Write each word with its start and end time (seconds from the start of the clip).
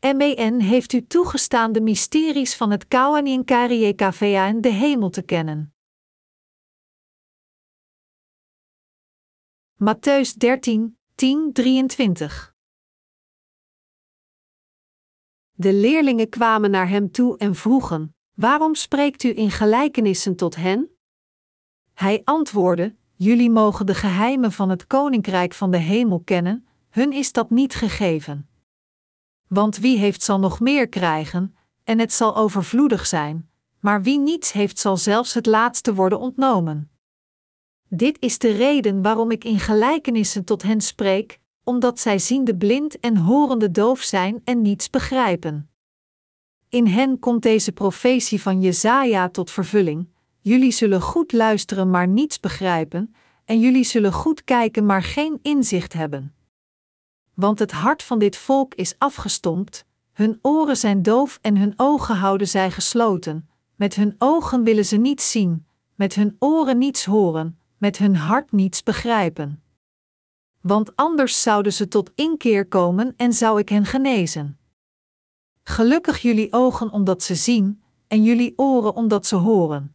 MEN 0.00 0.60
heeft 0.60 0.92
u 0.92 1.06
toegestaan 1.06 1.72
de 1.72 1.80
mysteries 1.80 2.56
van 2.56 2.70
het 2.70 2.88
Kauanien 2.88 3.44
KVA 3.44 4.46
en 4.46 4.60
de 4.60 4.68
hemel 4.68 5.10
te 5.10 5.22
kennen. 5.22 5.74
Matthäus 9.74 10.36
13, 10.36 10.98
10, 11.14 11.52
23 11.52 12.54
De 15.52 15.72
leerlingen 15.72 16.28
kwamen 16.28 16.70
naar 16.70 16.88
hem 16.88 17.10
toe 17.10 17.38
en 17.38 17.54
vroegen: 17.54 18.16
Waarom 18.34 18.74
spreekt 18.74 19.22
u 19.22 19.36
in 19.36 19.50
gelijkenissen 19.50 20.36
tot 20.36 20.56
hen? 20.56 20.90
Hij 21.94 22.20
antwoordde: 22.24 22.96
Jullie 23.14 23.50
mogen 23.50 23.86
de 23.86 23.94
geheimen 23.94 24.52
van 24.52 24.68
het 24.68 24.86
koninkrijk 24.86 25.54
van 25.54 25.70
de 25.70 25.78
hemel 25.78 26.20
kennen, 26.20 26.66
hun 26.88 27.12
is 27.12 27.32
dat 27.32 27.50
niet 27.50 27.74
gegeven. 27.74 28.47
Want 29.48 29.76
wie 29.76 29.98
heeft 29.98 30.22
zal 30.22 30.38
nog 30.38 30.60
meer 30.60 30.88
krijgen, 30.88 31.56
en 31.84 31.98
het 31.98 32.12
zal 32.12 32.36
overvloedig 32.36 33.06
zijn, 33.06 33.50
maar 33.80 34.02
wie 34.02 34.18
niets 34.18 34.52
heeft 34.52 34.78
zal 34.78 34.96
zelfs 34.96 35.34
het 35.34 35.46
laatste 35.46 35.94
worden 35.94 36.18
ontnomen. 36.18 36.90
Dit 37.88 38.16
is 38.20 38.38
de 38.38 38.50
reden 38.50 39.02
waarom 39.02 39.30
ik 39.30 39.44
in 39.44 39.58
gelijkenissen 39.58 40.44
tot 40.44 40.62
hen 40.62 40.80
spreek, 40.80 41.38
omdat 41.64 42.00
zij 42.00 42.18
ziende 42.18 42.56
blind 42.56 43.00
en 43.00 43.16
horende 43.16 43.70
doof 43.70 44.00
zijn 44.00 44.40
en 44.44 44.62
niets 44.62 44.90
begrijpen. 44.90 45.70
In 46.68 46.86
hen 46.86 47.18
komt 47.18 47.42
deze 47.42 47.72
profetie 47.72 48.42
van 48.42 48.60
Jezaja 48.60 49.28
tot 49.28 49.50
vervulling. 49.50 50.08
Jullie 50.40 50.72
zullen 50.72 51.00
goed 51.00 51.32
luisteren, 51.32 51.90
maar 51.90 52.08
niets 52.08 52.40
begrijpen, 52.40 53.14
en 53.44 53.60
jullie 53.60 53.84
zullen 53.84 54.12
goed 54.12 54.44
kijken, 54.44 54.86
maar 54.86 55.02
geen 55.02 55.38
inzicht 55.42 55.92
hebben. 55.92 56.34
Want 57.38 57.58
het 57.58 57.72
hart 57.72 58.02
van 58.02 58.18
dit 58.18 58.36
volk 58.36 58.74
is 58.74 58.94
afgestompt, 58.98 59.84
hun 60.12 60.38
oren 60.42 60.76
zijn 60.76 61.02
doof 61.02 61.38
en 61.42 61.56
hun 61.56 61.72
ogen 61.76 62.16
houden 62.16 62.48
zij 62.48 62.70
gesloten. 62.70 63.48
Met 63.76 63.94
hun 63.94 64.14
ogen 64.18 64.62
willen 64.62 64.84
ze 64.84 64.96
niets 64.96 65.30
zien, 65.30 65.66
met 65.94 66.14
hun 66.14 66.36
oren 66.38 66.78
niets 66.78 67.04
horen, 67.04 67.58
met 67.76 67.98
hun 67.98 68.16
hart 68.16 68.52
niets 68.52 68.82
begrijpen. 68.82 69.62
Want 70.60 70.96
anders 70.96 71.42
zouden 71.42 71.72
ze 71.72 71.88
tot 71.88 72.10
inkeer 72.14 72.66
komen 72.66 73.14
en 73.16 73.32
zou 73.32 73.58
ik 73.58 73.68
hen 73.68 73.84
genezen. 73.84 74.58
Gelukkig 75.62 76.22
jullie 76.22 76.52
ogen 76.52 76.90
omdat 76.90 77.22
ze 77.22 77.34
zien, 77.34 77.82
en 78.06 78.22
jullie 78.22 78.52
oren 78.56 78.94
omdat 78.94 79.26
ze 79.26 79.36
horen. 79.36 79.94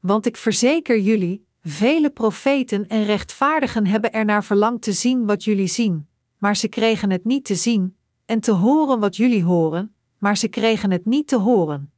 Want 0.00 0.26
ik 0.26 0.36
verzeker 0.36 0.98
jullie, 1.00 1.46
vele 1.62 2.10
profeten 2.10 2.88
en 2.88 3.04
rechtvaardigen 3.04 3.86
hebben 3.86 4.12
er 4.12 4.24
naar 4.24 4.44
verlangd 4.44 4.82
te 4.82 4.92
zien 4.92 5.26
wat 5.26 5.44
jullie 5.44 5.66
zien, 5.68 6.08
maar 6.44 6.56
ze 6.56 6.68
kregen 6.68 7.10
het 7.10 7.24
niet 7.24 7.44
te 7.44 7.54
zien, 7.54 7.96
en 8.24 8.40
te 8.40 8.52
horen 8.52 9.00
wat 9.00 9.16
jullie 9.16 9.44
horen, 9.44 9.94
maar 10.18 10.36
ze 10.36 10.48
kregen 10.48 10.90
het 10.90 11.04
niet 11.04 11.28
te 11.28 11.36
horen. 11.36 11.92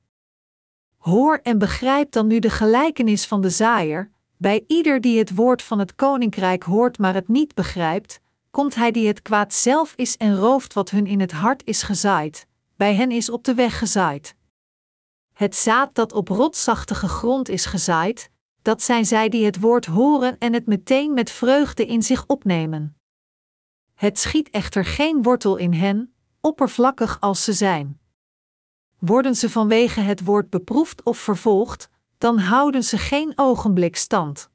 Hoor 0.97 1.41
en 1.42 1.58
begrijp 1.58 2.12
dan 2.12 2.27
nu 2.27 2.39
de 2.39 2.50
gelijkenis 2.50 3.27
van 3.27 3.41
de 3.41 3.50
zaaier, 3.50 4.11
bij 4.36 4.64
ieder 4.67 5.00
die 5.00 5.19
het 5.19 5.34
woord 5.34 5.62
van 5.62 5.78
het 5.78 5.94
koninkrijk 5.94 6.62
hoort 6.62 6.98
maar 6.98 7.14
het 7.14 7.28
niet 7.28 7.55
begrijpt, 7.55 8.20
komt 8.50 8.74
hij 8.74 8.91
die 8.91 9.06
het 9.06 9.22
kwaad 9.22 9.55
zelf 9.55 9.92
is 9.97 10.17
en 10.17 10.36
rooft 10.36 10.72
wat 10.72 10.91
hun 10.91 11.06
in 11.06 11.20
het 11.20 11.33
hart 11.33 11.64
is 11.64 11.83
gezaaid, 11.83 12.47
bij 12.77 12.94
hen 12.94 13.11
is 13.11 13.30
op 13.30 13.44
de 13.44 13.55
weg 13.55 13.78
gezaaid. 13.78 14.34
Het 15.33 15.55
zaad 15.55 15.94
dat 15.94 16.12
op 16.12 16.28
rotsachtige 16.28 17.08
grond 17.08 17.48
is 17.48 17.64
gezaaid, 17.64 18.30
dat 18.62 18.83
zijn 18.83 19.05
zij 19.05 19.28
die 19.28 19.44
het 19.44 19.61
woord 19.61 19.86
horen 19.86 20.39
en 20.39 20.52
het 20.52 20.67
meteen 20.67 21.14
met 21.14 21.30
vreugde 21.30 21.86
in 21.86 22.02
zich 22.02 22.24
opnemen. 22.27 22.95
Het 23.97 24.19
schiet 24.19 24.50
echter 24.50 24.84
geen 24.84 25.22
wortel 25.22 25.56
in 25.56 25.72
hen, 25.72 26.14
oppervlakkig 26.41 27.20
als 27.20 27.44
ze 27.44 27.52
zijn. 27.52 28.00
Worden 28.98 29.34
ze 29.34 29.50
vanwege 29.50 30.00
het 30.00 30.25
woord 30.25 30.50
beproefd 30.50 31.02
of 31.02 31.19
vervolgd, 31.19 31.89
dan 32.18 32.39
houden 32.39 32.84
ze 32.84 32.98
geen 32.98 33.33
ogenblik 33.36 33.96
stand. 33.96 34.51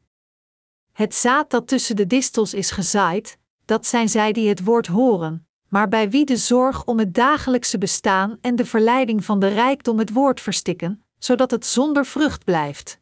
Het 0.91 1.15
zaad 1.15 1.49
dat 1.49 1.67
tussen 1.67 1.95
de 1.95 2.07
distels 2.07 2.53
is 2.53 2.71
gezaaid, 2.71 3.37
dat 3.65 3.85
zijn 3.85 4.09
zij 4.09 4.31
die 4.31 4.49
het 4.49 4.63
woord 4.63 4.87
horen, 4.87 5.47
maar 5.67 5.87
bij 5.87 6.09
wie 6.09 6.25
de 6.25 6.37
zorg 6.37 6.85
om 6.85 6.99
het 6.99 7.13
dagelijkse 7.13 7.77
bestaan 7.77 8.37
en 8.41 8.55
de 8.55 8.65
verleiding 8.65 9.25
van 9.25 9.39
de 9.39 9.47
rijkdom 9.47 9.99
het 9.99 10.13
woord 10.13 10.41
verstikken, 10.41 11.03
zodat 11.17 11.51
het 11.51 11.65
zonder 11.65 12.05
vrucht 12.05 12.43
blijft. 12.43 12.99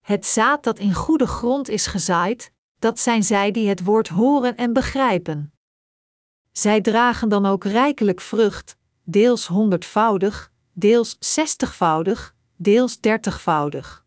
Het 0.00 0.26
zaad 0.26 0.64
dat 0.64 0.78
in 0.78 0.94
goede 0.94 1.26
grond 1.26 1.68
is 1.68 1.86
gezaaid, 1.86 2.52
dat 2.78 2.98
zijn 2.98 3.22
zij 3.22 3.50
die 3.50 3.68
het 3.68 3.84
woord 3.84 4.08
horen 4.08 4.56
en 4.56 4.72
begrijpen. 4.72 5.52
Zij 6.52 6.80
dragen 6.80 7.28
dan 7.28 7.46
ook 7.46 7.64
rijkelijk 7.64 8.20
vrucht, 8.20 8.76
deels 9.04 9.46
honderdvoudig, 9.46 10.52
deels 10.72 11.16
zestigvoudig, 11.18 12.34
deels 12.56 13.00
dertigvoudig. 13.00 14.04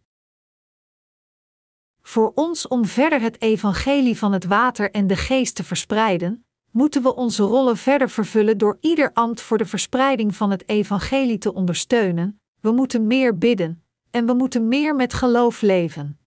Voor 2.02 2.32
ons 2.36 2.68
om 2.68 2.86
verder 2.86 3.22
het 3.22 3.42
evangelie 3.42 4.18
van 4.18 4.34
het 4.34 4.46
water 4.46 4.92
en 4.92 5.08
de 5.08 5.16
geest 5.16 5.56
te 5.56 5.64
verspreiden, 5.64 6.46
moeten 6.72 7.04
we 7.04 7.16
onze 7.16 7.44
rollen 7.44 7.78
verder 7.78 8.10
vervullen 8.10 8.58
door 8.58 8.78
ieder 8.80 9.14
ambt 9.14 9.42
voor 9.42 9.58
de 9.58 9.66
verspreiding 9.66 10.36
van 10.36 10.52
het 10.52 10.70
evangelie 10.70 11.38
te 11.38 11.54
ondersteunen. 11.54 12.42
We 12.60 12.72
moeten 12.72 13.08
meer 13.08 13.38
bidden 13.38 13.84
en 14.12 14.26
we 14.26 14.34
moeten 14.34 14.68
meer 14.68 14.96
met 14.96 15.14
geloof 15.14 15.62
leven. 15.62 16.19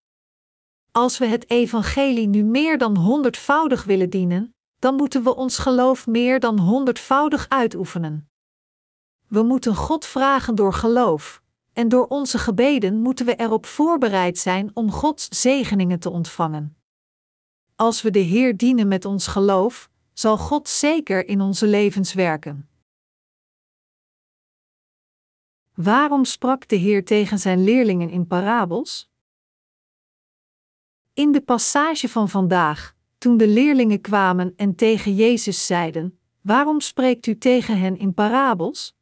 Als 0.92 1.18
we 1.18 1.26
het 1.26 1.50
evangelie 1.50 2.28
nu 2.28 2.44
meer 2.44 2.78
dan 2.78 2.98
honderdvoudig 2.98 3.84
willen 3.84 4.10
dienen, 4.10 4.56
dan 4.80 4.96
moeten 4.96 5.24
we 5.24 5.36
ons 5.36 5.58
geloof 5.58 6.08
meer 6.08 6.40
dan 6.40 6.60
honderdvoudig 6.60 7.50
uitoefenen. 7.50 8.30
We 9.28 9.44
moeten 9.44 9.76
God 9.76 10.06
vragen 10.06 10.56
door 10.56 10.74
geloof, 10.74 11.42
en 11.74 11.90
door 11.90 12.08
onze 12.08 12.38
gebeden 12.38 13.02
moeten 13.02 13.26
we 13.26 13.36
erop 13.36 13.66
voorbereid 13.66 14.38
zijn 14.38 14.72
om 14.74 14.92
Gods 14.92 15.28
zegeningen 15.42 16.00
te 16.00 16.10
ontvangen. 16.10 16.78
Als 17.76 18.02
we 18.02 18.12
de 18.12 18.20
Heer 18.20 18.58
dienen 18.58 18.88
met 18.88 19.06
ons 19.06 19.28
geloof, 19.28 19.90
zal 20.14 20.38
God 20.38 20.70
zeker 20.70 21.28
in 21.28 21.42
onze 21.42 21.68
levens 21.68 22.14
werken. 22.14 22.70
Waarom 25.74 26.26
sprak 26.26 26.68
de 26.68 26.76
Heer 26.76 27.06
tegen 27.06 27.40
zijn 27.40 27.64
leerlingen 27.64 28.10
in 28.10 28.28
parabels? 28.28 29.11
In 31.22 31.32
de 31.32 31.42
passage 31.42 32.10
van 32.10 32.30
vandaag, 32.30 32.96
toen 33.18 33.38
de 33.38 33.48
leerlingen 33.48 34.02
kwamen 34.02 34.54
en 34.56 34.76
tegen 34.76 35.16
Jezus 35.16 35.66
zeiden: 35.66 36.20
Waarom 36.42 36.80
spreekt 36.80 37.28
u 37.28 37.38
tegen 37.38 37.80
hen 37.80 37.98
in 37.98 38.14
parabels? 38.14 38.96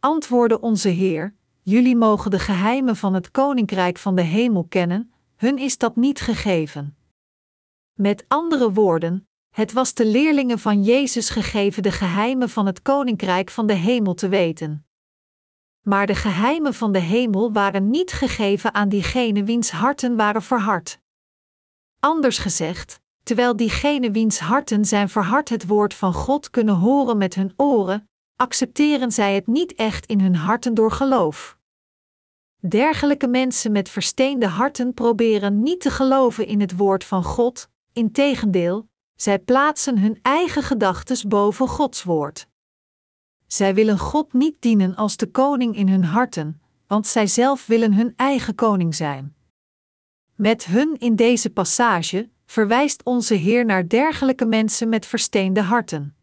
Antwoordde 0.00 0.60
onze 0.60 0.88
Heer: 0.88 1.34
Jullie 1.62 1.96
mogen 1.96 2.30
de 2.30 2.38
geheimen 2.38 2.96
van 2.96 3.14
het 3.14 3.30
koninkrijk 3.30 3.98
van 3.98 4.14
de 4.14 4.22
hemel 4.22 4.64
kennen, 4.64 5.12
hun 5.36 5.58
is 5.58 5.78
dat 5.78 5.96
niet 5.96 6.20
gegeven. 6.20 6.96
Met 7.94 8.24
andere 8.28 8.72
woorden, 8.72 9.28
het 9.50 9.72
was 9.72 9.94
de 9.94 10.06
leerlingen 10.06 10.58
van 10.58 10.82
Jezus 10.82 11.30
gegeven 11.30 11.82
de 11.82 11.92
geheimen 11.92 12.48
van 12.48 12.66
het 12.66 12.82
koninkrijk 12.82 13.50
van 13.50 13.66
de 13.66 13.74
hemel 13.74 14.14
te 14.14 14.28
weten. 14.28 14.86
Maar 15.82 16.06
de 16.06 16.14
geheimen 16.14 16.74
van 16.74 16.92
de 16.92 17.00
hemel 17.00 17.52
waren 17.52 17.90
niet 17.90 18.12
gegeven 18.12 18.74
aan 18.74 18.88
diegenen 18.88 19.44
wiens 19.44 19.70
harten 19.70 20.16
waren 20.16 20.42
verhard. 20.42 21.00
Anders 22.00 22.38
gezegd, 22.38 23.00
terwijl 23.22 23.56
diegenen 23.56 24.12
wiens 24.12 24.38
harten 24.38 24.84
zijn 24.84 25.08
verhard 25.08 25.48
het 25.48 25.66
woord 25.66 25.94
van 25.94 26.12
God 26.12 26.50
kunnen 26.50 26.74
horen 26.74 27.18
met 27.18 27.34
hun 27.34 27.52
oren, 27.56 28.08
accepteren 28.36 29.12
zij 29.12 29.34
het 29.34 29.46
niet 29.46 29.74
echt 29.74 30.06
in 30.06 30.20
hun 30.20 30.36
harten 30.36 30.74
door 30.74 30.92
geloof. 30.92 31.58
Dergelijke 32.60 33.26
mensen 33.26 33.72
met 33.72 33.88
versteende 33.88 34.46
harten 34.46 34.94
proberen 34.94 35.62
niet 35.62 35.80
te 35.80 35.90
geloven 35.90 36.46
in 36.46 36.60
het 36.60 36.76
woord 36.76 37.04
van 37.04 37.24
God, 37.24 37.68
integendeel, 37.92 38.88
zij 39.14 39.38
plaatsen 39.38 39.98
hun 39.98 40.18
eigen 40.22 40.62
gedachten 40.62 41.28
boven 41.28 41.68
Gods 41.68 42.02
woord. 42.02 42.48
Zij 43.46 43.74
willen 43.74 43.98
God 43.98 44.32
niet 44.32 44.56
dienen 44.58 44.96
als 44.96 45.16
de 45.16 45.30
koning 45.30 45.76
in 45.76 45.88
hun 45.88 46.04
harten, 46.04 46.60
want 46.86 47.06
zij 47.06 47.26
zelf 47.26 47.66
willen 47.66 47.94
hun 47.94 48.12
eigen 48.16 48.54
koning 48.54 48.94
zijn. 48.94 49.36
Met 50.38 50.64
hun 50.64 50.96
in 50.98 51.16
deze 51.16 51.50
passage 51.50 52.28
verwijst 52.46 53.04
onze 53.04 53.34
Heer 53.34 53.64
naar 53.64 53.88
dergelijke 53.88 54.44
mensen 54.44 54.88
met 54.88 55.06
versteende 55.06 55.62
harten. 55.62 56.16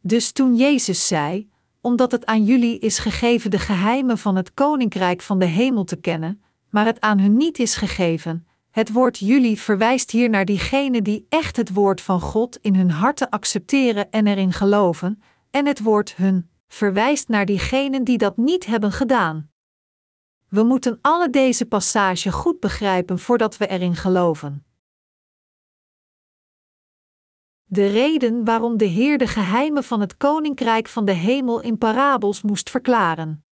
Dus 0.00 0.32
toen 0.32 0.56
Jezus 0.56 1.06
zei: 1.06 1.48
omdat 1.80 2.12
het 2.12 2.26
aan 2.26 2.44
jullie 2.44 2.78
is 2.78 2.98
gegeven 2.98 3.50
de 3.50 3.58
geheimen 3.58 4.18
van 4.18 4.36
het 4.36 4.54
koninkrijk 4.54 5.22
van 5.22 5.38
de 5.38 5.44
hemel 5.44 5.84
te 5.84 5.96
kennen, 5.96 6.42
maar 6.70 6.86
het 6.86 7.00
aan 7.00 7.18
hun 7.18 7.36
niet 7.36 7.58
is 7.58 7.76
gegeven. 7.76 8.46
Het 8.70 8.92
woord 8.92 9.18
jullie 9.18 9.60
verwijst 9.60 10.10
hier 10.10 10.30
naar 10.30 10.44
diegenen 10.44 11.04
die 11.04 11.26
echt 11.28 11.56
het 11.56 11.72
woord 11.72 12.00
van 12.00 12.20
God 12.20 12.58
in 12.60 12.74
hun 12.74 12.90
harten 12.90 13.30
accepteren 13.30 14.10
en 14.10 14.26
erin 14.26 14.52
geloven, 14.52 15.22
en 15.50 15.66
het 15.66 15.82
woord 15.82 16.16
hun 16.16 16.48
verwijst 16.68 17.28
naar 17.28 17.46
diegenen 17.46 18.04
die 18.04 18.18
dat 18.18 18.36
niet 18.36 18.66
hebben 18.66 18.92
gedaan. 18.92 19.50
We 20.48 20.62
moeten 20.62 20.98
alle 21.00 21.30
deze 21.30 21.66
passage 21.66 22.32
goed 22.32 22.60
begrijpen 22.60 23.18
voordat 23.18 23.56
we 23.56 23.66
erin 23.66 23.96
geloven. 23.96 24.66
De 27.64 27.86
reden 27.86 28.44
waarom 28.44 28.76
de 28.76 28.84
Heer 28.84 29.18
de 29.18 29.26
geheimen 29.26 29.84
van 29.84 30.00
het 30.00 30.16
koninkrijk 30.16 30.88
van 30.88 31.04
de 31.04 31.12
hemel 31.12 31.60
in 31.60 31.78
parabels 31.78 32.42
moest 32.42 32.70
verklaren. 32.70 33.44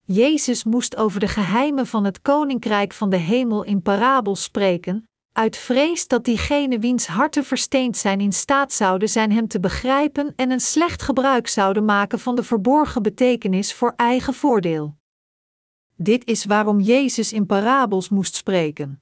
Jezus 0.00 0.64
moest 0.64 0.96
over 0.96 1.20
de 1.20 1.28
geheimen 1.28 1.86
van 1.86 2.04
het 2.04 2.22
koninkrijk 2.22 2.92
van 2.92 3.10
de 3.10 3.16
hemel 3.16 3.62
in 3.62 3.82
parabels 3.82 4.42
spreken, 4.42 5.08
uit 5.36 5.56
vrees 5.56 6.08
dat 6.08 6.24
diegenen 6.24 6.80
wiens 6.80 7.06
harten 7.06 7.44
versteend 7.44 7.96
zijn 7.96 8.20
in 8.20 8.32
staat 8.32 8.72
zouden 8.72 9.08
zijn 9.08 9.32
hem 9.32 9.48
te 9.48 9.60
begrijpen 9.60 10.32
en 10.36 10.50
een 10.50 10.60
slecht 10.60 11.02
gebruik 11.02 11.48
zouden 11.48 11.84
maken 11.84 12.18
van 12.18 12.36
de 12.36 12.42
verborgen 12.42 13.02
betekenis 13.02 13.74
voor 13.74 13.92
eigen 13.96 14.34
voordeel. 14.34 14.96
Dit 15.96 16.24
is 16.26 16.44
waarom 16.44 16.80
Jezus 16.80 17.32
in 17.32 17.46
parabels 17.46 18.08
moest 18.08 18.34
spreken. 18.34 19.00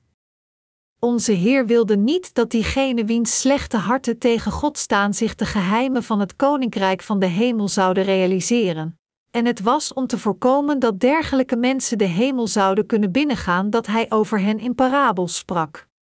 Onze 0.98 1.32
Heer 1.32 1.66
wilde 1.66 1.96
niet 1.96 2.34
dat 2.34 2.50
diegenen 2.50 3.06
wiens 3.06 3.40
slechte 3.40 3.76
harten 3.76 4.18
tegen 4.18 4.52
God 4.52 4.78
staan 4.78 5.14
zich 5.14 5.34
de 5.34 5.46
geheimen 5.46 6.02
van 6.02 6.20
het 6.20 6.36
koninkrijk 6.36 7.02
van 7.02 7.18
de 7.18 7.26
hemel 7.26 7.68
zouden 7.68 8.04
realiseren. 8.04 8.98
En 9.30 9.46
het 9.46 9.60
was 9.60 9.92
om 9.92 10.06
te 10.06 10.18
voorkomen 10.18 10.78
dat 10.78 11.00
dergelijke 11.00 11.56
mensen 11.56 11.98
de 11.98 12.04
hemel 12.04 12.46
zouden 12.46 12.86
kunnen 12.86 13.12
binnengaan 13.12 13.70
dat 13.70 13.86
Hij 13.86 14.06
over 14.08 14.40
hen 14.40 14.58
in 14.58 14.74
parabels 14.74 15.36
sprak. 15.36 15.92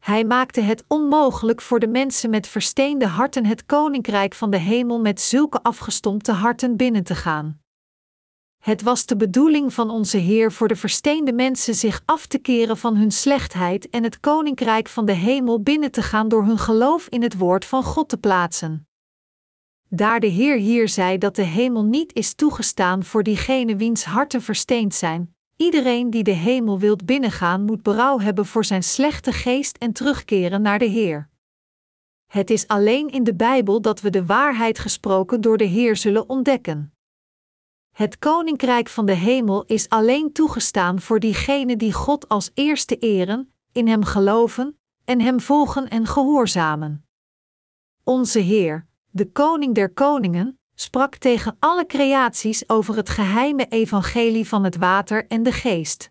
Hij 0.00 0.24
maakte 0.24 0.60
het 0.60 0.84
onmogelijk 0.88 1.60
voor 1.60 1.80
de 1.80 1.88
mensen 1.88 2.30
met 2.30 2.46
versteende 2.46 3.06
harten 3.06 3.46
het 3.46 3.66
koninkrijk 3.66 4.34
van 4.34 4.50
de 4.50 4.58
hemel 4.58 5.00
met 5.00 5.20
zulke 5.20 5.62
afgestompte 5.62 6.32
harten 6.32 6.76
binnen 6.76 7.04
te 7.04 7.14
gaan. 7.14 7.60
Het 8.58 8.82
was 8.82 9.06
de 9.06 9.16
bedoeling 9.16 9.74
van 9.74 9.90
onze 9.90 10.16
Heer 10.16 10.52
voor 10.52 10.68
de 10.68 10.76
versteende 10.76 11.32
mensen 11.32 11.74
zich 11.74 12.02
af 12.04 12.26
te 12.26 12.38
keren 12.38 12.76
van 12.76 12.96
hun 12.96 13.10
slechtheid 13.10 13.90
en 13.90 14.02
het 14.02 14.20
koninkrijk 14.20 14.88
van 14.88 15.06
de 15.06 15.12
hemel 15.12 15.62
binnen 15.62 15.90
te 15.90 16.02
gaan 16.02 16.28
door 16.28 16.44
hun 16.44 16.58
geloof 16.58 17.06
in 17.08 17.22
het 17.22 17.36
woord 17.36 17.64
van 17.64 17.82
God 17.82 18.08
te 18.08 18.16
plaatsen. 18.16 18.88
Daar 19.88 20.20
de 20.20 20.26
Heer 20.26 20.56
hier 20.56 20.88
zei 20.88 21.18
dat 21.18 21.36
de 21.36 21.42
hemel 21.42 21.84
niet 21.84 22.14
is 22.14 22.34
toegestaan 22.34 23.04
voor 23.04 23.22
diegenen 23.22 23.76
wiens 23.76 24.04
harten 24.04 24.42
versteend 24.42 24.94
zijn, 24.94 25.36
iedereen 25.58 26.10
die 26.10 26.22
de 26.22 26.30
hemel 26.30 26.78
wilt 26.78 27.06
binnengaan 27.06 27.64
moet 27.64 27.82
berouw 27.82 28.18
hebben 28.18 28.46
voor 28.46 28.64
zijn 28.64 28.82
slechte 28.82 29.32
geest 29.32 29.76
en 29.76 29.92
terugkeren 29.92 30.62
naar 30.62 30.78
de 30.78 30.84
Heer. 30.84 31.28
Het 32.26 32.50
is 32.50 32.66
alleen 32.66 33.08
in 33.08 33.24
de 33.24 33.34
Bijbel 33.34 33.80
dat 33.80 34.00
we 34.00 34.10
de 34.10 34.26
waarheid 34.26 34.78
gesproken 34.78 35.40
door 35.40 35.56
de 35.56 35.64
Heer 35.64 35.96
zullen 35.96 36.28
ontdekken. 36.28 36.92
Het 37.94 38.18
koninkrijk 38.18 38.88
van 38.88 39.06
de 39.06 39.12
hemel 39.12 39.64
is 39.64 39.88
alleen 39.88 40.32
toegestaan 40.32 41.00
voor 41.00 41.20
diegenen 41.20 41.78
die 41.78 41.92
God 41.92 42.28
als 42.28 42.50
eerste 42.54 42.96
eren, 42.98 43.52
in 43.72 43.88
Hem 43.88 44.04
geloven 44.04 44.78
en 45.04 45.20
Hem 45.20 45.40
volgen 45.40 45.88
en 45.88 46.06
gehoorzamen. 46.06 47.06
Onze 48.04 48.38
Heer, 48.38 48.86
de 49.10 49.32
Koning 49.32 49.74
der 49.74 49.92
Koningen, 49.92 50.58
sprak 50.80 51.16
tegen 51.16 51.56
alle 51.58 51.86
creaties 51.86 52.68
over 52.68 52.96
het 52.96 53.08
geheime 53.08 53.66
evangelie 53.68 54.48
van 54.48 54.64
het 54.64 54.76
water 54.76 55.26
en 55.26 55.42
de 55.42 55.52
geest. 55.52 56.10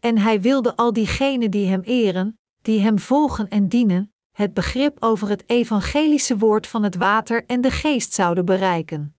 En 0.00 0.18
Hij 0.18 0.40
wilde 0.40 0.76
al 0.76 0.92
diegenen 0.92 1.50
die 1.50 1.66
Hem 1.66 1.80
eren, 1.80 2.38
die 2.62 2.80
Hem 2.80 2.98
volgen 2.98 3.48
en 3.48 3.68
dienen, 3.68 4.12
het 4.32 4.54
begrip 4.54 4.96
over 5.02 5.28
het 5.28 5.44
evangelische 5.46 6.38
woord 6.38 6.66
van 6.66 6.82
het 6.82 6.96
water 6.96 7.44
en 7.46 7.60
de 7.60 7.70
geest 7.70 8.12
zouden 8.12 8.44
bereiken. 8.44 9.16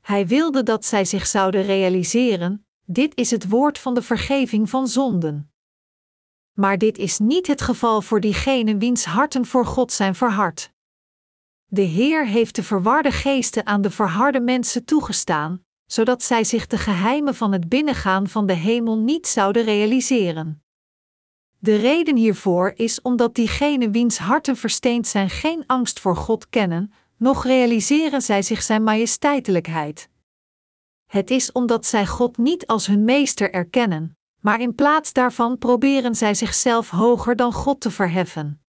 Hij 0.00 0.26
wilde 0.26 0.62
dat 0.62 0.84
zij 0.84 1.04
zich 1.04 1.26
zouden 1.26 1.62
realiseren: 1.62 2.66
dit 2.84 3.14
is 3.16 3.30
het 3.30 3.48
woord 3.48 3.78
van 3.78 3.94
de 3.94 4.02
vergeving 4.02 4.70
van 4.70 4.88
zonden. 4.88 5.52
Maar 6.52 6.78
dit 6.78 6.98
is 6.98 7.18
niet 7.18 7.46
het 7.46 7.62
geval 7.62 8.02
voor 8.02 8.20
diegenen 8.20 8.78
wiens 8.78 9.04
harten 9.04 9.46
voor 9.46 9.66
God 9.66 9.92
zijn 9.92 10.14
verhard. 10.14 10.73
De 11.66 11.82
Heer 11.82 12.26
heeft 12.26 12.54
de 12.54 12.62
verwarde 12.62 13.10
geesten 13.10 13.66
aan 13.66 13.82
de 13.82 13.90
verharde 13.90 14.40
mensen 14.40 14.84
toegestaan, 14.84 15.64
zodat 15.86 16.22
zij 16.22 16.44
zich 16.44 16.66
de 16.66 16.78
geheimen 16.78 17.34
van 17.34 17.52
het 17.52 17.68
binnengaan 17.68 18.28
van 18.28 18.46
de 18.46 18.52
hemel 18.52 18.98
niet 18.98 19.26
zouden 19.26 19.64
realiseren. 19.64 20.62
De 21.58 21.76
reden 21.76 22.16
hiervoor 22.16 22.72
is 22.76 23.02
omdat 23.02 23.34
diegenen 23.34 23.92
wiens 23.92 24.18
harten 24.18 24.56
versteend 24.56 25.06
zijn 25.06 25.30
geen 25.30 25.66
angst 25.66 26.00
voor 26.00 26.16
God 26.16 26.48
kennen, 26.48 26.92
nog 27.16 27.44
realiseren 27.44 28.22
zij 28.22 28.42
zich 28.42 28.62
Zijn 28.62 28.82
majesteitelijkheid. 28.82 30.08
Het 31.06 31.30
is 31.30 31.52
omdat 31.52 31.86
zij 31.86 32.06
God 32.06 32.36
niet 32.36 32.66
als 32.66 32.86
hun 32.86 33.04
meester 33.04 33.52
erkennen, 33.52 34.18
maar 34.40 34.60
in 34.60 34.74
plaats 34.74 35.12
daarvan 35.12 35.58
proberen 35.58 36.14
zij 36.14 36.34
zichzelf 36.34 36.90
hoger 36.90 37.36
dan 37.36 37.52
God 37.52 37.80
te 37.80 37.90
verheffen. 37.90 38.64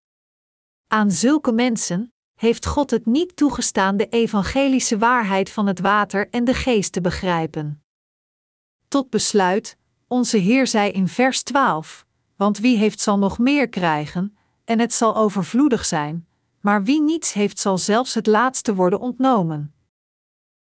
Aan 0.88 1.12
zulke 1.12 1.52
mensen 1.52 2.14
heeft 2.46 2.66
God 2.66 2.92
het 2.92 3.06
niet 3.06 3.36
toegestaan 3.36 3.98
de 3.98 4.10
evangelische 4.10 4.98
waarheid 4.98 5.50
van 5.50 5.68
het 5.68 5.80
water 5.80 6.30
en 6.30 6.44
de 6.44 6.54
geest 6.54 6.92
te 6.92 7.02
begrijpen. 7.02 7.84
Tot 8.88 9.10
besluit, 9.10 9.78
onze 10.08 10.38
Heer 10.38 10.68
zei 10.68 10.92
in 10.92 11.08
vers 11.08 11.44
12: 11.44 12.06
Want 12.36 12.60
wie 12.60 12.78
heeft 12.78 13.00
zal 13.00 13.18
nog 13.18 13.38
meer 13.38 13.70
krijgen, 13.70 14.38
en 14.66 14.80
het 14.80 14.94
zal 14.94 15.16
overvloedig 15.16 15.86
zijn, 15.86 16.28
maar 16.62 16.84
wie 16.84 17.02
niets 17.02 17.34
heeft 17.34 17.60
zal 17.60 17.78
zelfs 17.78 18.14
het 18.14 18.28
laatste 18.28 18.76
worden 18.76 19.00
ontnomen. 19.00 19.74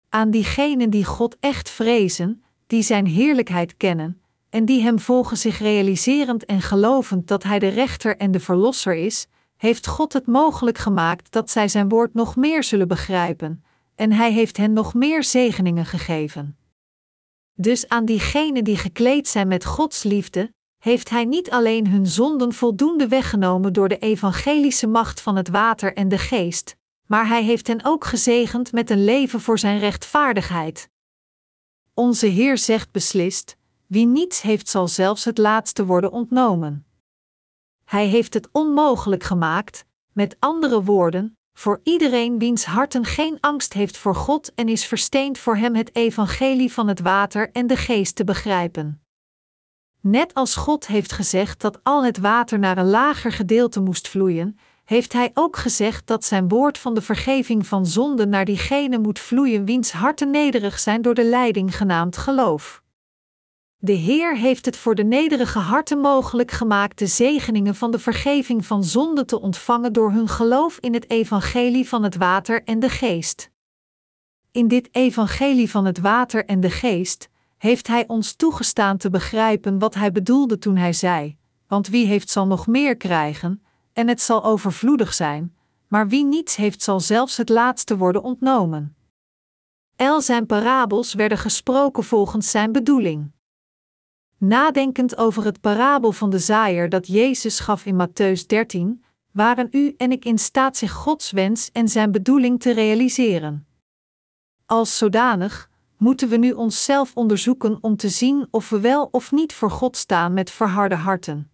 Aan 0.09 0.31
diegenen 0.31 0.91
die 0.91 1.05
God 1.05 1.37
echt 1.41 1.71
vrezen, 1.71 2.45
die 2.67 2.83
Zijn 2.83 3.07
heerlijkheid 3.07 3.77
kennen, 3.77 4.23
en 4.51 4.65
die 4.65 4.83
Hem 4.83 4.99
volgen 4.99 5.37
zich 5.37 5.59
realiserend 5.59 6.45
en 6.45 6.61
gelovend 6.61 7.29
dat 7.29 7.43
Hij 7.43 7.59
de 7.59 7.69
rechter 7.69 8.17
en 8.17 8.31
de 8.31 8.41
verlosser 8.41 8.95
is, 8.95 9.27
heeft 9.63 9.87
God 9.87 10.13
het 10.13 10.27
mogelijk 10.27 10.79
gemaakt 10.79 11.33
dat 11.33 11.51
zij 11.51 11.69
Zijn 11.69 11.89
woord 11.89 12.15
nog 12.15 12.37
meer 12.37 12.65
zullen 12.65 12.89
begrijpen, 12.89 13.65
en 13.95 14.13
Hij 14.13 14.33
heeft 14.33 14.57
hen 14.57 14.73
nog 14.73 14.95
meer 14.95 15.25
zegeningen 15.25 15.87
gegeven. 15.87 16.57
Dus 17.55 17.89
aan 17.89 18.05
diegenen 18.05 18.65
die 18.65 18.77
gekleed 18.77 19.29
zijn 19.29 19.49
met 19.49 19.65
Gods 19.65 20.03
liefde, 20.03 20.53
heeft 20.79 21.11
Hij 21.11 21.25
niet 21.25 21.51
alleen 21.51 21.89
hun 21.89 22.07
zonden 22.07 22.53
voldoende 22.53 23.09
weggenomen 23.09 23.73
door 23.73 23.89
de 23.89 23.99
evangelische 23.99 24.87
macht 24.87 25.21
van 25.21 25.37
het 25.37 25.49
water 25.49 25.95
en 25.95 26.09
de 26.09 26.19
geest, 26.19 26.77
maar 27.07 27.29
Hij 27.29 27.43
heeft 27.43 27.67
hen 27.67 27.85
ook 27.85 28.05
gezegend 28.05 28.73
met 28.73 28.91
een 28.91 29.05
leven 29.05 29.41
voor 29.41 29.59
Zijn 29.59 29.79
rechtvaardigheid. 29.79 30.89
Onze 31.95 32.27
Heer 32.27 32.59
zegt 32.59 32.91
beslist: 32.91 33.57
wie 33.87 34.07
niets 34.07 34.41
heeft, 34.41 34.69
zal 34.69 34.89
zelfs 34.89 35.25
het 35.25 35.39
laatste 35.39 35.85
worden 35.87 36.13
ontnomen. 36.13 36.87
Hij 37.93 38.07
heeft 38.07 38.35
het 38.35 38.49
onmogelijk 38.53 39.23
gemaakt, 39.23 39.85
met 40.13 40.37
andere 40.39 40.83
woorden, 40.83 41.39
voor 41.53 41.81
iedereen 41.83 42.39
wiens 42.39 42.65
harten 42.65 43.05
geen 43.05 43.39
angst 43.41 43.73
heeft 43.73 43.97
voor 43.97 44.15
God 44.15 44.55
en 44.55 44.69
is 44.69 44.87
versteend 44.87 45.39
voor 45.39 45.57
Hem 45.57 45.75
het 45.75 45.95
evangelie 45.97 46.73
van 46.73 46.89
het 46.89 47.01
water 47.01 47.51
en 47.51 47.67
de 47.67 47.77
geest 47.77 48.17
te 48.17 48.25
begrijpen. 48.25 49.03
Net 50.01 50.35
als 50.35 50.57
God 50.57 50.87
heeft 50.87 51.13
gezegd 51.13 51.61
dat 51.61 51.81
al 51.83 52.05
het 52.05 52.19
water 52.19 52.59
naar 52.59 52.79
een 52.79 52.91
lager 52.91 53.33
gedeelte 53.33 53.81
moest 53.81 54.09
vloeien, 54.09 54.59
heeft 54.85 55.13
Hij 55.13 55.31
ook 55.35 55.57
gezegd 55.57 56.07
dat 56.07 56.25
Zijn 56.25 56.49
woord 56.49 56.79
van 56.79 56.95
de 56.95 57.03
vergeving 57.03 57.67
van 57.67 57.87
zonde 57.87 58.27
naar 58.27 58.45
diegene 58.45 58.99
moet 58.99 59.19
vloeien 59.19 59.65
wiens 59.65 59.93
harten 59.93 60.31
nederig 60.31 60.79
zijn 60.79 61.03
door 61.03 61.15
de 61.15 61.25
leiding 61.25 61.77
genaamd 61.77 62.17
geloof. 62.17 62.82
De 63.85 63.93
Heer 63.93 64.37
heeft 64.37 64.65
het 64.65 64.77
voor 64.77 64.95
de 64.95 65.05
nederige 65.05 65.59
harten 65.59 65.99
mogelijk 65.99 66.51
gemaakt 66.51 66.99
de 66.99 67.07
zegeningen 67.07 67.75
van 67.75 67.91
de 67.91 67.99
vergeving 67.99 68.67
van 68.67 68.85
zonde 68.85 69.25
te 69.25 69.41
ontvangen 69.41 69.93
door 69.93 70.13
hun 70.13 70.29
geloof 70.29 70.79
in 70.79 70.95
het 70.95 71.11
evangelie 71.11 71.89
van 71.89 72.03
het 72.03 72.17
water 72.17 72.63
en 72.65 72.81
de 72.81 72.89
geest. 72.89 73.51
In 74.51 74.69
dit 74.69 74.89
evangelie 74.93 75.71
van 75.71 75.85
het 75.85 75.99
water 75.99 76.45
en 76.45 76.61
de 76.61 76.71
geest 76.71 77.29
heeft 77.59 77.87
Hij 77.87 78.09
ons 78.09 78.35
toegestaan 78.35 78.97
te 78.97 79.11
begrijpen 79.11 79.79
wat 79.79 79.95
Hij 79.95 80.13
bedoelde 80.13 80.59
toen 80.59 80.77
Hij 80.77 80.93
zei: 80.93 81.37
Want 81.67 81.89
wie 81.89 82.07
heeft 82.07 82.31
zal 82.31 82.47
nog 82.47 82.67
meer 82.67 82.97
krijgen, 82.97 83.63
en 83.93 84.09
het 84.09 84.21
zal 84.21 84.45
overvloedig 84.45 85.15
zijn, 85.15 85.57
maar 85.89 86.09
wie 86.09 86.25
niets 86.25 86.57
heeft 86.57 86.83
zal 86.83 87.01
zelfs 87.01 87.37
het 87.37 87.49
laatste 87.49 87.97
worden 87.97 88.23
ontnomen. 88.23 88.97
El 89.97 90.21
zijn 90.21 90.47
parabels 90.47 91.15
werden 91.15 91.39
gesproken 91.39 92.05
volgens 92.05 92.51
zijn 92.51 92.73
bedoeling. 92.73 93.31
Nadenkend 94.45 95.17
over 95.17 95.45
het 95.45 95.61
parabel 95.61 96.13
van 96.13 96.31
de 96.31 96.39
zaaier 96.39 96.89
dat 96.89 97.07
Jezus 97.07 97.61
gaf 97.61 97.87
in 97.87 98.07
Matthäus 98.07 98.47
13, 98.47 99.05
waren 99.31 99.69
u 99.71 99.95
en 99.97 100.13
ik 100.13 100.25
in 100.25 100.39
staat 100.39 100.77
zich 100.77 100.93
Gods 100.93 101.31
wens 101.31 101.71
en 101.73 101.89
zijn 101.89 102.13
bedoeling 102.13 102.61
te 102.61 102.73
realiseren. 102.73 103.67
Als 104.67 104.99
zodanig 104.99 105.71
moeten 105.97 106.29
we 106.29 106.37
nu 106.37 106.53
onszelf 106.53 107.15
onderzoeken 107.15 107.79
om 107.81 107.97
te 107.97 108.09
zien 108.09 108.47
of 108.51 108.69
we 108.69 108.81
wel 108.81 109.09
of 109.11 109.33
niet 109.33 109.53
voor 109.53 109.71
God 109.71 109.97
staan 109.97 110.33
met 110.33 110.51
verharde 110.51 110.95
harten. 110.95 111.51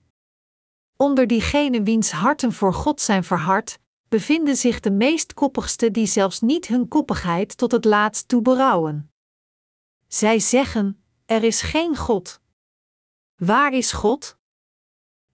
Onder 0.97 1.27
diegenen 1.27 1.85
wiens 1.85 2.11
harten 2.11 2.53
voor 2.53 2.75
God 2.75 3.01
zijn 3.01 3.25
verhard, 3.25 3.79
bevinden 4.09 4.57
zich 4.57 4.81
de 4.81 4.91
meest 4.91 5.35
koppigste 5.35 5.91
die 5.91 6.07
zelfs 6.07 6.41
niet 6.41 6.67
hun 6.67 6.89
koppigheid 6.89 7.57
tot 7.57 7.73
het 7.73 7.85
laatst 7.85 8.29
toe 8.29 8.43
berouwen. 8.43 9.11
Zij 10.07 10.39
zeggen: 10.39 11.03
Er 11.27 11.45
is 11.45 11.61
geen 11.61 11.97
God. 11.97 12.41
Waar 13.39 13.73
is 13.73 13.93
God? 13.93 14.37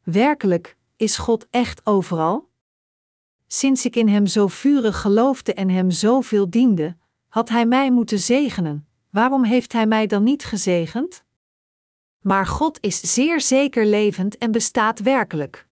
Werkelijk, 0.03 0.77
is 0.97 1.17
God 1.17 1.47
echt 1.51 1.87
overal? 1.87 2.53
sinds 3.55 3.85
ik 3.85 3.97
in 3.97 4.09
hem 4.09 4.27
zo 4.27 4.47
vurig 4.47 5.01
geloofde 5.01 5.55
en 5.55 5.69
hem 5.69 5.91
zoveel 5.91 6.51
diende, 6.51 6.97
had 7.29 7.49
hij 7.49 7.67
mij 7.67 7.91
moeten 7.91 8.19
zegenen. 8.19 8.89
Waarom 9.11 9.45
heeft 9.45 9.73
hij 9.73 9.87
mij 9.87 10.07
dan 10.07 10.23
niet 10.23 10.45
gezegend? 10.45 11.25
Maar 12.21 12.47
God 12.47 12.79
is 12.81 13.15
zeer 13.15 13.41
zeker 13.41 13.87
levend 13.87 14.39
en 14.39 14.53
bestaat 14.53 15.01
werkelijk. 15.01 15.67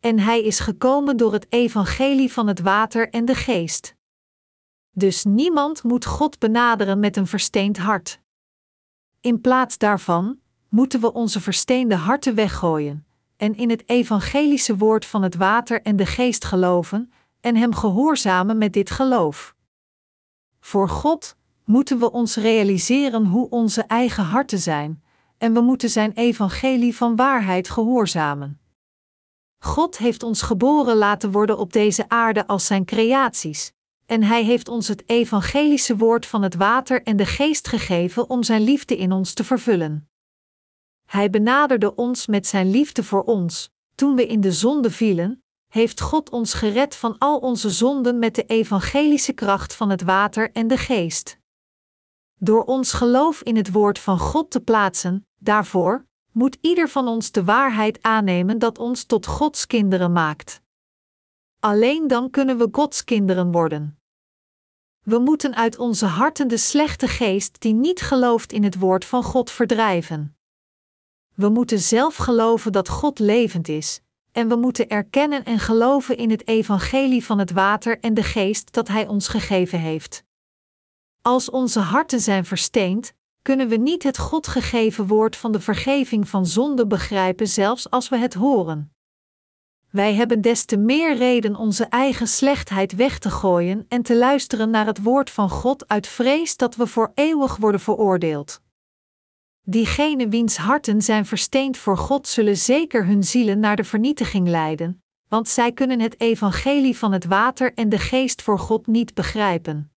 En 0.00 0.18
hij 0.18 0.42
is 0.42 0.60
gekomen 0.60 1.16
door 1.16 1.32
het 1.32 1.46
evangelie 1.48 2.32
van 2.32 2.46
het 2.46 2.60
water 2.60 3.10
en 3.10 3.24
de 3.24 3.34
geest. 3.34 3.94
Dus 4.90 5.24
niemand 5.24 5.82
moet 5.82 6.04
God 6.04 6.38
benaderen 6.38 6.98
met 7.00 7.16
een 7.16 7.26
versteend 7.26 7.76
hart. 7.76 8.20
In 9.20 9.40
plaats 9.40 9.78
daarvan 9.78 10.38
moeten 10.68 11.00
we 11.00 11.12
onze 11.12 11.40
versteende 11.40 11.94
harten 11.94 12.34
weggooien 12.34 13.06
en 13.36 13.56
in 13.56 13.70
het 13.70 13.88
evangelische 13.88 14.76
woord 14.76 15.06
van 15.06 15.22
het 15.22 15.34
water 15.34 15.82
en 15.82 15.96
de 15.96 16.06
geest 16.06 16.44
geloven 16.44 17.12
en 17.40 17.56
hem 17.56 17.74
gehoorzamen 17.74 18.58
met 18.58 18.72
dit 18.72 18.90
geloof. 18.90 19.54
Voor 20.60 20.88
God 20.88 21.36
moeten 21.64 21.98
we 21.98 22.12
ons 22.12 22.36
realiseren 22.36 23.26
hoe 23.26 23.50
onze 23.50 23.82
eigen 23.82 24.24
harten 24.24 24.58
zijn, 24.58 25.02
en 25.38 25.52
we 25.52 25.60
moeten 25.60 25.90
zijn 25.90 26.12
evangelie 26.12 26.96
van 26.96 27.16
waarheid 27.16 27.70
gehoorzamen. 27.70 28.60
God 29.58 29.98
heeft 29.98 30.22
ons 30.22 30.42
geboren 30.42 30.96
laten 30.96 31.30
worden 31.30 31.58
op 31.58 31.72
deze 31.72 32.08
aarde 32.08 32.46
als 32.46 32.66
zijn 32.66 32.84
creaties, 32.84 33.72
en 34.06 34.22
Hij 34.22 34.44
heeft 34.44 34.68
ons 34.68 34.88
het 34.88 35.08
evangelische 35.08 35.96
woord 35.96 36.26
van 36.26 36.42
het 36.42 36.54
water 36.54 37.02
en 37.02 37.16
de 37.16 37.26
geest 37.26 37.68
gegeven 37.68 38.30
om 38.30 38.42
Zijn 38.42 38.62
liefde 38.62 38.96
in 38.96 39.12
ons 39.12 39.32
te 39.32 39.44
vervullen. 39.44 40.07
Hij 41.08 41.30
benaderde 41.30 41.94
ons 41.94 42.26
met 42.26 42.46
Zijn 42.46 42.70
liefde 42.70 43.04
voor 43.04 43.22
ons, 43.22 43.70
toen 43.94 44.14
we 44.14 44.26
in 44.26 44.40
de 44.40 44.52
zonde 44.52 44.90
vielen, 44.90 45.42
heeft 45.68 46.00
God 46.00 46.30
ons 46.30 46.54
gered 46.54 46.96
van 46.96 47.18
al 47.18 47.38
onze 47.38 47.70
zonden 47.70 48.18
met 48.18 48.34
de 48.34 48.44
evangelische 48.44 49.32
kracht 49.32 49.74
van 49.74 49.90
het 49.90 50.02
water 50.02 50.52
en 50.52 50.68
de 50.68 50.76
geest. 50.76 51.38
Door 52.34 52.64
ons 52.64 52.92
geloof 52.92 53.42
in 53.42 53.56
het 53.56 53.72
woord 53.72 53.98
van 53.98 54.18
God 54.18 54.50
te 54.50 54.60
plaatsen, 54.60 55.26
daarvoor 55.38 56.06
moet 56.32 56.58
ieder 56.60 56.88
van 56.88 57.08
ons 57.08 57.30
de 57.30 57.44
waarheid 57.44 58.02
aannemen 58.02 58.58
dat 58.58 58.78
ons 58.78 59.04
tot 59.04 59.26
Gods 59.26 59.66
kinderen 59.66 60.12
maakt. 60.12 60.62
Alleen 61.60 62.06
dan 62.06 62.30
kunnen 62.30 62.58
we 62.58 62.68
Gods 62.72 63.04
kinderen 63.04 63.52
worden. 63.52 63.98
We 65.02 65.18
moeten 65.18 65.54
uit 65.54 65.78
onze 65.78 66.06
harten 66.06 66.48
de 66.48 66.56
slechte 66.56 67.08
geest 67.08 67.60
die 67.60 67.74
niet 67.74 68.00
gelooft 68.00 68.52
in 68.52 68.64
het 68.64 68.78
woord 68.78 69.04
van 69.04 69.22
God 69.22 69.50
verdrijven. 69.50 70.37
We 71.38 71.48
moeten 71.48 71.78
zelf 71.78 72.16
geloven 72.16 72.72
dat 72.72 72.88
God 72.88 73.18
levend 73.18 73.68
is, 73.68 74.00
en 74.32 74.48
we 74.48 74.56
moeten 74.56 74.88
erkennen 74.88 75.44
en 75.44 75.58
geloven 75.58 76.16
in 76.16 76.30
het 76.30 76.48
evangelie 76.48 77.24
van 77.24 77.38
het 77.38 77.50
water 77.50 78.00
en 78.00 78.14
de 78.14 78.22
geest 78.22 78.72
dat 78.72 78.88
Hij 78.88 79.06
ons 79.06 79.28
gegeven 79.28 79.80
heeft. 79.80 80.24
Als 81.22 81.50
onze 81.50 81.80
harten 81.80 82.20
zijn 82.20 82.44
versteend, 82.44 83.12
kunnen 83.42 83.68
we 83.68 83.76
niet 83.76 84.02
het 84.02 84.18
God 84.18 84.46
gegeven 84.46 85.06
woord 85.06 85.36
van 85.36 85.52
de 85.52 85.60
vergeving 85.60 86.28
van 86.28 86.46
zonde 86.46 86.86
begrijpen, 86.86 87.48
zelfs 87.48 87.90
als 87.90 88.08
we 88.08 88.16
het 88.16 88.34
horen. 88.34 88.92
Wij 89.90 90.14
hebben 90.14 90.40
des 90.40 90.64
te 90.64 90.76
meer 90.76 91.16
reden 91.16 91.56
onze 91.56 91.84
eigen 91.84 92.28
slechtheid 92.28 92.94
weg 92.94 93.18
te 93.18 93.30
gooien 93.30 93.84
en 93.88 94.02
te 94.02 94.16
luisteren 94.16 94.70
naar 94.70 94.86
het 94.86 95.02
woord 95.02 95.30
van 95.30 95.50
God 95.50 95.88
uit 95.88 96.06
vrees 96.06 96.56
dat 96.56 96.76
we 96.76 96.86
voor 96.86 97.12
eeuwig 97.14 97.56
worden 97.56 97.80
veroordeeld. 97.80 98.60
Diegenen 99.70 100.30
wiens 100.30 100.56
harten 100.56 101.02
zijn 101.02 101.26
versteend 101.26 101.76
voor 101.76 101.96
God 101.96 102.28
zullen 102.28 102.56
zeker 102.56 103.06
hun 103.06 103.24
zielen 103.24 103.60
naar 103.60 103.76
de 103.76 103.84
vernietiging 103.84 104.48
leiden, 104.48 105.02
want 105.28 105.48
zij 105.48 105.72
kunnen 105.72 106.00
het 106.00 106.20
evangelie 106.20 106.96
van 106.96 107.12
het 107.12 107.24
water 107.24 107.74
en 107.74 107.88
de 107.88 107.98
geest 107.98 108.42
voor 108.42 108.58
God 108.58 108.86
niet 108.86 109.14
begrijpen. 109.14 109.92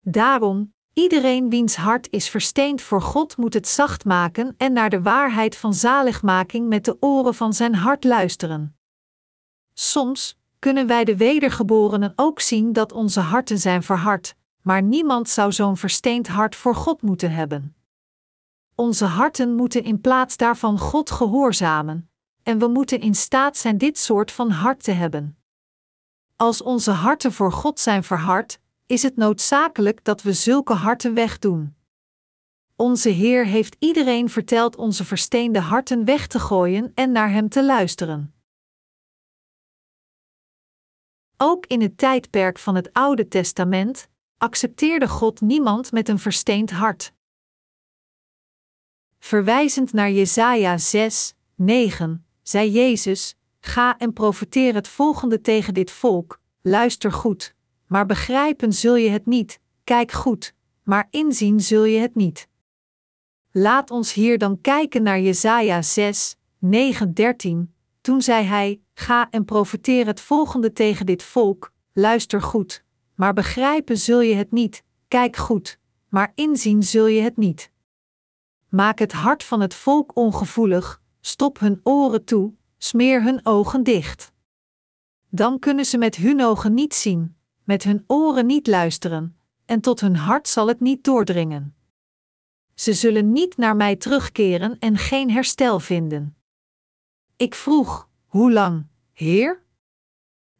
Daarom, 0.00 0.74
iedereen 0.92 1.50
wiens 1.50 1.76
hart 1.76 2.10
is 2.10 2.28
versteend 2.28 2.80
voor 2.80 3.02
God 3.02 3.36
moet 3.36 3.54
het 3.54 3.68
zacht 3.68 4.04
maken 4.04 4.54
en 4.56 4.72
naar 4.72 4.90
de 4.90 5.02
waarheid 5.02 5.56
van 5.56 5.74
zaligmaking 5.74 6.68
met 6.68 6.84
de 6.84 6.96
oren 7.00 7.34
van 7.34 7.52
zijn 7.52 7.74
hart 7.74 8.04
luisteren. 8.04 8.76
Soms 9.72 10.38
kunnen 10.58 10.86
wij 10.86 11.04
de 11.04 11.16
wedergeborenen 11.16 12.12
ook 12.16 12.40
zien 12.40 12.72
dat 12.72 12.92
onze 12.92 13.20
harten 13.20 13.58
zijn 13.58 13.82
verhard, 13.82 14.34
maar 14.62 14.82
niemand 14.82 15.28
zou 15.28 15.52
zo'n 15.52 15.76
versteend 15.76 16.28
hart 16.28 16.56
voor 16.56 16.74
God 16.74 17.02
moeten 17.02 17.30
hebben. 17.30 17.76
Onze 18.74 19.04
harten 19.04 19.54
moeten 19.54 19.84
in 19.84 20.00
plaats 20.00 20.36
daarvan 20.36 20.78
God 20.78 21.10
gehoorzamen, 21.10 22.10
en 22.42 22.58
we 22.58 22.68
moeten 22.68 23.00
in 23.00 23.14
staat 23.14 23.56
zijn 23.56 23.78
dit 23.78 23.98
soort 23.98 24.32
van 24.32 24.50
hart 24.50 24.82
te 24.82 24.92
hebben. 24.92 25.36
Als 26.36 26.62
onze 26.62 26.90
harten 26.90 27.32
voor 27.32 27.52
God 27.52 27.80
zijn 27.80 28.04
verhard, 28.04 28.60
is 28.86 29.02
het 29.02 29.16
noodzakelijk 29.16 30.04
dat 30.04 30.22
we 30.22 30.32
zulke 30.32 30.72
harten 30.72 31.14
wegdoen. 31.14 31.74
Onze 32.76 33.08
Heer 33.08 33.46
heeft 33.46 33.76
iedereen 33.78 34.28
verteld 34.28 34.76
onze 34.76 35.04
versteende 35.04 35.60
harten 35.60 36.04
weg 36.04 36.26
te 36.26 36.38
gooien 36.38 36.92
en 36.94 37.12
naar 37.12 37.30
Hem 37.30 37.48
te 37.48 37.64
luisteren. 37.64 38.34
Ook 41.36 41.66
in 41.66 41.80
het 41.80 41.98
tijdperk 41.98 42.58
van 42.58 42.74
het 42.74 42.92
Oude 42.92 43.28
Testament 43.28 44.08
accepteerde 44.36 45.08
God 45.08 45.40
niemand 45.40 45.92
met 45.92 46.08
een 46.08 46.18
versteend 46.18 46.70
hart. 46.70 47.12
Verwijzend 49.24 49.92
naar 49.92 50.10
Jesaja 50.10 50.78
6, 50.78 51.34
9, 51.54 52.24
zei 52.42 52.70
Jezus: 52.70 53.36
Ga 53.60 53.98
en 53.98 54.12
profeteer 54.12 54.74
het 54.74 54.88
volgende 54.88 55.40
tegen 55.40 55.74
dit 55.74 55.90
volk: 55.90 56.40
luister 56.62 57.12
goed, 57.12 57.54
maar 57.86 58.06
begrijpen 58.06 58.72
zul 58.72 58.96
je 58.96 59.10
het 59.10 59.26
niet, 59.26 59.60
kijk 59.84 60.12
goed, 60.12 60.54
maar 60.82 61.08
inzien 61.10 61.60
zul 61.60 61.84
je 61.84 61.98
het 61.98 62.14
niet. 62.14 62.48
Laat 63.50 63.90
ons 63.90 64.12
hier 64.12 64.38
dan 64.38 64.60
kijken 64.60 65.02
naar 65.02 65.20
Jesaja 65.20 65.82
6, 65.82 66.36
9, 66.58 67.14
13. 67.14 67.74
Toen 68.00 68.22
zei 68.22 68.44
hij: 68.44 68.80
Ga 68.94 69.30
en 69.30 69.44
profeteer 69.44 70.06
het 70.06 70.20
volgende 70.20 70.72
tegen 70.72 71.06
dit 71.06 71.22
volk: 71.22 71.72
luister 71.92 72.42
goed, 72.42 72.84
maar 73.14 73.32
begrijpen 73.32 73.98
zul 73.98 74.20
je 74.20 74.34
het 74.34 74.52
niet, 74.52 74.82
kijk 75.08 75.36
goed, 75.36 75.78
maar 76.08 76.32
inzien 76.34 76.82
zul 76.82 77.06
je 77.06 77.20
het 77.20 77.36
niet. 77.36 77.70
Maak 78.72 78.98
het 78.98 79.12
hart 79.12 79.44
van 79.44 79.60
het 79.60 79.74
volk 79.74 80.16
ongevoelig, 80.16 81.02
stop 81.20 81.58
hun 81.58 81.80
oren 81.82 82.24
toe, 82.24 82.52
smeer 82.78 83.22
hun 83.22 83.40
ogen 83.46 83.82
dicht. 83.82 84.32
Dan 85.28 85.58
kunnen 85.58 85.84
ze 85.84 85.98
met 85.98 86.16
hun 86.16 86.42
ogen 86.42 86.74
niet 86.74 86.94
zien, 86.94 87.36
met 87.64 87.82
hun 87.82 88.04
oren 88.06 88.46
niet 88.46 88.66
luisteren, 88.66 89.38
en 89.64 89.80
tot 89.80 90.00
hun 90.00 90.16
hart 90.16 90.48
zal 90.48 90.66
het 90.68 90.80
niet 90.80 91.04
doordringen. 91.04 91.74
Ze 92.74 92.92
zullen 92.92 93.32
niet 93.32 93.56
naar 93.56 93.76
mij 93.76 93.96
terugkeren 93.96 94.78
en 94.78 94.96
geen 94.98 95.30
herstel 95.30 95.80
vinden. 95.80 96.36
Ik 97.36 97.54
vroeg: 97.54 98.08
Hoe 98.26 98.52
lang, 98.52 98.86
Heer? 99.12 99.62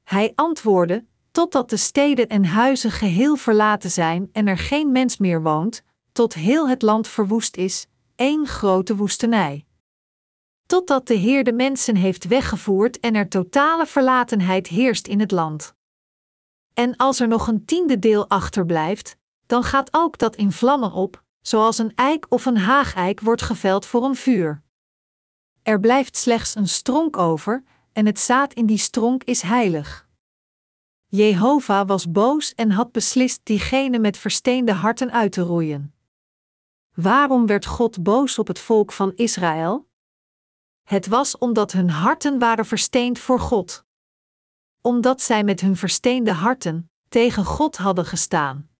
Hij 0.02 0.32
antwoordde: 0.34 1.06
Totdat 1.30 1.70
de 1.70 1.76
steden 1.76 2.28
en 2.28 2.44
huizen 2.44 2.90
geheel 2.90 3.36
verlaten 3.36 3.90
zijn 3.90 4.28
en 4.32 4.46
er 4.46 4.58
geen 4.58 4.92
mens 4.92 5.16
meer 5.18 5.42
woont, 5.42 5.82
tot 6.12 6.34
heel 6.34 6.68
het 6.68 6.82
land 6.82 7.08
verwoest 7.08 7.56
is, 7.56 7.86
één 8.22 8.46
grote 8.46 8.96
woestenij. 8.96 9.66
Totdat 10.66 11.06
de 11.06 11.14
Heer 11.14 11.44
de 11.44 11.52
mensen 11.52 11.96
heeft 11.96 12.24
weggevoerd 12.24 13.00
en 13.00 13.14
er 13.14 13.28
totale 13.28 13.86
verlatenheid 13.86 14.66
heerst 14.66 15.06
in 15.06 15.20
het 15.20 15.30
land. 15.30 15.74
En 16.74 16.96
als 16.96 17.20
er 17.20 17.28
nog 17.28 17.46
een 17.48 17.64
tiende 17.64 17.98
deel 17.98 18.28
achterblijft, 18.28 19.16
dan 19.46 19.64
gaat 19.64 19.88
ook 19.90 20.18
dat 20.18 20.36
in 20.36 20.52
vlammen 20.52 20.92
op, 20.92 21.22
zoals 21.40 21.78
een 21.78 21.94
eik 21.94 22.26
of 22.28 22.46
een 22.46 22.56
haageik 22.56 23.20
wordt 23.20 23.42
geveld 23.42 23.86
voor 23.86 24.04
een 24.04 24.16
vuur. 24.16 24.62
Er 25.62 25.80
blijft 25.80 26.16
slechts 26.16 26.54
een 26.54 26.68
stronk 26.68 27.16
over, 27.16 27.64
en 27.92 28.06
het 28.06 28.18
zaad 28.18 28.52
in 28.52 28.66
die 28.66 28.78
stronk 28.78 29.24
is 29.24 29.42
heilig. 29.42 30.08
Jehovah 31.06 31.88
was 31.88 32.10
boos 32.10 32.54
en 32.54 32.70
had 32.70 32.92
beslist 32.92 33.40
diegenen 33.42 34.00
met 34.00 34.16
versteende 34.18 34.72
harten 34.72 35.12
uit 35.12 35.32
te 35.32 35.42
roeien. 35.42 35.94
Waarom 36.94 37.46
werd 37.46 37.66
God 37.66 38.02
boos 38.02 38.38
op 38.38 38.46
het 38.46 38.58
volk 38.58 38.92
van 38.92 39.12
Israël? 39.14 39.88
Het 40.82 41.06
was 41.06 41.38
omdat 41.38 41.72
hun 41.72 41.90
harten 41.90 42.38
waren 42.38 42.66
versteend 42.66 43.18
voor 43.18 43.40
God. 43.40 43.84
Omdat 44.80 45.20
zij 45.20 45.44
met 45.44 45.60
hun 45.60 45.76
versteende 45.76 46.32
harten 46.32 46.90
tegen 47.08 47.44
God 47.44 47.76
hadden 47.76 48.04
gestaan. 48.04 48.70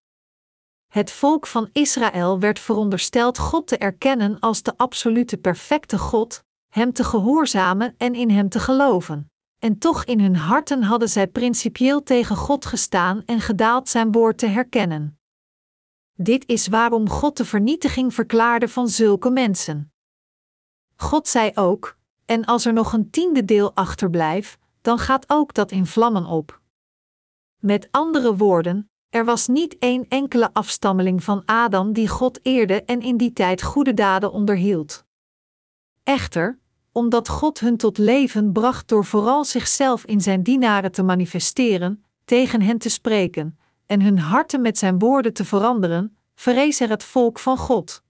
Het 0.87 1.11
volk 1.11 1.47
van 1.47 1.69
Israël 1.71 2.39
werd 2.39 2.59
verondersteld 2.59 3.37
God 3.37 3.67
te 3.67 3.77
erkennen 3.77 4.39
als 4.39 4.63
de 4.63 4.77
absolute 4.77 5.37
perfecte 5.37 5.97
God, 5.97 6.43
Hem 6.69 6.93
te 6.93 7.03
gehoorzamen 7.03 7.95
en 7.97 8.15
in 8.15 8.29
Hem 8.29 8.49
te 8.49 8.59
geloven. 8.59 9.31
En 9.59 9.77
toch 9.77 10.03
in 10.03 10.19
hun 10.19 10.35
harten 10.35 10.83
hadden 10.83 11.09
zij 11.09 11.27
principieel 11.27 12.03
tegen 12.03 12.35
God 12.35 12.65
gestaan 12.65 13.23
en 13.25 13.41
gedaald 13.41 13.89
Zijn 13.89 14.11
woord 14.11 14.37
te 14.37 14.47
herkennen. 14.47 15.19
Dit 16.15 16.47
is 16.47 16.67
waarom 16.67 17.09
God 17.09 17.37
de 17.37 17.45
vernietiging 17.45 18.13
verklaarde 18.13 18.67
van 18.69 18.87
zulke 18.87 19.29
mensen. 19.29 19.91
God 20.95 21.27
zei 21.27 21.51
ook: 21.55 21.97
En 22.25 22.45
als 22.45 22.65
er 22.65 22.73
nog 22.73 22.93
een 22.93 23.09
tiende 23.09 23.45
deel 23.45 23.73
achterblijft, 23.73 24.57
dan 24.81 24.99
gaat 24.99 25.25
ook 25.27 25.53
dat 25.53 25.71
in 25.71 25.85
vlammen 25.85 26.25
op. 26.25 26.61
Met 27.57 27.87
andere 27.91 28.35
woorden, 28.35 28.89
er 29.09 29.25
was 29.25 29.47
niet 29.47 29.77
één 29.79 30.05
enkele 30.07 30.53
afstammeling 30.53 31.23
van 31.23 31.45
Adam 31.45 31.93
die 31.93 32.07
God 32.07 32.39
eerde 32.41 32.83
en 32.83 33.01
in 33.01 33.17
die 33.17 33.33
tijd 33.33 33.61
goede 33.61 33.93
daden 33.93 34.31
onderhield. 34.31 35.05
Echter, 36.03 36.59
omdat 36.91 37.29
God 37.29 37.59
hun 37.59 37.77
tot 37.77 37.97
leven 37.97 38.51
bracht 38.51 38.87
door 38.87 39.05
vooral 39.05 39.45
zichzelf 39.45 40.05
in 40.05 40.21
zijn 40.21 40.43
dienaren 40.43 40.91
te 40.91 41.03
manifesteren, 41.03 42.03
tegen 42.25 42.61
hen 42.61 42.77
te 42.77 42.89
spreken 42.89 43.57
en 43.85 44.01
hun 44.01 44.19
harten 44.19 44.61
met 44.61 44.77
zijn 44.77 44.99
woorden 44.99 45.33
te 45.33 45.45
veranderen, 45.45 46.17
verrees 46.35 46.79
er 46.79 46.89
het 46.89 47.03
volk 47.03 47.39
van 47.39 47.57
God. 47.57 48.03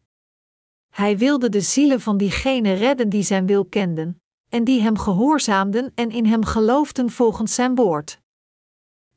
Hij 0.90 1.18
wilde 1.18 1.50
de 1.50 1.62
zielen 1.62 2.02
van 2.02 2.18
diegenen 2.18 2.76
redden 2.76 3.10
die 3.10 3.24
zijn 3.24 3.46
wil 3.46 3.66
kenden, 3.66 4.22
en 4.50 4.64
die 4.64 4.82
hem 4.82 4.98
gehoorzaamden 4.98 5.92
en 5.96 6.10
in 6.10 6.26
hem 6.26 6.46
geloofden 6.46 7.10
volgens 7.10 7.56
zijn 7.56 7.76
woord. 7.76 8.22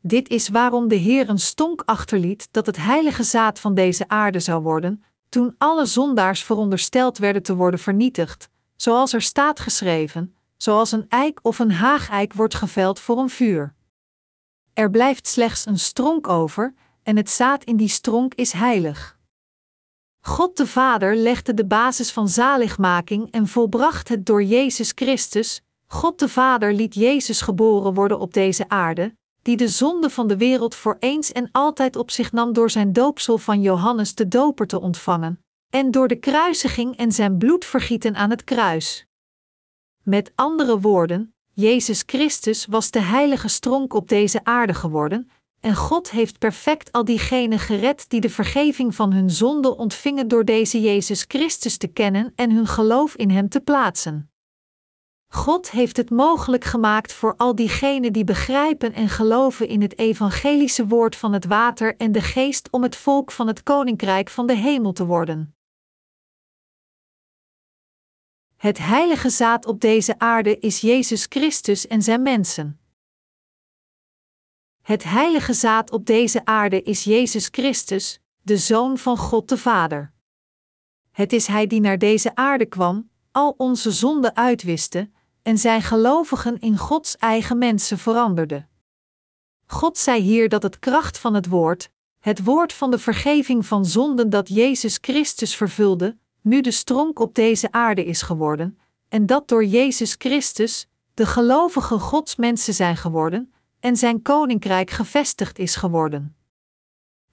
Dit 0.00 0.28
is 0.28 0.48
waarom 0.48 0.88
de 0.88 0.94
Heer 0.94 1.28
een 1.28 1.38
stonk 1.38 1.82
achterliet 1.84 2.48
dat 2.50 2.66
het 2.66 2.76
heilige 2.76 3.22
zaad 3.22 3.60
van 3.60 3.75
deze 3.75 4.08
aarde 4.08 4.40
zou 4.40 4.62
worden, 4.62 5.02
toen 5.28 5.54
alle 5.58 5.86
zondaars 5.86 6.42
verondersteld 6.42 7.18
werden 7.18 7.42
te 7.42 7.54
worden 7.54 7.80
vernietigd, 7.80 8.48
zoals 8.76 9.12
er 9.12 9.22
staat 9.22 9.60
geschreven, 9.60 10.34
zoals 10.56 10.92
een 10.92 11.06
eik 11.08 11.38
of 11.42 11.58
een 11.58 11.72
haageik 11.72 12.32
wordt 12.32 12.54
geveld 12.54 13.00
voor 13.00 13.18
een 13.18 13.30
vuur. 13.30 13.75
Er 14.76 14.90
blijft 14.90 15.26
slechts 15.26 15.66
een 15.66 15.78
stronk 15.78 16.28
over, 16.28 16.75
en 17.02 17.16
het 17.16 17.30
zaad 17.30 17.64
in 17.64 17.76
die 17.76 17.88
stronk 17.88 18.35
is 18.35 18.52
heilig. 18.52 19.18
God 20.21 20.56
de 20.56 20.66
Vader 20.66 21.16
legde 21.16 21.54
de 21.54 21.66
basis 21.66 22.11
van 22.11 22.28
zaligmaking 22.28 23.30
en 23.30 23.47
volbracht 23.47 24.09
het 24.09 24.26
door 24.26 24.42
Jezus 24.42 24.92
Christus. 24.95 25.62
God 25.87 26.18
de 26.18 26.28
Vader 26.28 26.73
liet 26.73 26.95
Jezus 26.95 27.40
geboren 27.40 27.95
worden 27.95 28.18
op 28.18 28.33
deze 28.33 28.68
aarde, 28.68 29.16
die 29.42 29.56
de 29.56 29.68
zonde 29.68 30.11
van 30.11 30.28
de 30.28 30.37
wereld 30.37 30.75
voor 30.75 30.97
eens 31.00 31.33
en 31.33 31.49
altijd 31.52 31.97
op 31.97 32.11
zich 32.11 32.33
nam 32.33 32.52
door 32.52 32.71
zijn 32.71 32.92
doopsel 32.92 33.38
van 33.38 33.61
Johannes 33.61 34.14
de 34.14 34.28
Doper 34.28 34.66
te 34.66 34.80
ontvangen, 34.80 35.45
en 35.71 35.90
door 35.90 36.09
de 36.09 36.16
kruisiging 36.18 36.97
en 36.97 37.12
zijn 37.12 37.38
bloedvergieten 37.38 38.14
aan 38.14 38.30
het 38.30 38.45
kruis. 38.45 39.06
Met 40.02 40.33
andere 40.35 40.80
woorden, 40.80 41.36
Jezus 41.58 42.02
Christus 42.06 42.66
was 42.66 42.90
de 42.90 43.00
heilige 43.00 43.48
stronk 43.48 43.94
op 43.94 44.08
deze 44.08 44.44
aarde 44.44 44.75
geworden, 44.75 45.30
en 45.60 45.75
God 45.75 46.10
heeft 46.10 46.38
perfect 46.38 46.92
al 46.92 47.04
diegenen 47.04 47.58
gered 47.58 48.10
die 48.10 48.20
de 48.20 48.30
vergeving 48.30 48.94
van 48.94 49.12
hun 49.12 49.30
zonde 49.30 49.76
ontvingen 49.76 50.28
door 50.28 50.44
deze 50.44 50.80
Jezus 50.80 51.25
Christus 51.28 51.76
te 51.76 51.86
kennen 51.86 52.32
en 52.34 52.50
hun 52.50 52.66
geloof 52.66 53.14
in 53.14 53.30
Hem 53.30 53.48
te 53.48 53.60
plaatsen. 53.60 54.30
God 55.28 55.70
heeft 55.70 55.96
het 55.96 56.10
mogelijk 56.10 56.64
gemaakt 56.64 57.12
voor 57.12 57.34
al 57.36 57.54
diegenen 57.54 58.12
die 58.12 58.25
begrijpen 58.25 58.92
en 58.92 59.08
geloven 59.08 59.68
in 59.68 59.82
het 59.82 59.98
evangelische 59.98 60.86
woord 60.86 61.16
van 61.16 61.32
het 61.32 61.44
water 61.44 61.96
en 61.96 62.12
de 62.12 62.22
geest 62.22 62.68
om 62.70 62.82
het 62.82 62.96
volk 62.96 63.32
van 63.32 63.46
het 63.46 63.62
koninkrijk 63.62 64.28
van 64.30 64.46
de 64.46 64.56
hemel 64.56 64.92
te 64.92 65.06
worden. 65.06 65.55
Het 68.66 68.78
heilige 68.78 69.30
zaad 69.30 69.66
op 69.66 69.80
deze 69.80 70.18
aarde 70.18 70.58
is 70.58 70.80
Jezus 70.80 71.26
Christus 71.28 71.87
en 71.87 72.02
zijn 72.02 72.23
mensen. 72.23 72.80
Het 74.82 75.04
heilige 75.04 75.52
zaad 75.52 75.90
op 75.90 76.06
deze 76.06 76.44
aarde 76.44 76.82
is 76.82 77.04
Jezus 77.04 77.49
Christus, 77.50 78.20
de 78.42 78.56
Zoon 78.56 78.99
van 78.99 79.16
God 79.16 79.49
de 79.49 79.56
Vader. 79.56 80.12
Het 81.11 81.32
is 81.32 81.46
Hij 81.46 81.66
die 81.66 81.80
naar 81.80 81.99
deze 81.99 82.35
aarde 82.35 82.66
kwam, 82.66 83.11
al 83.32 83.54
onze 83.56 83.90
zonden 83.90 84.37
uitwiste, 84.37 85.11
en 85.42 85.58
zijn 85.58 85.82
gelovigen 85.82 86.58
in 86.58 86.76
Gods 86.76 87.16
eigen 87.16 87.58
mensen 87.58 87.99
veranderde. 87.99 88.66
God 89.66 89.99
zei 89.99 90.20
hier 90.23 90.49
dat 90.49 90.62
het 90.62 90.78
kracht 90.78 91.18
van 91.18 91.35
het 91.35 91.46
woord, 91.46 91.90
het 92.18 92.44
woord 92.44 92.73
van 92.73 92.90
de 92.90 92.99
vergeving 92.99 93.66
van 93.66 93.85
zonden 93.85 94.31
dat 94.31 94.48
Jezus 94.48 94.98
Christus 95.00 95.57
vervulde, 95.57 96.16
nu 96.46 96.61
de 96.61 96.70
stronk 96.70 97.18
op 97.18 97.35
deze 97.35 97.72
aarde 97.72 98.04
is 98.04 98.22
geworden, 98.22 98.78
en 99.09 99.26
dat 99.26 99.48
door 99.48 99.64
Jezus 99.64 100.14
Christus 100.18 100.88
de 101.14 101.26
gelovige 101.26 101.98
Godsmensen 101.98 102.74
zijn 102.74 102.96
geworden 102.96 103.52
en 103.80 103.96
zijn 103.96 104.22
koninkrijk 104.22 104.90
gevestigd 104.90 105.59
is 105.59 105.76
geworden. 105.76 106.37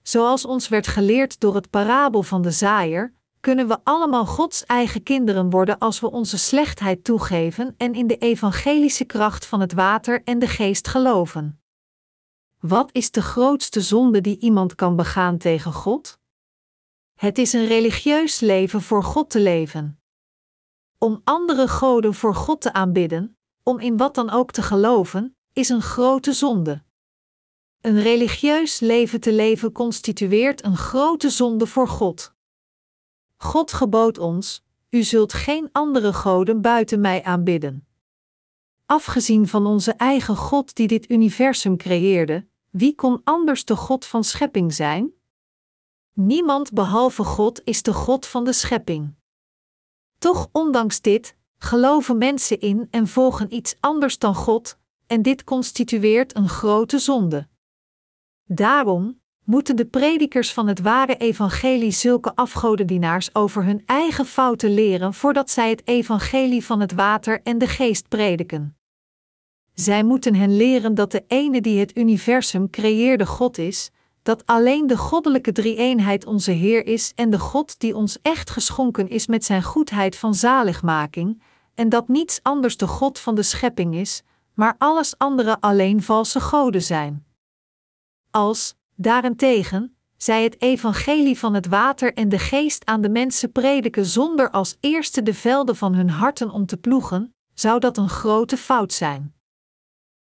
Zoals 0.02 0.44
ons 0.44 0.68
werd 0.68 0.86
geleerd 0.86 1.40
door 1.40 1.54
het 1.54 1.70
parabel 1.70 2.22
van 2.22 2.42
de 2.42 2.50
zaaier, 2.50 3.14
kunnen 3.40 3.68
we 3.68 3.78
allemaal 3.84 4.26
Gods 4.26 4.64
eigen 4.64 5.02
kinderen 5.02 5.50
worden 5.50 5.78
als 5.78 6.00
we 6.00 6.10
onze 6.10 6.38
slechtheid 6.38 7.04
toegeven 7.04 7.74
en 7.76 7.94
in 7.94 8.06
de 8.06 8.16
evangelische 8.16 9.04
kracht 9.04 9.46
van 9.46 9.60
het 9.60 9.72
water 9.72 10.22
en 10.24 10.38
de 10.38 10.48
geest 10.48 10.88
geloven. 10.88 11.60
Wat 12.60 12.88
is 12.92 13.10
de 13.10 13.22
grootste 13.22 13.80
zonde 13.80 14.20
die 14.20 14.38
iemand 14.38 14.74
kan 14.74 14.96
begaan 14.96 15.38
tegen 15.38 15.72
God? 15.72 16.18
Het 17.24 17.38
is 17.38 17.52
een 17.52 17.66
religieus 17.66 18.40
leven 18.40 18.82
voor 18.82 19.02
God 19.02 19.30
te 19.30 19.40
leven. 19.40 20.00
Om 20.98 21.20
andere 21.24 21.68
goden 21.68 22.14
voor 22.14 22.34
God 22.34 22.60
te 22.60 22.72
aanbidden, 22.72 23.36
om 23.62 23.78
in 23.78 23.96
wat 23.96 24.14
dan 24.14 24.30
ook 24.30 24.50
te 24.50 24.62
geloven, 24.62 25.36
is 25.52 25.68
een 25.68 25.82
grote 25.82 26.32
zonde. 26.32 26.82
Een 27.80 28.00
religieus 28.00 28.80
leven 28.80 29.20
te 29.20 29.32
leven 29.32 29.72
constitueert 29.72 30.64
een 30.64 30.76
grote 30.76 31.30
zonde 31.30 31.66
voor 31.66 31.88
God. 31.88 32.34
God 33.36 33.72
gebood 33.72 34.18
ons: 34.18 34.64
U 34.90 35.02
zult 35.02 35.32
geen 35.32 35.68
andere 35.72 36.12
goden 36.12 36.60
buiten 36.60 37.00
mij 37.00 37.22
aanbidden. 37.22 37.86
Afgezien 38.86 39.48
van 39.48 39.66
onze 39.66 39.92
eigen 39.92 40.36
God 40.36 40.74
die 40.74 40.88
dit 40.88 41.10
universum 41.10 41.76
creëerde, 41.76 42.46
wie 42.70 42.94
kon 42.94 43.20
anders 43.24 43.64
de 43.64 43.76
God 43.76 44.04
van 44.04 44.24
schepping 44.24 44.74
zijn? 44.74 45.12
Niemand 46.14 46.72
behalve 46.72 47.24
God 47.24 47.60
is 47.64 47.82
de 47.82 47.92
God 47.92 48.26
van 48.26 48.44
de 48.44 48.52
schepping. 48.52 49.14
Toch, 50.18 50.48
ondanks 50.52 51.00
dit, 51.00 51.36
geloven 51.58 52.18
mensen 52.18 52.60
in 52.60 52.88
en 52.90 53.08
volgen 53.08 53.54
iets 53.54 53.76
anders 53.80 54.18
dan 54.18 54.34
God, 54.34 54.78
en 55.06 55.22
dit 55.22 55.44
constitueert 55.44 56.36
een 56.36 56.48
grote 56.48 56.98
zonde. 56.98 57.48
Daarom 58.44 59.20
moeten 59.44 59.76
de 59.76 59.86
predikers 59.86 60.52
van 60.52 60.66
het 60.66 60.80
ware 60.80 61.16
evangelie 61.16 61.90
zulke 61.90 62.34
afgodendienaars 62.34 63.34
over 63.34 63.64
hun 63.64 63.82
eigen 63.86 64.26
fouten 64.26 64.74
leren 64.74 65.14
voordat 65.14 65.50
zij 65.50 65.70
het 65.70 65.86
evangelie 65.86 66.64
van 66.64 66.80
het 66.80 66.92
water 66.92 67.40
en 67.42 67.58
de 67.58 67.68
geest 67.68 68.08
prediken. 68.08 68.76
Zij 69.72 70.04
moeten 70.04 70.34
hen 70.34 70.56
leren 70.56 70.94
dat 70.94 71.12
de 71.12 71.24
ene 71.26 71.60
die 71.60 71.80
het 71.80 71.96
universum 71.96 72.70
creëerde 72.70 73.26
God 73.26 73.58
is, 73.58 73.90
dat 74.24 74.46
alleen 74.46 74.86
de 74.86 74.96
goddelijke 74.96 75.52
drie-eenheid 75.52 76.26
onze 76.26 76.50
Heer 76.50 76.86
is 76.86 77.12
en 77.14 77.30
de 77.30 77.38
God 77.38 77.80
die 77.80 77.96
ons 77.96 78.18
echt 78.22 78.50
geschonken 78.50 79.08
is 79.08 79.26
met 79.26 79.44
zijn 79.44 79.62
goedheid 79.62 80.16
van 80.16 80.34
zaligmaking, 80.34 81.42
en 81.74 81.88
dat 81.88 82.08
niets 82.08 82.40
anders 82.42 82.76
de 82.76 82.86
God 82.86 83.18
van 83.18 83.34
de 83.34 83.42
schepping 83.42 83.94
is, 83.94 84.22
maar 84.54 84.74
alles 84.78 85.18
andere 85.18 85.60
alleen 85.60 86.02
valse 86.02 86.40
goden 86.40 86.82
zijn. 86.82 87.26
Als, 88.30 88.74
daarentegen, 88.96 89.96
zij 90.16 90.42
het 90.42 90.62
evangelie 90.62 91.38
van 91.38 91.54
het 91.54 91.66
water 91.66 92.14
en 92.14 92.28
de 92.28 92.38
geest 92.38 92.86
aan 92.86 93.00
de 93.00 93.08
mensen 93.08 93.52
prediken 93.52 94.06
zonder 94.06 94.50
als 94.50 94.76
eerste 94.80 95.22
de 95.22 95.34
velden 95.34 95.76
van 95.76 95.94
hun 95.94 96.10
harten 96.10 96.50
om 96.50 96.66
te 96.66 96.76
ploegen, 96.76 97.34
zou 97.54 97.80
dat 97.80 97.96
een 97.96 98.08
grote 98.08 98.56
fout 98.56 98.92
zijn. 98.92 99.33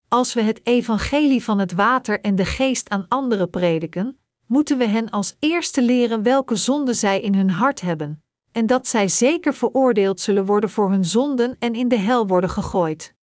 Als 0.10 0.34
we 0.34 0.42
het 0.42 0.60
evangelie 0.64 1.44
van 1.44 1.60
het 1.60 1.74
water 1.74 2.22
en 2.22 2.36
de 2.36 2.46
geest 2.46 2.90
aan 2.90 3.06
anderen 3.08 3.50
prediken, 3.50 4.20
moeten 4.46 4.78
we 4.78 4.86
hen 4.86 5.10
als 5.10 5.36
eerste 5.40 5.82
leren 5.82 6.24
welke 6.24 6.56
zonden 6.56 6.96
zij 6.96 7.22
in 7.22 7.36
hun 7.36 7.50
hart 7.50 7.82
hebben, 7.82 8.24
en 8.52 8.66
dat 8.66 8.88
zij 8.88 9.08
zeker 9.08 9.54
veroordeeld 9.54 10.20
zullen 10.20 10.46
worden 10.46 10.70
voor 10.70 10.90
hun 10.90 11.06
zonden 11.06 11.56
en 11.60 11.74
in 11.76 11.88
de 11.88 11.98
hel 11.98 12.28
worden 12.28 12.50
gegooid. 12.50 13.14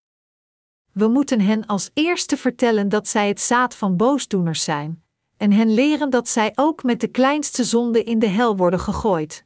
We 0.91 1.07
moeten 1.07 1.41
hen 1.41 1.65
als 1.65 1.89
eerste 1.93 2.37
vertellen 2.37 2.89
dat 2.89 3.07
zij 3.07 3.27
het 3.27 3.41
zaad 3.41 3.75
van 3.75 3.97
boosdoeners 3.97 4.63
zijn, 4.63 5.03
en 5.37 5.51
hen 5.51 5.73
leren 5.73 6.09
dat 6.09 6.27
zij 6.27 6.51
ook 6.55 6.83
met 6.83 6.99
de 6.99 7.07
kleinste 7.07 7.63
zonde 7.63 8.03
in 8.03 8.19
de 8.19 8.27
hel 8.27 8.57
worden 8.57 8.79
gegooid. 8.79 9.45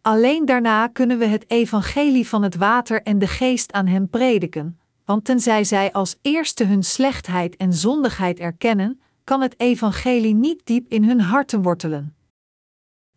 Alleen 0.00 0.44
daarna 0.44 0.86
kunnen 0.86 1.18
we 1.18 1.26
het 1.26 1.50
evangelie 1.50 2.28
van 2.28 2.42
het 2.42 2.56
water 2.56 3.02
en 3.02 3.18
de 3.18 3.26
geest 3.26 3.72
aan 3.72 3.86
hen 3.86 4.08
prediken, 4.08 4.80
want 5.04 5.24
tenzij 5.24 5.64
zij 5.64 5.92
als 5.92 6.16
eerste 6.22 6.64
hun 6.64 6.82
slechtheid 6.82 7.56
en 7.56 7.72
zondigheid 7.72 8.38
erkennen, 8.38 9.00
kan 9.24 9.40
het 9.40 9.54
evangelie 9.60 10.34
niet 10.34 10.60
diep 10.64 10.90
in 10.90 11.04
hun 11.04 11.20
harten 11.20 11.62
wortelen. 11.62 12.14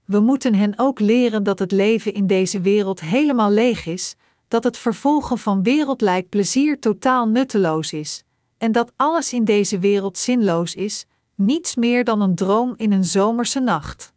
We 0.05 0.19
moeten 0.19 0.53
hen 0.53 0.73
ook 0.75 0.99
leren 0.99 1.43
dat 1.43 1.59
het 1.59 1.71
leven 1.71 2.13
in 2.13 2.27
deze 2.27 2.61
wereld 2.61 3.01
helemaal 3.01 3.51
leeg 3.51 3.85
is, 3.85 4.15
dat 4.47 4.63
het 4.63 4.77
vervolgen 4.77 5.37
van 5.37 5.63
wereldlijk 5.63 6.29
plezier 6.29 6.79
totaal 6.79 7.27
nutteloos 7.27 7.93
is, 7.93 8.23
en 8.57 8.71
dat 8.71 8.91
alles 8.95 9.33
in 9.33 9.45
deze 9.45 9.79
wereld 9.79 10.17
zinloos 10.17 10.75
is, 10.75 11.05
niets 11.35 11.75
meer 11.75 12.03
dan 12.03 12.21
een 12.21 12.35
droom 12.35 12.73
in 12.77 12.91
een 12.91 13.05
zomerse 13.05 13.59
nacht. 13.59 14.13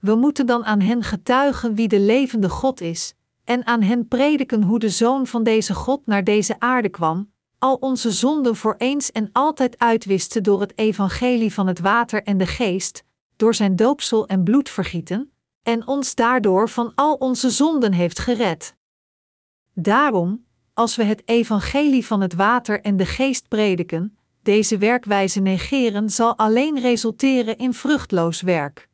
We 0.00 0.14
moeten 0.14 0.46
dan 0.46 0.64
aan 0.64 0.80
hen 0.80 1.02
getuigen 1.02 1.74
wie 1.74 1.88
de 1.88 2.00
levende 2.00 2.48
God 2.48 2.80
is, 2.80 3.14
en 3.44 3.66
aan 3.66 3.82
hen 3.82 4.08
prediken 4.08 4.62
hoe 4.62 4.78
de 4.78 4.88
Zoon 4.88 5.26
van 5.26 5.42
deze 5.42 5.74
God 5.74 6.06
naar 6.06 6.24
deze 6.24 6.60
aarde 6.60 6.88
kwam, 6.88 7.32
al 7.58 7.74
onze 7.74 8.10
zonden 8.10 8.56
voor 8.56 8.74
eens 8.78 9.12
en 9.12 9.28
altijd 9.32 9.78
uitwiste 9.78 10.40
door 10.40 10.60
het 10.60 10.78
evangelie 10.78 11.52
van 11.52 11.66
het 11.66 11.78
water 11.78 12.22
en 12.22 12.38
de 12.38 12.46
geest, 12.46 13.04
door 13.36 13.54
zijn 13.54 13.76
doopsel 13.76 14.26
en 14.26 14.44
bloedvergieten, 14.44 15.32
en 15.62 15.86
ons 15.86 16.14
daardoor 16.14 16.68
van 16.68 16.92
al 16.94 17.14
onze 17.14 17.50
zonden 17.50 17.92
heeft 17.92 18.18
gered. 18.18 18.76
Daarom, 19.72 20.44
als 20.74 20.96
we 20.96 21.04
het 21.04 21.22
evangelie 21.24 22.06
van 22.06 22.20
het 22.20 22.34
water 22.34 22.80
en 22.80 22.96
de 22.96 23.06
geest 23.06 23.48
prediken, 23.48 24.18
deze 24.42 24.78
werkwijze 24.78 25.40
negeren 25.40 26.10
zal 26.10 26.36
alleen 26.36 26.80
resulteren 26.80 27.58
in 27.58 27.74
vruchtloos 27.74 28.40
werk. 28.40 28.88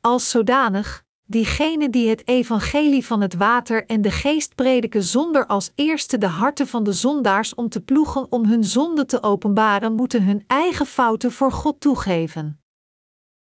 Als 0.00 0.30
zodanig, 0.30 1.04
diegenen 1.32 1.90
die 1.90 2.08
het 2.08 2.28
evangelie 2.28 3.06
van 3.06 3.20
het 3.20 3.34
water 3.34 3.86
en 3.86 4.02
de 4.02 4.10
geest 4.10 4.54
prediken 4.54 5.02
zonder 5.02 5.46
als 5.46 5.72
eerste 5.74 6.18
de 6.18 6.26
harten 6.26 6.66
van 6.66 6.84
de 6.84 6.92
zondaars 6.92 7.54
om 7.54 7.68
te 7.68 7.80
ploegen 7.80 8.32
om 8.32 8.44
hun 8.44 8.64
zonde 8.64 9.04
te 9.04 9.22
openbaren, 9.22 9.92
moeten 9.92 10.24
hun 10.24 10.44
eigen 10.46 10.86
fouten 10.86 11.32
voor 11.32 11.52
God 11.52 11.80
toegeven. 11.80 12.60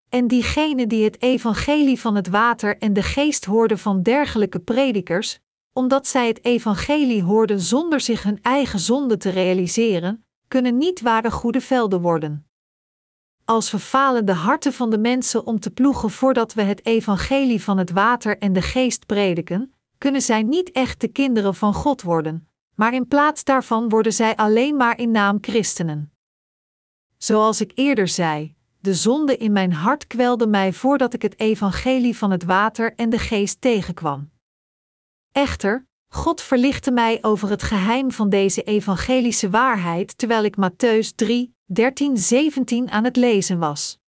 En 0.08 0.26
diegenen 0.26 0.88
die 0.88 1.04
het 1.04 1.22
evangelie 1.22 2.00
van 2.00 2.14
het 2.14 2.28
water 2.28 2.78
en 2.78 2.92
de 2.92 3.02
geest 3.02 3.44
hoorden 3.44 3.78
van 3.78 4.02
dergelijke 4.02 4.60
predikers, 4.60 5.38
omdat 5.72 6.06
zij 6.06 6.26
het 6.26 6.44
evangelie 6.44 7.22
hoorden 7.22 7.60
zonder 7.60 8.00
zich 8.00 8.22
hun 8.22 8.38
eigen 8.42 8.78
zonde 8.78 9.16
te 9.16 9.30
realiseren, 9.30 10.24
kunnen 10.48 10.78
niet 10.78 11.00
ware 11.00 11.30
goede 11.30 11.60
velden 11.60 12.00
worden. 12.00 12.51
Als 13.44 13.70
we 13.70 13.78
falen 13.78 14.24
de 14.24 14.32
harten 14.32 14.72
van 14.72 14.90
de 14.90 14.98
mensen 14.98 15.46
om 15.46 15.60
te 15.60 15.70
ploegen 15.70 16.10
voordat 16.10 16.54
we 16.54 16.62
het 16.62 16.86
evangelie 16.86 17.62
van 17.62 17.78
het 17.78 17.90
water 17.90 18.38
en 18.38 18.52
de 18.52 18.62
geest 18.62 19.06
prediken, 19.06 19.74
kunnen 19.98 20.22
zij 20.22 20.42
niet 20.42 20.70
echt 20.70 21.00
de 21.00 21.08
kinderen 21.08 21.54
van 21.54 21.74
God 21.74 22.02
worden, 22.02 22.48
maar 22.74 22.94
in 22.94 23.08
plaats 23.08 23.44
daarvan 23.44 23.88
worden 23.88 24.12
zij 24.12 24.36
alleen 24.36 24.76
maar 24.76 24.98
in 24.98 25.10
naam 25.10 25.38
christenen. 25.40 26.12
Zoals 27.16 27.60
ik 27.60 27.72
eerder 27.74 28.08
zei, 28.08 28.54
de 28.80 28.94
zonde 28.94 29.36
in 29.36 29.52
mijn 29.52 29.72
hart 29.72 30.06
kwelde 30.06 30.46
mij 30.46 30.72
voordat 30.72 31.14
ik 31.14 31.22
het 31.22 31.40
evangelie 31.40 32.16
van 32.16 32.30
het 32.30 32.44
water 32.44 32.94
en 32.94 33.10
de 33.10 33.18
geest 33.18 33.60
tegenkwam. 33.60 34.30
Echter, 35.32 35.86
God 36.08 36.40
verlichtte 36.40 36.90
mij 36.90 37.18
over 37.20 37.50
het 37.50 37.62
geheim 37.62 38.10
van 38.12 38.28
deze 38.28 38.62
evangelische 38.62 39.50
waarheid 39.50 40.18
terwijl 40.18 40.44
ik 40.44 40.56
Matthäus 40.56 41.14
3, 41.14 41.54
13, 41.72 42.16
17 42.16 42.90
aan 42.90 43.04
het 43.04 43.16
lezen 43.16 43.58
was. 43.58 43.98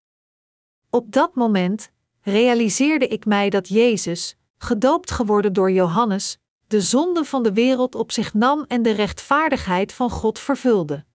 Op 0.89 1.11
dat 1.11 1.35
moment 1.35 1.91
realiseerde 2.21 3.07
ik 3.07 3.25
mij 3.25 3.49
dat 3.49 3.67
Jezus, 3.67 4.37
gedoopt 4.57 5.11
geworden 5.11 5.53
door 5.53 5.71
Johannes, 5.71 6.37
de 6.67 6.81
zonde 6.81 7.25
van 7.25 7.43
de 7.43 7.53
wereld 7.53 7.95
op 7.95 8.11
zich 8.11 8.33
nam 8.33 8.65
en 8.67 8.81
de 8.81 8.91
rechtvaardigheid 8.91 9.93
van 9.93 10.09
God 10.09 10.39
vervulde. 10.39 11.05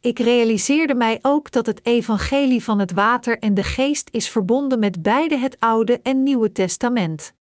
Ik 0.00 0.18
realiseerde 0.18 0.94
mij 0.94 1.18
ook 1.22 1.50
dat 1.50 1.66
het 1.66 1.86
evangelie 1.86 2.64
van 2.64 2.78
het 2.78 2.92
water 2.92 3.38
en 3.38 3.54
de 3.54 3.62
geest 3.62 4.08
is 4.10 4.28
verbonden 4.28 4.78
met 4.78 5.02
beide 5.02 5.36
het 5.36 5.60
Oude 5.60 6.00
en 6.02 6.22
Nieuwe 6.22 6.52
Testament. 6.52 7.34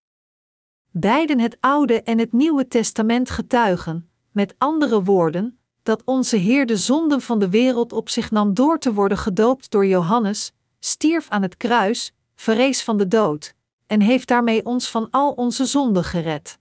Beiden 0.92 1.40
het 1.40 1.58
Oude 1.60 2.02
en 2.02 2.20
het 2.20 2.34
Nieuwe 2.34 2.68
Testament 2.68 3.30
getuigen, 3.30 4.10
met 4.32 4.56
andere 4.58 5.04
woorden, 5.04 5.59
dat 5.90 6.02
onze 6.06 6.38
Heer 6.38 6.66
de 6.66 6.78
zonden 6.78 7.22
van 7.22 7.40
de 7.40 7.50
wereld 7.50 7.94
op 7.94 8.10
zich 8.10 8.32
nam 8.32 8.54
door 8.54 8.80
te 8.80 8.94
worden 8.94 9.18
gedoopt 9.18 9.72
door 9.72 9.86
Johannes, 9.86 10.54
stierf 10.80 11.30
aan 11.30 11.42
het 11.42 11.58
kruis, 11.58 12.14
verrees 12.36 12.84
van 12.84 12.98
de 12.98 13.08
dood, 13.08 13.54
en 13.88 14.02
heeft 14.02 14.28
daarmee 14.28 14.66
ons 14.66 14.90
van 14.90 15.08
al 15.12 15.32
onze 15.32 15.66
zonden 15.66 16.04
gered. 16.04 16.58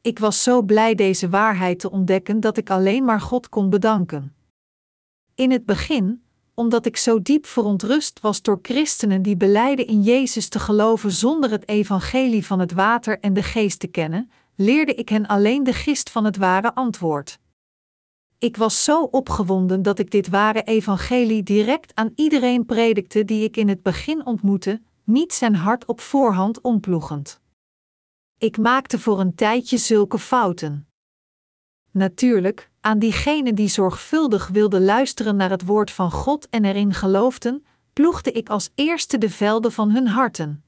Ik 0.00 0.18
was 0.18 0.42
zo 0.42 0.62
blij 0.62 0.94
deze 0.94 1.28
waarheid 1.28 1.78
te 1.78 1.90
ontdekken 1.90 2.40
dat 2.40 2.56
ik 2.56 2.70
alleen 2.70 3.04
maar 3.04 3.20
God 3.20 3.48
kon 3.48 3.70
bedanken. 3.70 4.34
In 5.34 5.50
het 5.50 5.66
begin, 5.66 6.22
omdat 6.54 6.86
ik 6.86 6.96
zo 6.96 7.22
diep 7.22 7.46
verontrust 7.46 8.20
was 8.20 8.42
door 8.42 8.58
christenen 8.62 9.22
die 9.22 9.36
beleiden 9.36 9.86
in 9.86 10.02
Jezus 10.02 10.48
te 10.48 10.58
geloven 10.58 11.10
zonder 11.12 11.50
het 11.50 11.68
evangelie 11.68 12.46
van 12.46 12.58
het 12.58 12.72
water 12.72 13.20
en 13.20 13.32
de 13.32 13.42
geest 13.42 13.80
te 13.80 13.86
kennen, 13.86 14.30
leerde 14.54 14.94
ik 14.94 15.08
hen 15.08 15.26
alleen 15.26 15.64
de 15.64 15.72
gist 15.72 16.10
van 16.10 16.24
het 16.24 16.36
ware 16.36 16.74
antwoord. 16.74 17.38
Ik 18.38 18.56
was 18.56 18.84
zo 18.84 19.02
opgewonden 19.02 19.82
dat 19.82 19.98
ik 19.98 20.10
dit 20.10 20.28
ware 20.28 20.62
evangelie 20.62 21.42
direct 21.42 21.94
aan 21.94 22.12
iedereen 22.14 22.66
predikte 22.66 23.24
die 23.24 23.44
ik 23.44 23.56
in 23.56 23.68
het 23.68 23.82
begin 23.82 24.26
ontmoette, 24.26 24.82
niet 25.04 25.32
zijn 25.32 25.54
hart 25.54 25.84
op 25.84 26.00
voorhand 26.00 26.60
omploegend. 26.60 27.40
Ik 28.38 28.58
maakte 28.58 28.98
voor 28.98 29.20
een 29.20 29.34
tijdje 29.34 29.76
zulke 29.76 30.18
fouten. 30.18 30.88
Natuurlijk, 31.90 32.70
aan 32.80 32.98
diegenen 32.98 33.54
die 33.54 33.68
zorgvuldig 33.68 34.48
wilden 34.48 34.84
luisteren 34.84 35.36
naar 35.36 35.50
het 35.50 35.64
woord 35.64 35.90
van 35.90 36.10
God 36.10 36.48
en 36.48 36.64
erin 36.64 36.94
geloofden, 36.94 37.64
ploegde 37.92 38.32
ik 38.32 38.48
als 38.48 38.70
eerste 38.74 39.18
de 39.18 39.30
velden 39.30 39.72
van 39.72 39.90
hun 39.90 40.06
harten. 40.06 40.64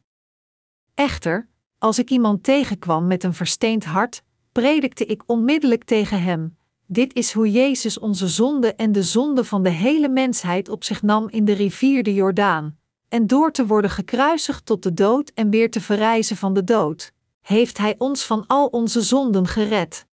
Echter, 0.94 1.48
als 1.78 1.98
ik 1.98 2.10
iemand 2.10 2.42
tegenkwam 2.42 3.06
met 3.06 3.24
een 3.24 3.34
versteend 3.34 3.84
hart, 3.84 4.22
predikte 4.52 5.04
ik 5.04 5.22
onmiddellijk 5.26 5.84
tegen 5.84 6.22
hem: 6.22 6.58
Dit 6.92 7.14
is 7.14 7.32
hoe 7.32 7.50
Jezus 7.50 7.98
onze 7.98 8.28
zonde 8.28 8.74
en 8.74 8.92
de 8.92 9.02
zonde 9.02 9.44
van 9.44 9.62
de 9.62 9.68
hele 9.68 10.08
mensheid 10.08 10.68
op 10.68 10.84
zich 10.84 11.02
nam 11.02 11.28
in 11.28 11.44
de 11.44 11.52
rivier 11.52 12.02
de 12.02 12.14
Jordaan, 12.14 12.78
en 13.08 13.26
door 13.26 13.52
te 13.52 13.66
worden 13.66 13.90
gekruisigd 13.90 14.66
tot 14.66 14.82
de 14.82 14.94
dood 14.94 15.30
en 15.34 15.50
weer 15.50 15.70
te 15.70 15.80
verrijzen 15.80 16.36
van 16.36 16.54
de 16.54 16.64
dood, 16.64 17.12
heeft 17.40 17.78
Hij 17.78 17.94
ons 17.98 18.24
van 18.24 18.46
al 18.46 18.66
onze 18.66 19.02
zonden 19.02 19.46
gered. 19.46 20.06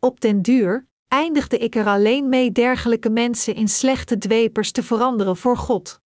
Op 0.00 0.20
den 0.20 0.42
duur 0.42 0.88
eindigde 1.08 1.58
ik 1.58 1.74
er 1.74 1.86
alleen 1.86 2.28
mee 2.28 2.52
dergelijke 2.52 3.10
mensen 3.10 3.54
in 3.54 3.68
slechte 3.68 4.18
dwepers 4.18 4.72
te 4.72 4.82
veranderen 4.82 5.36
voor 5.36 5.56
God. 5.56 6.00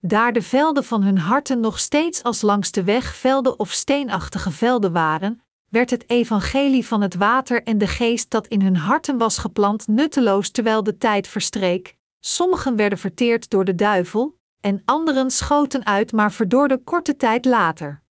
Daar 0.00 0.32
de 0.32 0.42
velden 0.42 0.84
van 0.84 1.02
hun 1.02 1.18
harten 1.18 1.60
nog 1.60 1.78
steeds 1.78 2.22
als 2.22 2.42
langs 2.42 2.70
de 2.70 2.84
weg 2.84 3.14
velden 3.14 3.58
of 3.58 3.70
steenachtige 3.70 4.50
velden 4.50 4.92
waren, 4.92 5.42
werd 5.68 5.90
het 5.90 6.10
evangelie 6.10 6.86
van 6.86 7.00
het 7.00 7.14
water 7.14 7.62
en 7.62 7.78
de 7.78 7.86
geest 7.86 8.30
dat 8.30 8.46
in 8.46 8.62
hun 8.62 8.76
harten 8.76 9.18
was 9.18 9.38
geplant 9.38 9.86
nutteloos 9.86 10.50
terwijl 10.50 10.82
de 10.82 10.98
tijd 10.98 11.28
verstreek. 11.28 11.96
Sommigen 12.20 12.76
werden 12.76 12.98
verteerd 12.98 13.50
door 13.50 13.64
de 13.64 13.74
duivel, 13.74 14.38
en 14.60 14.82
anderen 14.84 15.30
schoten 15.30 15.86
uit 15.86 16.12
maar 16.12 16.32
verdorde 16.32 16.78
korte 16.78 17.16
tijd 17.16 17.44
later. 17.44 18.02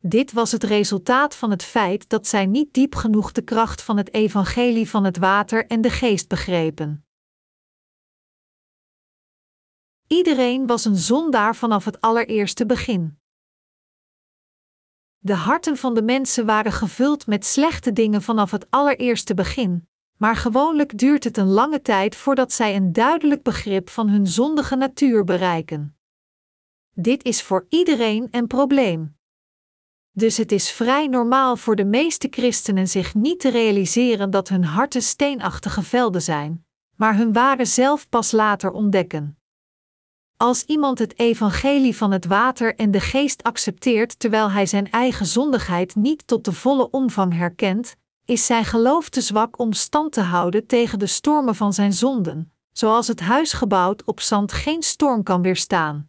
Dit 0.00 0.32
was 0.32 0.52
het 0.52 0.64
resultaat 0.64 1.34
van 1.34 1.50
het 1.50 1.62
feit 1.62 2.08
dat 2.08 2.26
zij 2.26 2.46
niet 2.46 2.74
diep 2.74 2.94
genoeg 2.94 3.32
de 3.32 3.42
kracht 3.42 3.82
van 3.82 3.96
het 3.96 4.14
evangelie 4.14 4.90
van 4.90 5.04
het 5.04 5.18
water 5.18 5.66
en 5.66 5.80
de 5.80 5.90
geest 5.90 6.28
begrepen. 6.28 7.06
Iedereen 10.06 10.66
was 10.66 10.84
een 10.84 10.96
zondaar 10.96 11.56
vanaf 11.56 11.84
het 11.84 12.00
allereerste 12.00 12.66
begin. 12.66 13.17
De 15.18 15.34
harten 15.34 15.76
van 15.76 15.94
de 15.94 16.02
mensen 16.02 16.46
waren 16.46 16.72
gevuld 16.72 17.26
met 17.26 17.44
slechte 17.44 17.92
dingen 17.92 18.22
vanaf 18.22 18.50
het 18.50 18.66
allereerste 18.70 19.34
begin, 19.34 19.88
maar 20.16 20.36
gewoonlijk 20.36 20.98
duurt 20.98 21.24
het 21.24 21.36
een 21.36 21.48
lange 21.48 21.82
tijd 21.82 22.16
voordat 22.16 22.52
zij 22.52 22.76
een 22.76 22.92
duidelijk 22.92 23.42
begrip 23.42 23.90
van 23.90 24.08
hun 24.08 24.26
zondige 24.26 24.76
natuur 24.76 25.24
bereiken. 25.24 25.96
Dit 26.94 27.24
is 27.24 27.42
voor 27.42 27.66
iedereen 27.68 28.28
een 28.30 28.46
probleem. 28.46 29.16
Dus 30.10 30.36
het 30.36 30.52
is 30.52 30.70
vrij 30.70 31.06
normaal 31.06 31.56
voor 31.56 31.76
de 31.76 31.84
meeste 31.84 32.28
christenen 32.30 32.88
zich 32.88 33.14
niet 33.14 33.40
te 33.40 33.48
realiseren 33.48 34.30
dat 34.30 34.48
hun 34.48 34.64
harten 34.64 35.02
steenachtige 35.02 35.82
velden 35.82 36.22
zijn, 36.22 36.66
maar 36.96 37.16
hun 37.16 37.32
ware 37.32 37.64
zelf 37.64 38.08
pas 38.08 38.32
later 38.32 38.70
ontdekken. 38.70 39.37
Als 40.38 40.64
iemand 40.64 40.98
het 40.98 41.18
evangelie 41.18 41.96
van 41.96 42.10
het 42.10 42.26
water 42.26 42.74
en 42.74 42.90
de 42.90 43.00
geest 43.00 43.42
accepteert 43.42 44.18
terwijl 44.18 44.50
hij 44.50 44.66
zijn 44.66 44.90
eigen 44.90 45.26
zondigheid 45.26 45.94
niet 45.94 46.26
tot 46.26 46.44
de 46.44 46.52
volle 46.52 46.90
omvang 46.90 47.34
herkent, 47.34 47.96
is 48.24 48.46
zijn 48.46 48.64
geloof 48.64 49.08
te 49.08 49.20
zwak 49.20 49.58
om 49.58 49.72
stand 49.72 50.12
te 50.12 50.20
houden 50.20 50.66
tegen 50.66 50.98
de 50.98 51.06
stormen 51.06 51.54
van 51.54 51.72
zijn 51.72 51.92
zonden, 51.92 52.52
zoals 52.72 53.06
het 53.08 53.20
huis 53.20 53.52
gebouwd 53.52 54.04
op 54.04 54.20
zand 54.20 54.52
geen 54.52 54.82
storm 54.82 55.22
kan 55.22 55.42
weerstaan. 55.42 56.08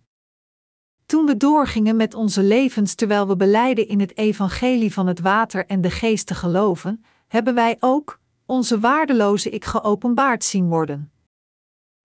Toen 1.05 1.25
we 1.25 1.37
doorgingen 1.37 1.95
met 1.95 2.13
onze 2.13 2.43
levens 2.43 2.95
terwijl 2.95 3.27
we 3.27 3.35
beleiden 3.35 3.87
in 3.87 3.99
het 3.99 4.17
evangelie 4.17 4.93
van 4.93 5.07
het 5.07 5.19
water 5.19 5.65
en 5.65 5.81
de 5.81 5.91
geest 5.91 6.27
te 6.27 6.35
geloven, 6.35 7.05
hebben 7.27 7.55
wij 7.55 7.77
ook 7.79 8.19
onze 8.45 8.79
waardeloze 8.79 9.49
ik 9.49 9.65
geopenbaard 9.65 10.43
zien 10.43 10.67
worden. 10.67 11.11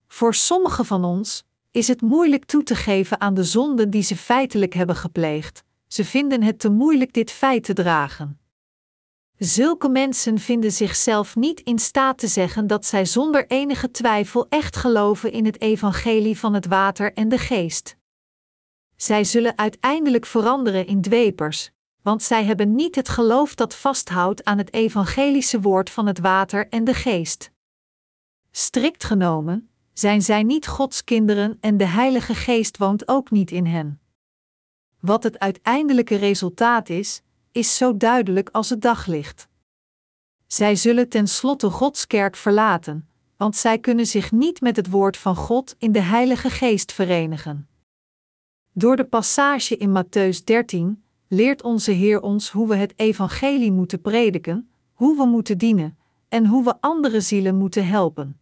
Voor 0.08 0.34
sommigen 0.34 0.84
van 0.84 1.04
ons 1.04 1.44
is 1.74 1.88
het 1.88 2.00
moeilijk 2.00 2.44
toe 2.44 2.62
te 2.62 2.74
geven 2.74 3.20
aan 3.20 3.34
de 3.34 3.44
zonden 3.44 3.90
die 3.90 4.02
ze 4.02 4.16
feitelijk 4.16 4.74
hebben 4.74 4.96
gepleegd. 4.96 5.64
Ze 5.86 6.04
vinden 6.04 6.42
het 6.42 6.58
te 6.58 6.68
moeilijk 6.70 7.12
dit 7.12 7.30
feit 7.30 7.64
te 7.64 7.72
dragen. 7.72 8.40
Zulke 9.38 9.88
mensen 9.88 10.38
vinden 10.38 10.72
zichzelf 10.72 11.36
niet 11.36 11.60
in 11.60 11.78
staat 11.78 12.18
te 12.18 12.26
zeggen 12.26 12.66
dat 12.66 12.86
zij 12.86 13.04
zonder 13.04 13.46
enige 13.46 13.90
twijfel 13.90 14.46
echt 14.48 14.76
geloven 14.76 15.32
in 15.32 15.44
het 15.44 15.60
evangelie 15.60 16.38
van 16.38 16.54
het 16.54 16.66
water 16.66 17.12
en 17.12 17.28
de 17.28 17.38
geest. 17.38 17.96
Zij 18.96 19.24
zullen 19.24 19.58
uiteindelijk 19.58 20.26
veranderen 20.26 20.86
in 20.86 21.00
dwepers, 21.00 21.70
want 22.02 22.22
zij 22.22 22.44
hebben 22.44 22.74
niet 22.74 22.94
het 22.94 23.08
geloof 23.08 23.54
dat 23.54 23.74
vasthoudt 23.74 24.44
aan 24.44 24.58
het 24.58 24.72
evangelische 24.72 25.60
woord 25.60 25.90
van 25.90 26.06
het 26.06 26.18
water 26.18 26.68
en 26.68 26.84
de 26.84 26.94
geest. 26.94 27.50
Strikt 28.50 29.04
genomen, 29.04 29.73
zijn 29.94 30.22
zij 30.22 30.42
niet 30.42 30.66
Gods 30.66 31.04
kinderen 31.04 31.56
en 31.60 31.76
de 31.76 31.86
Heilige 31.86 32.34
Geest 32.34 32.76
woont 32.76 33.08
ook 33.08 33.30
niet 33.30 33.50
in 33.50 33.66
hen. 33.66 34.00
Wat 35.00 35.22
het 35.22 35.38
uiteindelijke 35.38 36.16
resultaat 36.16 36.88
is, 36.88 37.22
is 37.52 37.76
zo 37.76 37.96
duidelijk 37.96 38.48
als 38.52 38.70
het 38.70 38.80
daglicht. 38.80 39.48
Zij 40.46 40.76
zullen 40.76 41.08
tenslotte 41.08 41.70
Gods 41.70 42.06
kerk 42.06 42.36
verlaten, 42.36 43.08
want 43.36 43.56
zij 43.56 43.78
kunnen 43.78 44.06
zich 44.06 44.32
niet 44.32 44.60
met 44.60 44.76
het 44.76 44.90
woord 44.90 45.16
van 45.16 45.36
God 45.36 45.74
in 45.78 45.92
de 45.92 46.00
Heilige 46.00 46.50
Geest 46.50 46.92
verenigen. 46.92 47.68
Door 48.72 48.96
de 48.96 49.04
passage 49.04 49.76
in 49.76 50.04
Matthäus 50.04 50.44
13 50.44 51.04
leert 51.28 51.62
onze 51.62 51.90
Heer 51.90 52.20
ons 52.20 52.50
hoe 52.50 52.68
we 52.68 52.74
het 52.74 52.92
evangelie 52.96 53.72
moeten 53.72 54.00
prediken, 54.00 54.70
hoe 54.92 55.16
we 55.16 55.24
moeten 55.24 55.58
dienen 55.58 55.98
en 56.28 56.46
hoe 56.46 56.64
we 56.64 56.74
andere 56.80 57.20
zielen 57.20 57.56
moeten 57.56 57.86
helpen. 57.86 58.38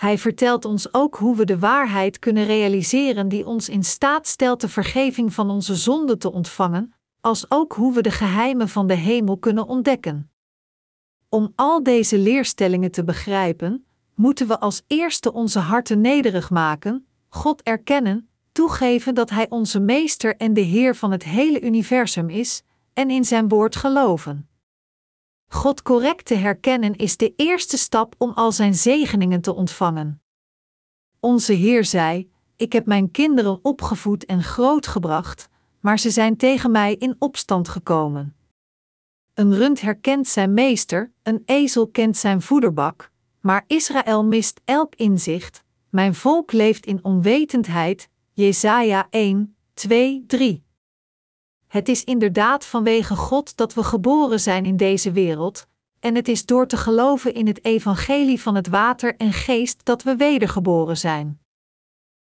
Hij 0.00 0.18
vertelt 0.18 0.64
ons 0.64 0.94
ook 0.94 1.16
hoe 1.16 1.36
we 1.36 1.44
de 1.44 1.58
waarheid 1.58 2.18
kunnen 2.18 2.44
realiseren 2.44 3.28
die 3.28 3.46
ons 3.46 3.68
in 3.68 3.84
staat 3.84 4.26
stelt 4.26 4.60
de 4.60 4.68
vergeving 4.68 5.34
van 5.34 5.50
onze 5.50 5.74
zonden 5.74 6.18
te 6.18 6.32
ontvangen, 6.32 6.92
als 7.20 7.50
ook 7.50 7.72
hoe 7.72 7.94
we 7.94 8.02
de 8.02 8.10
geheimen 8.10 8.68
van 8.68 8.86
de 8.86 8.94
hemel 8.94 9.38
kunnen 9.38 9.66
ontdekken. 9.66 10.30
Om 11.28 11.52
al 11.54 11.82
deze 11.82 12.18
leerstellingen 12.18 12.90
te 12.90 13.04
begrijpen, 13.04 13.86
moeten 14.14 14.46
we 14.46 14.60
als 14.60 14.82
eerste 14.86 15.32
onze 15.32 15.58
harten 15.58 16.00
nederig 16.00 16.50
maken, 16.50 17.06
God 17.28 17.62
erkennen, 17.62 18.28
toegeven 18.52 19.14
dat 19.14 19.30
Hij 19.30 19.46
onze 19.48 19.80
Meester 19.80 20.36
en 20.36 20.54
de 20.54 20.60
Heer 20.60 20.96
van 20.96 21.10
het 21.10 21.24
hele 21.24 21.60
universum 21.60 22.28
is, 22.28 22.62
en 22.92 23.10
in 23.10 23.24
Zijn 23.24 23.48
woord 23.48 23.76
geloven. 23.76 24.49
God 25.52 25.82
correct 25.82 26.24
te 26.24 26.34
herkennen 26.34 26.96
is 26.96 27.16
de 27.16 27.32
eerste 27.36 27.78
stap 27.78 28.14
om 28.18 28.30
al 28.30 28.52
Zijn 28.52 28.74
zegeningen 28.74 29.40
te 29.40 29.54
ontvangen. 29.54 30.22
Onze 31.20 31.52
Heer 31.52 31.84
zei: 31.84 32.30
Ik 32.56 32.72
heb 32.72 32.86
mijn 32.86 33.10
kinderen 33.10 33.58
opgevoed 33.62 34.24
en 34.24 34.42
grootgebracht, 34.42 35.48
maar 35.80 35.98
ze 35.98 36.10
zijn 36.10 36.36
tegen 36.36 36.70
mij 36.70 36.94
in 36.94 37.16
opstand 37.18 37.68
gekomen. 37.68 38.36
Een 39.34 39.54
rund 39.54 39.80
herkent 39.80 40.28
zijn 40.28 40.54
meester, 40.54 41.12
een 41.22 41.42
ezel 41.44 41.88
kent 41.88 42.16
zijn 42.16 42.42
voederbak, 42.42 43.10
maar 43.40 43.64
Israël 43.66 44.24
mist 44.24 44.60
elk 44.64 44.94
inzicht. 44.94 45.64
Mijn 45.88 46.14
volk 46.14 46.52
leeft 46.52 46.86
in 46.86 47.04
onwetendheid. 47.04 48.08
Jesaja 48.32 49.06
1, 49.10 49.56
2, 49.74 50.24
3. 50.26 50.64
Het 51.70 51.88
is 51.88 52.04
inderdaad 52.04 52.64
vanwege 52.64 53.16
God 53.16 53.56
dat 53.56 53.74
we 53.74 53.84
geboren 53.84 54.40
zijn 54.40 54.64
in 54.64 54.76
deze 54.76 55.12
wereld, 55.12 55.66
en 56.00 56.14
het 56.14 56.28
is 56.28 56.46
door 56.46 56.66
te 56.66 56.76
geloven 56.76 57.34
in 57.34 57.46
het 57.46 57.64
evangelie 57.64 58.40
van 58.40 58.54
het 58.54 58.68
water 58.68 59.16
en 59.16 59.32
geest 59.32 59.84
dat 59.84 60.02
we 60.02 60.16
wedergeboren 60.16 60.96
zijn. 60.96 61.40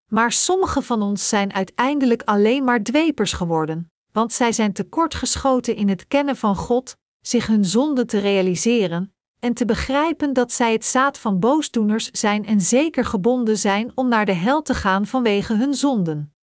Maar 0.07 0.33
sommige 0.33 0.83
van 0.83 1.03
ons 1.03 1.29
zijn 1.29 1.53
uiteindelijk 1.53 2.23
alleen 2.23 2.65
maar 2.65 2.83
dwepers 2.83 3.33
geworden, 3.33 3.91
want 4.13 4.33
zij 4.33 4.53
zijn 4.53 4.73
tekortgeschoten 4.73 5.77
in 5.77 5.89
het 5.89 6.07
kennen 6.07 6.37
van 6.37 6.57
God, 6.57 6.97
zich 7.21 7.47
hun 7.47 7.65
zonde 7.65 8.05
te 8.05 8.19
realiseren 8.19 9.15
en 9.39 9.55
te 9.55 9.65
begrijpen 9.65 10.33
dat 10.33 10.53
zij 10.53 10.73
het 10.73 10.85
zaad 10.85 11.19
van 11.19 11.39
boosdoeners 11.39 12.11
zijn 12.11 12.47
en 12.47 12.61
zeker 12.61 13.05
gebonden 13.05 13.59
zijn 13.59 13.93
om 13.95 14.09
naar 14.09 14.27
de 14.27 14.33
hel 14.33 14.63
te 14.63 14.75
gaan 14.75 15.07
vanwege 15.07 15.55
hun 15.55 15.75
zonden. 15.75 16.35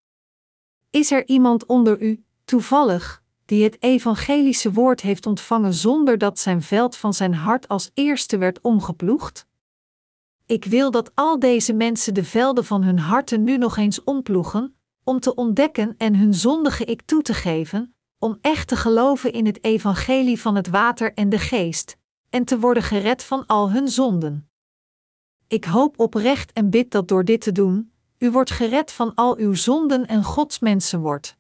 Is 0.90 1.12
er 1.12 1.28
iemand 1.28 1.66
onder 1.66 2.02
u, 2.02 2.25
toevallig, 2.46 3.24
die 3.46 3.64
het 3.64 3.78
evangelische 3.84 4.72
woord 4.72 5.02
heeft 5.02 5.26
ontvangen 5.26 5.74
zonder 5.74 6.18
dat 6.18 6.40
zijn 6.40 6.62
veld 6.62 6.96
van 6.96 7.14
zijn 7.14 7.34
hart 7.34 7.68
als 7.68 7.92
eerste 7.94 8.38
werd 8.38 8.62
omgeploegd? 8.62 9.48
Ik 10.46 10.66
wil 10.66 10.92
dat 10.92 11.12
al 11.14 11.40
deze 11.40 11.74
mensen 11.74 12.14
de 12.14 12.24
velden 12.24 12.66
van 12.66 12.84
hun 12.84 13.00
harten 13.00 13.44
nu 13.44 13.58
nog 13.58 13.78
eens 13.78 14.04
omploegen, 14.04 14.76
om 15.04 15.20
te 15.20 15.36
ontdekken 15.36 15.96
en 15.98 16.16
hun 16.16 16.34
zondige 16.34 16.86
ik 16.86 17.02
toe 17.02 17.22
te 17.22 17.34
geven, 17.34 17.96
om 18.20 18.38
echt 18.42 18.68
te 18.68 18.76
geloven 18.76 19.34
in 19.34 19.46
het 19.46 19.64
evangelie 19.64 20.42
van 20.42 20.56
het 20.56 20.68
water 20.68 21.14
en 21.14 21.30
de 21.30 21.40
geest, 21.40 21.98
en 22.30 22.46
te 22.46 22.60
worden 22.60 22.84
gered 22.84 23.24
van 23.24 23.46
al 23.46 23.72
hun 23.72 23.88
zonden. 23.88 24.50
Ik 25.48 25.66
hoop 25.66 26.00
oprecht 26.00 26.54
en 26.54 26.70
bid 26.70 26.92
dat 26.92 27.08
door 27.08 27.26
dit 27.26 27.42
te 27.42 27.52
doen, 27.52 27.92
u 28.18 28.32
wordt 28.32 28.52
gered 28.52 28.92
van 28.92 29.16
al 29.16 29.38
uw 29.38 29.54
zonden 29.54 30.08
en 30.08 30.24
Gods 30.24 30.60
mensen 30.60 31.00
wordt. 31.00 31.38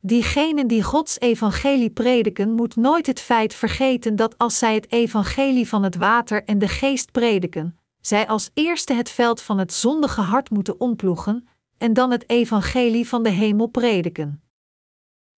Diegenen 0.00 0.66
die 0.66 0.82
Gods 0.82 1.20
evangelie 1.20 1.90
prediken, 1.90 2.52
moet 2.52 2.76
nooit 2.76 3.06
het 3.06 3.20
feit 3.20 3.54
vergeten 3.54 4.16
dat 4.16 4.38
als 4.38 4.58
zij 4.58 4.74
het 4.74 4.92
evangelie 4.92 5.68
van 5.68 5.82
het 5.82 5.96
water 5.96 6.44
en 6.44 6.58
de 6.58 6.68
geest 6.68 7.12
prediken, 7.12 7.78
zij 8.00 8.28
als 8.28 8.50
eerste 8.54 8.92
het 8.92 9.10
veld 9.10 9.42
van 9.42 9.58
het 9.58 9.72
zondige 9.72 10.20
hart 10.20 10.50
moeten 10.50 10.80
omploegen 10.80 11.48
en 11.78 11.92
dan 11.92 12.10
het 12.10 12.30
evangelie 12.30 13.08
van 13.08 13.22
de 13.22 13.30
hemel 13.30 13.66
prediken. 13.66 14.42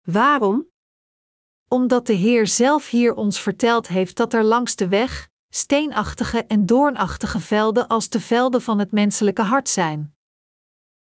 Waarom? 0.02 0.66
Omdat 1.68 2.06
de 2.06 2.12
Heer 2.12 2.46
zelf 2.46 2.90
hier 2.90 3.14
ons 3.14 3.40
verteld 3.40 3.88
heeft 3.88 4.16
dat 4.16 4.32
er 4.32 4.44
langs 4.44 4.76
de 4.76 4.88
weg 4.88 5.28
steenachtige 5.50 6.44
en 6.44 6.66
doornachtige 6.66 7.40
velden 7.40 7.86
als 7.86 8.08
de 8.08 8.20
velden 8.20 8.62
van 8.62 8.78
het 8.78 8.92
menselijke 8.92 9.42
hart 9.42 9.68
zijn. 9.68 10.16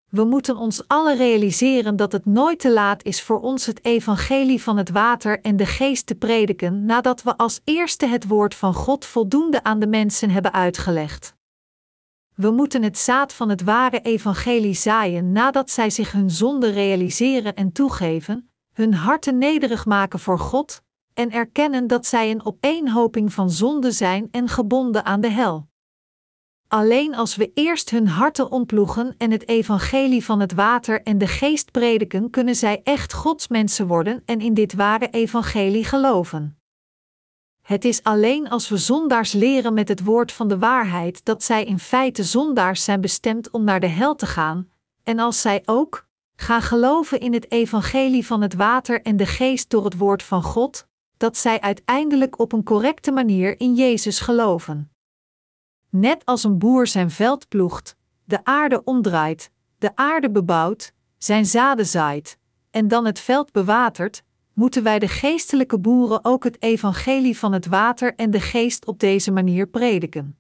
We 0.09 0.23
moeten 0.23 0.57
ons 0.57 0.87
alle 0.87 1.15
realiseren 1.15 1.95
dat 1.95 2.11
het 2.11 2.25
nooit 2.25 2.59
te 2.59 2.71
laat 2.71 3.03
is 3.03 3.21
voor 3.21 3.39
ons 3.39 3.65
het 3.65 3.85
evangelie 3.85 4.61
van 4.61 4.77
het 4.77 4.89
water 4.89 5.41
en 5.41 5.57
de 5.57 5.65
geest 5.65 6.05
te 6.05 6.15
prediken 6.15 6.85
nadat 6.85 7.23
we 7.23 7.37
als 7.37 7.61
eerste 7.63 8.05
het 8.05 8.27
woord 8.27 8.55
van 8.55 8.73
God 8.73 9.05
voldoende 9.05 9.63
aan 9.63 9.79
de 9.79 9.87
mensen 9.87 10.29
hebben 10.29 10.53
uitgelegd. 10.53 11.35
We 12.35 12.51
moeten 12.51 12.83
het 12.83 12.97
zaad 12.97 13.33
van 13.33 13.49
het 13.49 13.63
ware 13.63 14.01
evangelie 14.01 14.73
zaaien 14.73 15.31
nadat 15.31 15.69
zij 15.69 15.89
zich 15.89 16.11
hun 16.11 16.29
zonde 16.29 16.69
realiseren 16.69 17.55
en 17.55 17.71
toegeven, 17.71 18.49
hun 18.73 18.93
harten 18.93 19.37
nederig 19.37 19.85
maken 19.85 20.19
voor 20.19 20.39
God 20.39 20.81
en 21.13 21.31
erkennen 21.31 21.87
dat 21.87 22.05
zij 22.05 22.31
een 22.31 22.45
opeenhoping 22.45 23.33
van 23.33 23.49
zonde 23.49 23.91
zijn 23.91 24.27
en 24.31 24.47
gebonden 24.47 25.05
aan 25.05 25.21
de 25.21 25.29
hel. 25.29 25.67
Alleen 26.67 27.15
als 27.15 27.36
we 27.36 27.51
eerst 27.54 27.89
hun 27.89 28.08
harten 28.08 28.51
ontploegen 28.51 29.15
en 29.17 29.32
het 29.32 29.47
evangelie 29.47 30.25
van 30.25 30.39
het 30.39 30.54
water 30.54 31.04
en 31.04 31.17
de 31.17 31.28
geest 31.28 31.71
prediken, 31.71 32.30
kunnen 32.30 32.56
zij 32.56 32.82
echt 32.84 33.13
Gods 33.13 33.47
mensen 33.47 33.88
worden 33.88 34.21
en 34.25 34.41
in 34.41 34.54
dit 34.54 34.73
ware 34.73 35.10
evangelie 35.10 35.84
geloven. 35.84 36.58
Het 37.62 37.86
is 37.86 38.04
alleen 38.04 38.49
als 38.49 38.69
we 38.69 38.78
zondaars 38.78 39.32
leren 39.32 39.73
met 39.73 39.88
het 39.88 40.04
woord 40.04 40.32
van 40.32 40.47
de 40.47 40.58
waarheid 40.58 41.25
dat 41.25 41.43
zij 41.43 41.63
in 41.63 41.80
feite 41.80 42.23
zondaars 42.23 42.84
zijn 42.84 43.01
bestemd 43.01 43.51
om 43.51 43.63
naar 43.63 43.80
de 43.80 43.88
hel 43.88 44.15
te 44.15 44.25
gaan, 44.25 44.69
en 45.04 45.19
als 45.19 45.41
zij 45.41 45.62
ook 45.65 46.08
gaan 46.36 46.62
geloven 46.62 47.19
in 47.19 47.34
het 47.34 47.51
evangelie 47.51 48.25
van 48.25 48.41
het 48.41 48.54
water 48.54 49.01
en 49.01 49.17
de 49.17 49.25
geest 49.25 49.69
door 49.69 49.84
het 49.84 49.97
woord 49.97 50.23
van 50.23 50.43
God, 50.43 50.88
dat 51.17 51.38
zij 51.38 51.62
uiteindelijk 51.62 52.39
op 52.39 52.51
een 52.51 52.63
correcte 52.63 53.12
manier 53.12 53.60
in 53.60 53.75
Jezus 53.75 54.19
geloven. 54.19 54.94
Net 55.97 56.25
als 56.25 56.43
een 56.43 56.58
boer 56.58 56.88
zijn 56.88 57.12
veld 57.12 57.47
ploegt, 57.47 57.95
de 58.23 58.43
aarde 58.43 58.84
omdraait, 58.84 59.51
de 59.77 59.95
aarde 59.95 60.31
bebouwt, 60.31 60.93
zijn 61.17 61.45
zaden 61.45 61.86
zaait 61.86 62.38
en 62.71 62.88
dan 62.88 63.05
het 63.05 63.19
veld 63.19 63.51
bewatert, 63.51 64.23
moeten 64.53 64.84
wij 64.84 64.99
de 64.99 65.08
geestelijke 65.08 65.79
boeren 65.79 66.25
ook 66.25 66.43
het 66.43 66.62
evangelie 66.62 67.38
van 67.38 67.53
het 67.53 67.65
water 67.65 68.15
en 68.15 68.31
de 68.31 68.39
geest 68.39 68.86
op 68.86 68.99
deze 68.99 69.31
manier 69.31 69.67
prediken. 69.67 70.38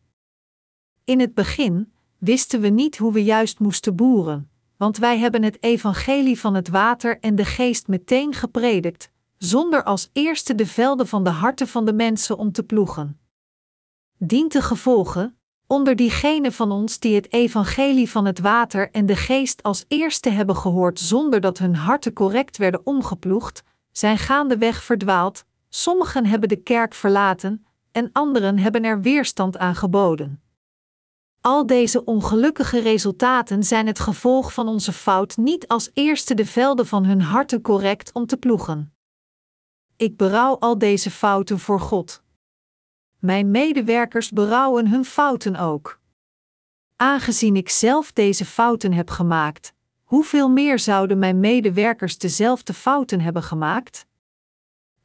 In 1.03 1.19
het 1.19 1.33
begin 1.33 1.93
wisten 2.17 2.61
we 2.61 2.67
niet 2.67 2.97
hoe 2.97 3.11
we 3.11 3.23
juist 3.23 3.59
moesten 3.59 3.95
boeren, 3.95 4.49
want 4.77 4.97
wij 4.97 5.17
hebben 5.17 5.43
het 5.43 5.63
evangelie 5.63 6.39
van 6.39 6.53
het 6.53 6.67
water 6.67 7.19
en 7.19 7.35
de 7.35 7.45
geest 7.45 7.87
meteen 7.87 8.33
gepredikt, 8.33 9.11
zonder 9.37 9.83
als 9.83 10.09
eerste 10.13 10.55
de 10.55 10.65
velden 10.65 11.07
van 11.07 11.23
de 11.23 11.29
harten 11.29 11.67
van 11.67 11.85
de 11.85 11.93
mensen 11.93 12.37
om 12.37 12.51
te 12.51 12.63
ploegen. 12.63 13.19
Dient 14.17 14.51
de 14.51 14.61
gevolgen, 14.61 15.37
onder 15.67 15.95
diegenen 15.95 16.53
van 16.53 16.71
ons 16.71 16.99
die 16.99 17.15
het 17.15 17.33
evangelie 17.33 18.09
van 18.09 18.25
het 18.25 18.39
water 18.39 18.91
en 18.91 19.05
de 19.05 19.15
geest 19.15 19.63
als 19.63 19.85
eerste 19.87 20.29
hebben 20.29 20.55
gehoord 20.55 20.99
zonder 20.99 21.41
dat 21.41 21.57
hun 21.57 21.75
harten 21.75 22.13
correct 22.13 22.57
werden 22.57 22.81
omgeploegd, 22.83 23.63
zijn 23.91 24.17
gaandeweg 24.17 24.83
verdwaald, 24.83 25.45
sommigen 25.69 26.25
hebben 26.25 26.49
de 26.49 26.61
kerk 26.61 26.93
verlaten 26.93 27.65
en 27.91 28.09
anderen 28.11 28.57
hebben 28.57 28.83
er 28.83 29.01
weerstand 29.01 29.57
aan 29.57 29.75
geboden. 29.75 30.39
Al 31.41 31.65
deze 31.65 32.03
ongelukkige 32.03 32.79
resultaten 32.79 33.63
zijn 33.63 33.87
het 33.87 33.99
gevolg 33.99 34.53
van 34.53 34.67
onze 34.67 34.91
fout 34.91 35.37
niet 35.37 35.67
als 35.67 35.89
eerste 35.93 36.33
de 36.33 36.45
velden 36.45 36.87
van 36.87 37.05
hun 37.05 37.21
harten 37.21 37.61
correct 37.61 38.13
om 38.13 38.25
te 38.25 38.37
ploegen. 38.37 38.93
Ik 39.95 40.17
berouw 40.17 40.57
al 40.59 40.77
deze 40.77 41.11
fouten 41.11 41.59
voor 41.59 41.79
God. 41.79 42.23
Mijn 43.19 43.51
medewerkers 43.51 44.31
berouwen 44.31 44.87
hun 44.87 45.05
fouten 45.05 45.55
ook. 45.55 45.99
Aangezien 46.95 47.55
ik 47.55 47.69
zelf 47.69 48.11
deze 48.11 48.45
fouten 48.45 48.93
heb 48.93 49.09
gemaakt, 49.09 49.73
hoeveel 50.03 50.49
meer 50.49 50.79
zouden 50.79 51.19
mijn 51.19 51.39
medewerkers 51.39 52.17
dezelfde 52.17 52.73
fouten 52.73 53.21
hebben 53.21 53.43
gemaakt? 53.43 54.07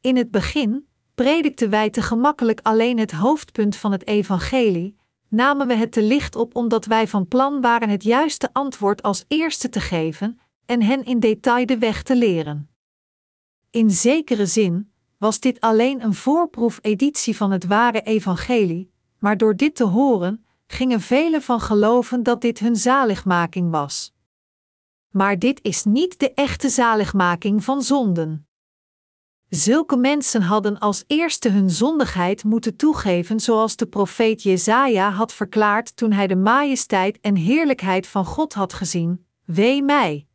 In 0.01 0.15
het 0.17 0.31
begin 0.31 0.87
predikten 1.15 1.69
wij 1.69 1.89
te 1.89 2.01
gemakkelijk 2.01 2.59
alleen 2.63 2.99
het 2.99 3.11
hoofdpunt 3.11 3.75
van 3.75 3.91
het 3.91 4.07
evangelie, 4.07 4.95
namen 5.27 5.67
we 5.67 5.73
het 5.73 5.91
te 5.91 6.03
licht 6.03 6.35
op 6.35 6.55
omdat 6.55 6.85
wij 6.85 7.07
van 7.07 7.27
plan 7.27 7.61
waren 7.61 7.89
het 7.89 8.03
juiste 8.03 8.49
antwoord 8.53 9.01
als 9.01 9.25
eerste 9.27 9.69
te 9.69 9.79
geven 9.79 10.39
en 10.65 10.81
hen 10.81 11.05
in 11.05 11.19
detail 11.19 11.65
de 11.65 11.77
weg 11.77 12.03
te 12.03 12.15
leren. 12.15 12.69
In 13.69 13.91
zekere 13.91 14.45
zin 14.45 14.90
was 15.21 15.39
dit 15.39 15.59
alleen 15.59 16.03
een 16.03 16.13
voorproefeditie 16.13 17.37
van 17.37 17.51
het 17.51 17.65
ware 17.65 18.01
evangelie, 18.01 18.91
maar 19.19 19.37
door 19.37 19.55
dit 19.55 19.75
te 19.75 19.83
horen, 19.83 20.45
gingen 20.67 21.01
velen 21.01 21.41
van 21.41 21.59
geloven 21.59 22.23
dat 22.23 22.41
dit 22.41 22.59
hun 22.59 22.75
zaligmaking 22.75 23.71
was. 23.71 24.13
Maar 25.09 25.39
dit 25.39 25.59
is 25.63 25.83
niet 25.83 26.19
de 26.19 26.33
echte 26.33 26.69
zaligmaking 26.69 27.63
van 27.63 27.81
zonden. 27.81 28.47
Zulke 29.49 29.97
mensen 29.97 30.41
hadden 30.41 30.79
als 30.79 31.03
eerste 31.07 31.49
hun 31.49 31.69
zondigheid 31.69 32.43
moeten 32.43 32.75
toegeven, 32.75 33.39
zoals 33.39 33.75
de 33.75 33.85
profeet 33.85 34.43
Jezaja 34.43 35.11
had 35.11 35.33
verklaard 35.33 35.95
toen 35.95 36.11
hij 36.11 36.27
de 36.27 36.35
majesteit 36.35 37.19
en 37.19 37.35
heerlijkheid 37.35 38.07
van 38.07 38.25
God 38.25 38.53
had 38.53 38.73
gezien: 38.73 39.25
Wee 39.45 39.83
mij! 39.83 40.27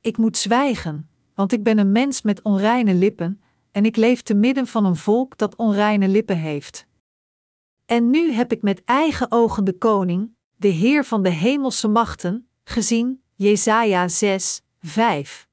Ik 0.00 0.16
moet 0.16 0.36
zwijgen, 0.36 1.08
want 1.34 1.52
ik 1.52 1.62
ben 1.62 1.78
een 1.78 1.92
mens 1.92 2.22
met 2.22 2.42
onreine 2.42 2.94
lippen, 2.94 3.40
en 3.76 3.84
ik 3.84 3.96
leef 3.96 4.22
te 4.22 4.34
midden 4.34 4.66
van 4.66 4.84
een 4.84 4.96
volk 4.96 5.38
dat 5.38 5.56
onreine 5.56 6.08
lippen 6.08 6.36
heeft. 6.36 6.86
En 7.86 8.10
nu 8.10 8.32
heb 8.32 8.52
ik 8.52 8.62
met 8.62 8.84
eigen 8.84 9.32
ogen 9.32 9.64
de 9.64 9.78
koning, 9.78 10.36
de 10.54 10.68
Heer 10.68 11.04
van 11.04 11.22
de 11.22 11.28
hemelse 11.28 11.88
machten, 11.88 12.48
gezien, 12.64 13.22
Jesaja 13.34 14.08
6, 14.08 14.62
5. 14.80 15.48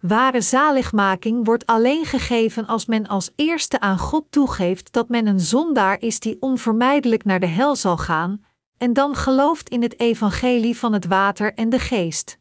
Ware 0.00 0.40
zaligmaking 0.40 1.44
wordt 1.44 1.66
alleen 1.66 2.04
gegeven 2.04 2.66
als 2.66 2.86
men 2.86 3.06
als 3.06 3.30
eerste 3.36 3.80
aan 3.80 3.98
God 3.98 4.26
toegeeft 4.30 4.92
dat 4.92 5.08
men 5.08 5.26
een 5.26 5.40
zondaar 5.40 6.00
is 6.00 6.20
die 6.20 6.36
onvermijdelijk 6.40 7.24
naar 7.24 7.40
de 7.40 7.46
hel 7.46 7.76
zal 7.76 7.96
gaan, 7.96 8.44
en 8.76 8.92
dan 8.92 9.14
gelooft 9.14 9.68
in 9.68 9.82
het 9.82 10.00
evangelie 10.00 10.76
van 10.76 10.92
het 10.92 11.06
water 11.06 11.54
en 11.54 11.68
de 11.68 11.78
geest. 11.78 12.38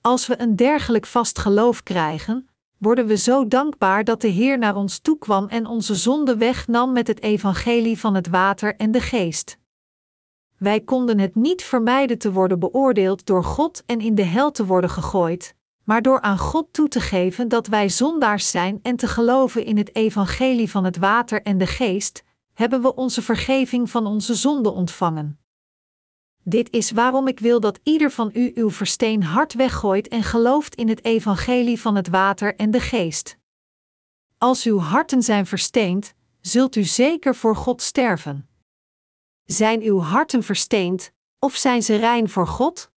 Als 0.00 0.26
we 0.26 0.40
een 0.40 0.56
dergelijk 0.56 1.06
vast 1.06 1.38
geloof 1.38 1.82
krijgen, 1.82 2.49
worden 2.80 3.06
we 3.06 3.16
zo 3.16 3.48
dankbaar 3.48 4.04
dat 4.04 4.20
de 4.20 4.28
Heer 4.28 4.58
naar 4.58 4.76
ons 4.76 4.98
toekwam 4.98 5.48
en 5.48 5.66
onze 5.66 5.94
zonde 5.94 6.36
wegnam 6.36 6.92
met 6.92 7.06
het 7.06 7.22
evangelie 7.22 7.98
van 7.98 8.14
het 8.14 8.28
water 8.28 8.76
en 8.76 8.90
de 8.90 9.00
geest. 9.00 9.58
Wij 10.58 10.80
konden 10.80 11.18
het 11.18 11.34
niet 11.34 11.62
vermijden 11.62 12.18
te 12.18 12.32
worden 12.32 12.58
beoordeeld 12.58 13.26
door 13.26 13.44
God 13.44 13.82
en 13.86 14.00
in 14.00 14.14
de 14.14 14.22
hel 14.22 14.50
te 14.50 14.66
worden 14.66 14.90
gegooid, 14.90 15.54
maar 15.84 16.02
door 16.02 16.20
aan 16.20 16.38
God 16.38 16.72
toe 16.72 16.88
te 16.88 17.00
geven 17.00 17.48
dat 17.48 17.66
wij 17.66 17.88
zondaars 17.88 18.50
zijn 18.50 18.78
en 18.82 18.96
te 18.96 19.06
geloven 19.06 19.64
in 19.64 19.76
het 19.76 19.94
evangelie 19.94 20.70
van 20.70 20.84
het 20.84 20.96
water 20.96 21.42
en 21.42 21.58
de 21.58 21.66
geest, 21.66 22.24
hebben 22.52 22.82
we 22.82 22.94
onze 22.94 23.22
vergeving 23.22 23.90
van 23.90 24.06
onze 24.06 24.34
zonde 24.34 24.70
ontvangen. 24.70 25.38
Dit 26.50 26.70
is 26.70 26.90
waarom 26.90 27.28
ik 27.28 27.40
wil 27.40 27.60
dat 27.60 27.80
ieder 27.82 28.10
van 28.10 28.30
u 28.34 28.50
uw 28.54 28.70
versteen 28.70 29.22
hart 29.22 29.54
weggooit 29.54 30.08
en 30.08 30.22
gelooft 30.22 30.74
in 30.74 30.88
het 30.88 31.04
evangelie 31.04 31.80
van 31.80 31.94
het 31.94 32.08
water 32.08 32.56
en 32.56 32.70
de 32.70 32.80
geest. 32.80 33.38
Als 34.38 34.64
uw 34.64 34.78
harten 34.78 35.22
zijn 35.22 35.46
versteend, 35.46 36.14
zult 36.40 36.76
u 36.76 36.82
zeker 36.82 37.34
voor 37.34 37.56
God 37.56 37.82
sterven. 37.82 38.48
Zijn 39.44 39.82
uw 39.82 39.98
harten 40.00 40.42
versteend, 40.42 41.12
of 41.38 41.56
zijn 41.56 41.82
ze 41.82 41.96
rein 41.96 42.28
voor 42.28 42.46
God? 42.46 42.90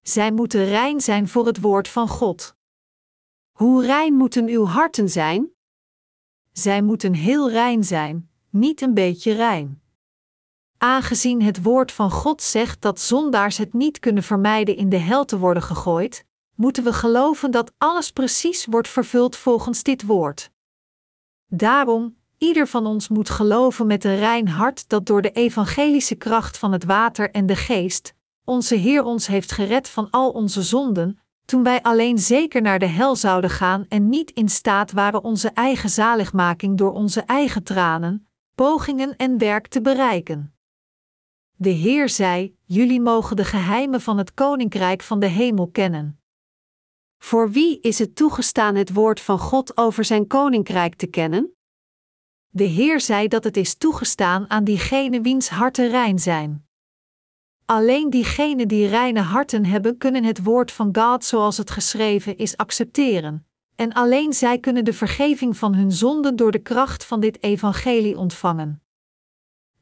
Zij 0.00 0.32
moeten 0.32 0.64
rein 0.64 1.00
zijn 1.00 1.28
voor 1.28 1.46
het 1.46 1.60
woord 1.60 1.88
van 1.88 2.08
God. 2.08 2.56
Hoe 3.52 3.86
rein 3.86 4.14
moeten 4.14 4.46
uw 4.46 4.64
harten 4.64 5.08
zijn? 5.08 5.50
Zij 6.52 6.82
moeten 6.82 7.14
heel 7.14 7.50
rein 7.50 7.84
zijn, 7.84 8.30
niet 8.50 8.80
een 8.80 8.94
beetje 8.94 9.32
rein. 9.32 9.83
Aangezien 10.78 11.42
het 11.42 11.62
woord 11.62 11.92
van 11.92 12.10
God 12.10 12.42
zegt 12.42 12.82
dat 12.82 13.00
zondaars 13.00 13.56
het 13.56 13.72
niet 13.72 13.98
kunnen 13.98 14.22
vermijden 14.22 14.76
in 14.76 14.88
de 14.88 14.96
hel 14.96 15.24
te 15.24 15.38
worden 15.38 15.62
gegooid, 15.62 16.24
moeten 16.54 16.84
we 16.84 16.92
geloven 16.92 17.50
dat 17.50 17.72
alles 17.78 18.10
precies 18.10 18.66
wordt 18.66 18.88
vervuld 18.88 19.36
volgens 19.36 19.82
dit 19.82 20.06
woord. 20.06 20.50
Daarom, 21.46 22.16
ieder 22.38 22.66
van 22.66 22.86
ons 22.86 23.08
moet 23.08 23.30
geloven 23.30 23.86
met 23.86 24.04
een 24.04 24.16
rein 24.16 24.48
hart 24.48 24.88
dat 24.88 25.06
door 25.06 25.22
de 25.22 25.30
evangelische 25.30 26.14
kracht 26.14 26.58
van 26.58 26.72
het 26.72 26.84
water 26.84 27.30
en 27.30 27.46
de 27.46 27.56
geest, 27.56 28.14
onze 28.44 28.74
Heer 28.74 29.04
ons 29.04 29.26
heeft 29.26 29.52
gered 29.52 29.88
van 29.88 30.10
al 30.10 30.30
onze 30.30 30.62
zonden, 30.62 31.18
toen 31.44 31.62
wij 31.62 31.82
alleen 31.82 32.18
zeker 32.18 32.62
naar 32.62 32.78
de 32.78 32.86
hel 32.86 33.16
zouden 33.16 33.50
gaan 33.50 33.86
en 33.88 34.08
niet 34.08 34.30
in 34.30 34.48
staat 34.48 34.92
waren 34.92 35.24
onze 35.24 35.48
eigen 35.48 35.90
zaligmaking 35.90 36.78
door 36.78 36.92
onze 36.92 37.20
eigen 37.20 37.62
tranen, 37.62 38.28
pogingen 38.54 39.16
en 39.16 39.38
werk 39.38 39.66
te 39.66 39.80
bereiken. 39.80 40.53
De 41.56 41.70
Heer 41.70 42.08
zei: 42.08 42.56
Jullie 42.64 43.00
mogen 43.00 43.36
de 43.36 43.44
geheimen 43.44 44.00
van 44.00 44.18
het 44.18 44.34
koninkrijk 44.34 45.02
van 45.02 45.20
de 45.20 45.26
hemel 45.26 45.68
kennen. 45.68 46.20
Voor 47.18 47.50
wie 47.50 47.80
is 47.80 47.98
het 47.98 48.16
toegestaan 48.16 48.74
het 48.74 48.92
woord 48.92 49.20
van 49.20 49.38
God 49.38 49.76
over 49.76 50.04
zijn 50.04 50.26
koninkrijk 50.26 50.94
te 50.94 51.06
kennen? 51.06 51.54
De 52.48 52.64
Heer 52.64 53.00
zei 53.00 53.28
dat 53.28 53.44
het 53.44 53.56
is 53.56 53.74
toegestaan 53.74 54.50
aan 54.50 54.64
diegenen 54.64 55.22
wiens 55.22 55.48
harten 55.48 55.88
rein 55.88 56.18
zijn. 56.18 56.66
Alleen 57.64 58.10
diegenen 58.10 58.68
die 58.68 58.86
reine 58.86 59.20
harten 59.20 59.64
hebben, 59.64 59.98
kunnen 59.98 60.24
het 60.24 60.42
woord 60.42 60.72
van 60.72 60.88
God 60.92 61.24
zoals 61.24 61.56
het 61.56 61.70
geschreven 61.70 62.36
is 62.36 62.56
accepteren, 62.56 63.46
en 63.74 63.92
alleen 63.92 64.32
zij 64.32 64.58
kunnen 64.58 64.84
de 64.84 64.92
vergeving 64.92 65.56
van 65.56 65.74
hun 65.74 65.92
zonden 65.92 66.36
door 66.36 66.50
de 66.50 66.58
kracht 66.58 67.04
van 67.04 67.20
dit 67.20 67.42
evangelie 67.42 68.18
ontvangen. 68.18 68.82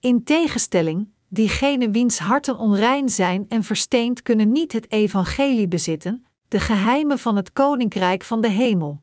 In 0.01 0.25
tegenstelling, 0.25 1.13
diegenen 1.33 1.93
wiens 1.93 2.19
harten 2.19 2.59
onrein 2.59 3.09
zijn 3.09 3.45
en 3.49 3.63
versteend 3.63 4.23
kunnen 4.23 4.53
niet 4.53 4.73
het 4.73 4.91
evangelie 4.91 5.69
bezitten, 5.69 6.27
de 6.49 6.61
geheimen 6.61 7.19
van 7.19 7.37
het 7.37 7.53
koninkrijk 7.53 8.23
van 8.23 8.41
de 8.41 8.49
hemel. 8.49 9.03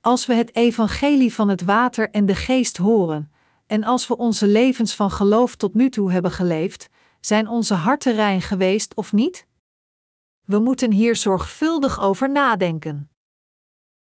Als 0.00 0.26
we 0.26 0.34
het 0.34 0.54
evangelie 0.54 1.34
van 1.34 1.48
het 1.48 1.62
water 1.62 2.10
en 2.10 2.26
de 2.26 2.34
geest 2.34 2.76
horen, 2.76 3.32
en 3.66 3.84
als 3.84 4.06
we 4.06 4.16
onze 4.16 4.46
levens 4.46 4.94
van 4.94 5.10
geloof 5.10 5.56
tot 5.56 5.74
nu 5.74 5.90
toe 5.90 6.12
hebben 6.12 6.30
geleefd, 6.30 6.88
zijn 7.20 7.48
onze 7.48 7.74
harten 7.74 8.14
rein 8.14 8.42
geweest 8.42 8.94
of 8.94 9.12
niet? 9.12 9.46
We 10.44 10.58
moeten 10.58 10.92
hier 10.92 11.16
zorgvuldig 11.16 12.00
over 12.00 12.30
nadenken. 12.30 13.10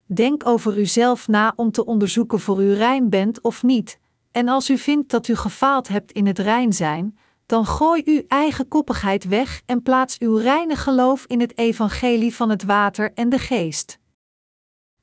Denk 0.07 0.47
over 0.47 0.79
uzelf 0.79 1.29
na 1.29 1.53
om 1.57 1.71
te 1.71 1.85
onderzoeken 1.85 2.41
voor 2.41 2.63
u 2.63 2.73
rein 2.73 3.11
bent 3.11 3.41
of 3.41 3.63
niet, 3.63 3.99
en 4.33 4.49
als 4.49 4.71
u 4.71 4.79
vindt 4.79 5.11
dat 5.11 5.29
u 5.29 5.37
gefaald 5.37 5.89
hebt 5.89 6.13
in 6.13 6.27
het 6.27 6.39
rein 6.39 6.73
zijn, 6.73 7.19
dan 7.47 7.67
gooi 7.67 8.03
uw 8.05 8.23
eigen 8.29 8.69
koppigheid 8.69 9.25
weg 9.25 9.63
en 9.67 9.83
plaats 9.83 10.19
uw 10.19 10.37
reine 10.37 10.77
geloof 10.77 11.25
in 11.27 11.41
het 11.41 11.59
evangelie 11.59 12.35
van 12.35 12.51
het 12.51 12.63
water 12.63 13.13
en 13.15 13.29
de 13.29 13.39
geest. 13.39 13.99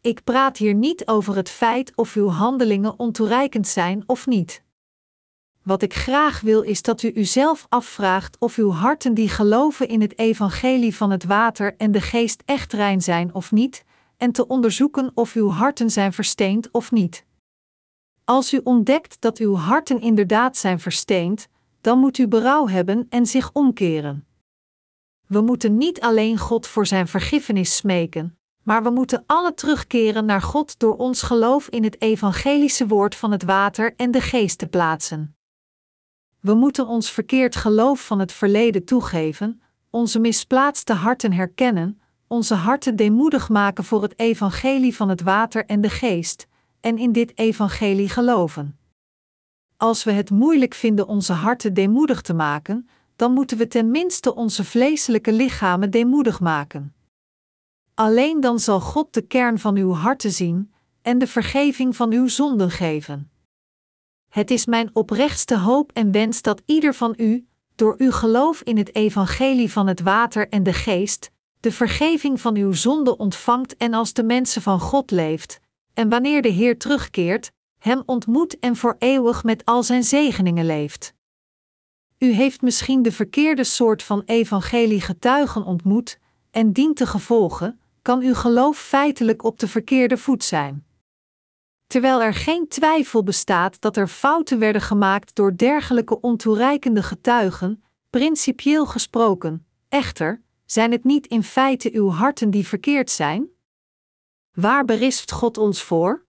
Ik 0.02 0.24
praat 0.24 0.58
hier 0.58 0.74
niet 0.74 1.08
over 1.08 1.36
het 1.36 1.50
feit 1.50 1.92
of 1.96 2.16
uw 2.16 2.30
handelingen 2.30 3.00
ontoereikend 3.00 3.68
zijn 3.68 4.04
of 4.06 4.28
niet. 4.28 4.64
Wat 5.64 5.82
ik 5.82 5.94
graag 5.94 6.42
wil 6.42 6.62
is 6.62 6.82
dat 6.82 7.04
u 7.04 7.12
uzelf 7.16 7.66
afvraagt 7.70 8.38
of 8.40 8.58
uw 8.58 8.72
harten 8.72 9.14
die 9.14 9.30
geloven 9.30 9.88
in 9.88 10.02
het 10.02 10.20
evangelie 10.20 10.96
van 10.96 11.12
het 11.12 11.24
water 11.24 11.76
en 11.78 11.92
de 11.92 12.02
geest 12.02 12.44
echt 12.46 12.74
rein 12.74 13.02
zijn 13.02 13.34
of 13.34 13.52
niet, 13.52 13.84
en 14.18 14.32
te 14.32 14.48
onderzoeken 14.48 15.12
of 15.14 15.34
uw 15.34 15.50
harten 15.50 15.90
zijn 15.90 16.14
versteend 16.14 16.72
of 16.72 16.92
niet. 16.92 17.26
Als 18.26 18.54
u 18.54 18.62
ontdekt 18.64 19.22
dat 19.22 19.38
uw 19.38 19.56
harten 19.56 20.02
inderdaad 20.02 20.58
zijn 20.58 20.80
versteend, 20.80 21.48
dan 21.82 22.00
moet 22.00 22.18
u 22.18 22.28
berouw 22.28 22.68
hebben 22.68 23.06
en 23.10 23.26
zich 23.26 23.50
omkeren. 23.54 24.28
We 25.28 25.42
moeten 25.42 25.78
niet 25.78 26.02
alleen 26.02 26.38
God 26.38 26.68
voor 26.68 26.86
zijn 26.86 27.08
vergiffenis 27.08 27.76
smeken, 27.76 28.38
maar 28.64 28.84
we 28.84 28.90
moeten 28.90 29.24
alle 29.26 29.54
terugkeren 29.54 30.26
naar 30.26 30.42
God 30.42 30.80
door 30.80 30.96
ons 30.96 31.22
geloof 31.22 31.68
in 31.68 31.84
het 31.84 32.02
evangelische 32.02 32.88
woord 32.88 33.16
van 33.16 33.32
het 33.32 33.44
water 33.44 33.94
en 33.96 34.12
de 34.12 34.22
geest 34.22 34.58
te 34.58 34.68
plaatsen. 34.68 35.36
We 36.40 36.54
moeten 36.54 36.88
ons 36.88 37.12
verkeerd 37.12 37.56
geloof 37.56 38.06
van 38.06 38.20
het 38.20 38.32
verleden 38.32 38.86
toegeven, 38.86 39.62
onze 39.90 40.20
misplaatste 40.20 40.94
harten 40.94 41.34
herkennen, 41.34 42.02
onze 42.28 42.54
harten 42.54 42.96
deemoedig 42.96 43.50
maken 43.50 43.84
voor 43.84 44.02
het 44.02 44.20
evangelie 44.20 44.96
van 44.96 45.10
het 45.10 45.22
water 45.22 45.66
en 45.66 45.82
de 45.82 45.90
geest, 45.90 46.48
en 46.86 46.98
in 46.98 47.12
dit 47.12 47.38
evangelie 47.38 48.10
geloven. 48.10 48.80
Als 49.78 50.04
we 50.04 50.12
het 50.12 50.30
moeilijk 50.30 50.74
vinden 50.74 51.08
onze 51.08 51.34
harten 51.34 51.74
deemoedig 51.74 52.22
te 52.22 52.34
maken, 52.34 52.90
dan 53.16 53.32
moeten 53.32 53.58
we 53.58 53.68
ten 53.68 53.92
minste 53.92 54.36
onze 54.36 54.64
vleeselijke 54.64 55.32
lichamen 55.32 55.90
deemoedig 55.92 56.40
maken. 56.40 56.96
Alleen 57.94 58.40
dan 58.40 58.60
zal 58.60 58.80
God 58.80 59.14
de 59.14 59.22
kern 59.22 59.60
van 59.60 59.76
uw 59.76 59.92
harten 59.92 60.32
zien 60.32 60.74
en 61.02 61.18
de 61.18 61.28
vergeving 61.28 61.96
van 61.96 62.12
uw 62.12 62.28
zonden 62.28 62.72
geven. 62.72 63.32
Het 64.30 64.52
is 64.52 64.66
mijn 64.66 64.90
oprechtste 64.94 65.58
hoop 65.58 65.92
en 65.92 66.12
wens 66.12 66.42
dat 66.42 66.62
ieder 66.66 66.94
van 66.94 67.14
u, 67.18 67.48
door 67.76 67.96
uw 67.98 68.12
geloof 68.12 68.62
in 68.62 68.78
het 68.78 68.96
evangelie 68.96 69.72
van 69.72 69.88
het 69.88 70.02
water 70.02 70.50
en 70.50 70.64
de 70.64 70.74
geest, 70.74 71.32
de 71.60 71.72
vergeving 71.72 72.42
van 72.42 72.56
uw 72.56 72.74
zonde 72.74 73.18
ontvangt 73.18 73.78
en 73.78 73.94
als 73.94 74.14
de 74.14 74.24
mensen 74.24 74.62
van 74.62 74.80
God 74.80 75.12
leeft, 75.12 75.64
en 75.96 76.10
wanneer 76.10 76.42
de 76.42 76.50
Heer 76.50 76.78
terugkeert, 76.78 77.52
Hem 77.78 78.04
ontmoet 78.06 78.60
en 78.60 78.76
voor 78.76 78.96
eeuwig 79.00 79.44
met 79.44 79.66
al 79.66 79.84
zijn 79.84 80.04
zegeningen 80.04 80.66
leeft. 80.66 81.14
U 82.18 82.32
heeft 82.32 82.62
misschien 82.62 83.02
de 83.02 83.12
verkeerde 83.12 83.64
soort 83.64 84.04
van 84.04 84.22
evangelie 84.26 85.02
getuigen 85.02 85.64
ontmoet, 85.64 86.20
en 86.52 86.72
dient 86.72 86.96
te 86.96 87.06
gevolgen, 87.06 87.80
kan 88.02 88.22
uw 88.22 88.34
geloof 88.34 88.78
feitelijk 88.78 89.44
op 89.44 89.60
de 89.60 89.68
verkeerde 89.68 90.18
voet 90.18 90.44
zijn. 90.44 90.86
Terwijl 91.88 92.22
er 92.22 92.34
geen 92.34 92.68
twijfel 92.68 93.24
bestaat 93.24 93.82
dat 93.82 93.98
er 93.98 94.08
fouten 94.08 94.60
werden 94.60 94.82
gemaakt 94.82 95.36
door 95.36 95.58
dergelijke 95.58 96.22
ontoereikende 96.22 97.04
getuigen, 97.04 97.84
principieel 98.10 98.86
gesproken, 98.86 99.66
echter, 99.90 100.42
zijn 100.66 100.92
het 100.92 101.04
niet 101.04 101.28
in 101.28 101.44
feite 101.44 101.90
uw 101.94 102.10
harten 102.10 102.50
die 102.50 102.68
verkeerd 102.68 103.12
zijn? 103.12 103.50
Waar 104.56 104.86
berispt 104.86 105.32
God 105.32 105.58
ons 105.58 105.82
voor? 105.82 106.26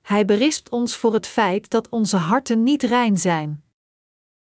Hij 0.00 0.24
berispt 0.24 0.68
ons 0.68 0.96
voor 0.96 1.12
het 1.12 1.26
feit 1.26 1.70
dat 1.70 1.88
onze 1.88 2.16
harten 2.16 2.62
niet 2.62 2.82
rein 2.82 3.18
zijn. 3.18 3.64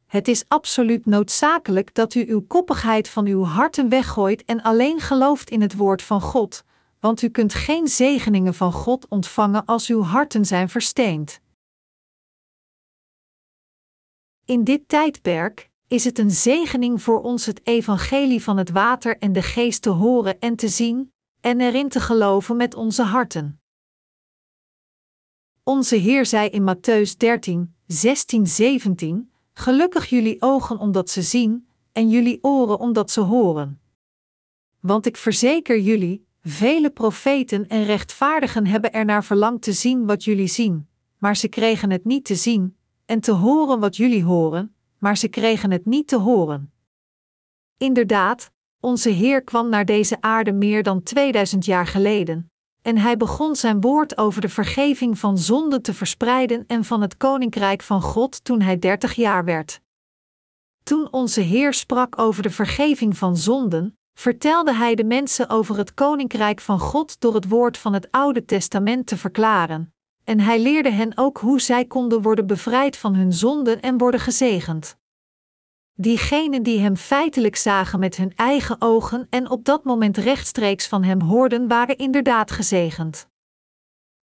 Het 0.05 0.27
is 0.27 0.43
absoluut 0.47 1.05
noodzakelijk 1.05 1.93
dat 1.93 2.13
u 2.13 2.29
uw 2.29 2.41
koppigheid 2.41 3.09
van 3.09 3.25
uw 3.25 3.43
harten 3.43 3.89
weggooit 3.89 4.45
en 4.45 4.61
alleen 4.61 4.99
gelooft 4.99 5.49
in 5.49 5.61
het 5.61 5.75
woord 5.75 6.01
van 6.01 6.21
God, 6.21 6.63
want 6.99 7.21
u 7.21 7.29
kunt 7.29 7.53
geen 7.53 7.87
zegeningen 7.87 8.53
van 8.53 8.71
God 8.71 9.07
ontvangen 9.07 9.65
als 9.65 9.87
uw 9.87 10.01
harten 10.01 10.45
zijn 10.45 10.69
versteend. 10.69 11.41
In 14.45 14.63
dit 14.63 14.87
tijdperk 14.87 15.69
is 15.87 16.03
het 16.03 16.19
een 16.19 16.31
zegening 16.31 17.01
voor 17.01 17.21
ons 17.21 17.45
het 17.45 17.67
evangelie 17.67 18.43
van 18.43 18.57
het 18.57 18.69
water 18.69 19.17
en 19.17 19.33
de 19.33 19.41
geest 19.41 19.81
te 19.81 19.89
horen 19.89 20.39
en 20.39 20.55
te 20.55 20.67
zien, 20.67 21.13
en 21.41 21.61
erin 21.61 21.89
te 21.89 21.99
geloven 21.99 22.57
met 22.57 22.75
onze 22.75 23.03
harten. 23.03 23.61
Onze 25.63 25.95
Heer 25.95 26.25
zei 26.25 26.49
in 26.49 26.75
Matthäus 26.75 27.17
13, 27.17 27.75
16, 27.87 28.47
17: 28.47 29.31
Gelukkig 29.53 30.05
jullie 30.05 30.41
ogen 30.41 30.77
omdat 30.77 31.09
ze 31.09 31.21
zien, 31.21 31.67
en 31.91 32.09
jullie 32.09 32.43
oren 32.43 32.79
omdat 32.79 33.11
ze 33.11 33.19
horen. 33.19 33.81
Want 34.79 35.05
ik 35.05 35.17
verzeker 35.17 35.79
jullie, 35.79 36.27
vele 36.41 36.89
profeten 36.89 37.67
en 37.67 37.83
rechtvaardigen 37.83 38.67
hebben 38.67 38.93
er 38.93 39.05
naar 39.05 39.23
verlangd 39.23 39.61
te 39.61 39.73
zien 39.73 40.05
wat 40.05 40.23
jullie 40.23 40.47
zien, 40.47 40.87
maar 41.17 41.35
ze 41.35 41.47
kregen 41.47 41.91
het 41.91 42.05
niet 42.05 42.25
te 42.25 42.35
zien, 42.35 42.77
en 43.05 43.19
te 43.19 43.31
horen 43.31 43.79
wat 43.79 43.95
jullie 43.95 44.23
horen, 44.23 44.75
maar 44.97 45.17
ze 45.17 45.27
kregen 45.27 45.71
het 45.71 45.85
niet 45.85 46.07
te 46.07 46.17
horen. 46.17 46.73
Inderdaad, 47.77 48.51
onze 48.79 49.09
Heer 49.09 49.43
kwam 49.43 49.69
naar 49.69 49.85
deze 49.85 50.17
aarde 50.21 50.51
meer 50.51 50.83
dan 50.83 51.03
2000 51.03 51.65
jaar 51.65 51.87
geleden, 51.87 52.51
en 52.81 52.97
hij 52.97 53.17
begon 53.17 53.55
zijn 53.55 53.81
woord 53.81 54.17
over 54.17 54.41
de 54.41 54.49
vergeving 54.49 55.19
van 55.19 55.37
zonden 55.37 55.81
te 55.81 55.93
verspreiden 55.93 56.63
en 56.67 56.83
van 56.83 57.01
het 57.01 57.17
koninkrijk 57.17 57.81
van 57.81 58.01
God 58.01 58.43
toen 58.43 58.61
hij 58.61 58.79
30 58.79 59.13
jaar 59.13 59.45
werd. 59.45 59.81
Toen 60.83 61.11
onze 61.11 61.41
Heer 61.41 61.73
sprak 61.73 62.19
over 62.19 62.43
de 62.43 62.49
vergeving 62.49 63.17
van 63.17 63.37
zonden, 63.37 63.97
vertelde 64.13 64.73
hij 64.73 64.95
de 64.95 65.03
mensen 65.03 65.49
over 65.49 65.77
het 65.77 65.93
koninkrijk 65.93 66.59
van 66.59 66.79
God 66.79 67.19
door 67.19 67.33
het 67.33 67.47
woord 67.47 67.77
van 67.77 67.93
het 67.93 68.07
Oude 68.11 68.45
Testament 68.45 69.07
te 69.07 69.17
verklaren, 69.17 69.93
en 70.23 70.39
hij 70.39 70.59
leerde 70.59 70.91
hen 70.91 71.11
ook 71.17 71.37
hoe 71.37 71.61
zij 71.61 71.85
konden 71.85 72.21
worden 72.21 72.47
bevrijd 72.47 72.97
van 72.97 73.15
hun 73.15 73.33
zonden 73.33 73.81
en 73.81 73.97
worden 73.97 74.19
gezegend. 74.19 74.98
Diegenen 76.01 76.63
die 76.63 76.79
hem 76.79 76.95
feitelijk 76.95 77.55
zagen 77.55 77.99
met 77.99 78.15
hun 78.15 78.31
eigen 78.35 78.75
ogen 78.81 79.27
en 79.29 79.49
op 79.49 79.65
dat 79.65 79.83
moment 79.83 80.17
rechtstreeks 80.17 80.87
van 80.87 81.03
hem 81.03 81.21
hoorden, 81.21 81.67
waren 81.67 81.97
inderdaad 81.97 82.51
gezegend. 82.51 83.27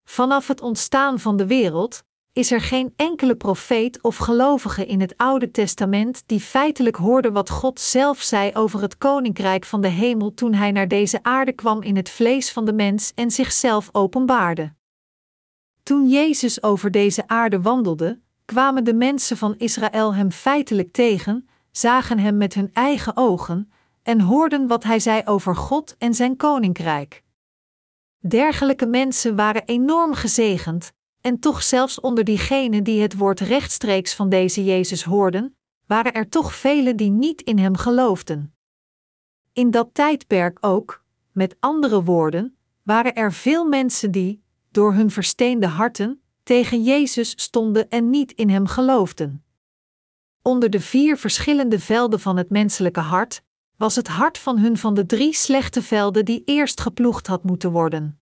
Vanaf 0.05 0.49
het 0.49 0.61
ontstaan 0.61 1.18
van 1.18 1.37
de 1.37 1.47
wereld 1.47 2.03
is 2.33 2.51
er 2.51 2.61
geen 2.61 2.93
enkele 2.97 3.35
profeet 3.37 4.03
of 4.03 4.16
gelovige 4.16 4.87
in 4.87 5.01
het 5.01 5.16
Oude 5.16 5.51
Testament 5.51 6.22
die 6.27 6.41
feitelijk 6.41 6.97
hoorde 6.97 7.33
wat 7.33 7.51
God 7.51 7.81
zelf 7.81 8.22
zei 8.22 8.51
over 8.55 8.81
het 8.81 8.99
koninkrijk 8.99 9.64
van 9.64 9.81
de 9.81 9.89
hemel 9.89 10.35
toen 10.35 10.55
hij 10.55 10.72
naar 10.72 10.89
deze 10.89 11.22
aarde 11.22 11.53
kwam 11.53 11.83
in 11.83 11.97
het 11.97 12.11
vlees 12.11 12.53
van 12.53 12.64
de 12.64 12.72
mens 12.72 13.12
en 13.14 13.31
zichzelf 13.31 13.89
openbaarde. 13.93 14.74
Toen 15.83 16.09
Jezus 16.09 16.62
over 16.62 16.91
deze 16.91 17.29
aarde 17.29 17.62
wandelde, 17.62 18.20
kwamen 18.45 18.85
de 18.85 18.95
mensen 18.95 19.37
van 19.37 19.55
Israël 19.59 20.14
hem 20.14 20.31
feitelijk 20.31 20.93
tegen 20.93 21.49
zagen 21.77 22.18
hem 22.18 22.37
met 22.37 22.55
hun 22.55 22.70
eigen 22.72 23.16
ogen 23.16 23.72
en 24.03 24.20
hoorden 24.20 24.66
wat 24.66 24.85
hij 24.85 25.01
zei 25.01 25.22
over 25.24 25.57
God 25.57 25.97
en 25.99 26.14
zijn 26.14 26.37
koninkrijk. 26.37 27.22
Dergelijke 28.18 28.87
mensen 28.87 29.37
waren 29.37 29.64
enorm 29.64 30.14
gezegend, 30.14 30.93
en 31.20 31.39
toch 31.39 31.62
zelfs 31.62 32.01
onder 32.01 32.24
diegenen 32.24 32.85
die 32.85 33.03
het 33.03 33.16
woord 33.16 33.41
rechtstreeks 33.41 34.14
van 34.14 34.29
deze 34.29 34.64
Jezus 34.64 35.05
hoorden, 35.05 35.57
waren 35.87 36.12
er 36.12 36.29
toch 36.29 36.55
velen 36.55 36.97
die 36.97 37.11
niet 37.11 37.41
in 37.41 37.59
hem 37.59 37.77
geloofden. 37.77 38.55
In 39.53 39.70
dat 39.70 39.89
tijdperk 39.93 40.59
ook, 40.61 41.05
met 41.33 41.57
andere 41.61 42.03
woorden, 42.03 42.57
waren 42.83 43.14
er 43.14 43.33
veel 43.33 43.64
mensen 43.64 44.11
die, 44.11 44.43
door 44.70 44.93
hun 44.93 45.11
versteende 45.11 45.66
harten, 45.66 46.20
tegen 46.43 46.83
Jezus 46.83 47.33
stonden 47.37 47.91
en 47.91 48.11
niet 48.11 48.33
in 48.33 48.51
hem 48.51 48.66
geloofden. 48.66 49.45
Onder 50.47 50.70
de 50.70 50.80
vier 50.80 51.16
verschillende 51.16 51.80
velden 51.80 52.20
van 52.20 52.36
het 52.36 52.51
menselijke 52.51 53.01
hart 53.01 53.42
was 53.76 53.97
het 53.97 54.09
hart 54.09 54.38
van 54.38 54.59
hun 54.59 54.76
van 54.76 54.94
de 54.94 55.07
drie 55.07 55.34
slechte 55.34 55.82
velden 55.82 56.24
die 56.24 56.42
eerst 56.44 56.80
geploegd 56.80 57.26
had 57.26 57.42
moeten 57.42 57.70
worden. 57.70 58.20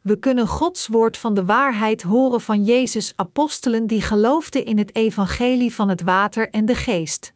We 0.00 0.18
kunnen 0.18 0.46
Gods 0.46 0.86
woord 0.86 1.16
van 1.16 1.34
de 1.34 1.44
waarheid 1.44 2.02
horen 2.02 2.40
van 2.40 2.64
Jezus 2.64 3.12
apostelen 3.16 3.86
die 3.86 4.02
geloofden 4.02 4.64
in 4.64 4.78
het 4.78 4.94
evangelie 4.94 5.74
van 5.74 5.88
het 5.88 6.02
water 6.02 6.50
en 6.50 6.64
de 6.64 6.74
geest. 6.74 7.34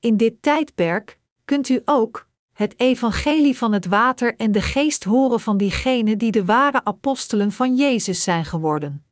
In 0.00 0.16
dit 0.16 0.42
tijdperk 0.42 1.18
kunt 1.44 1.68
u 1.68 1.82
ook 1.84 2.28
het 2.52 2.80
evangelie 2.80 3.56
van 3.58 3.72
het 3.72 3.86
water 3.86 4.36
en 4.36 4.52
de 4.52 4.62
geest 4.62 5.04
horen 5.04 5.40
van 5.40 5.56
diegenen 5.56 6.18
die 6.18 6.30
de 6.30 6.44
ware 6.44 6.84
apostelen 6.84 7.52
van 7.52 7.76
Jezus 7.76 8.22
zijn 8.22 8.44
geworden. 8.44 9.04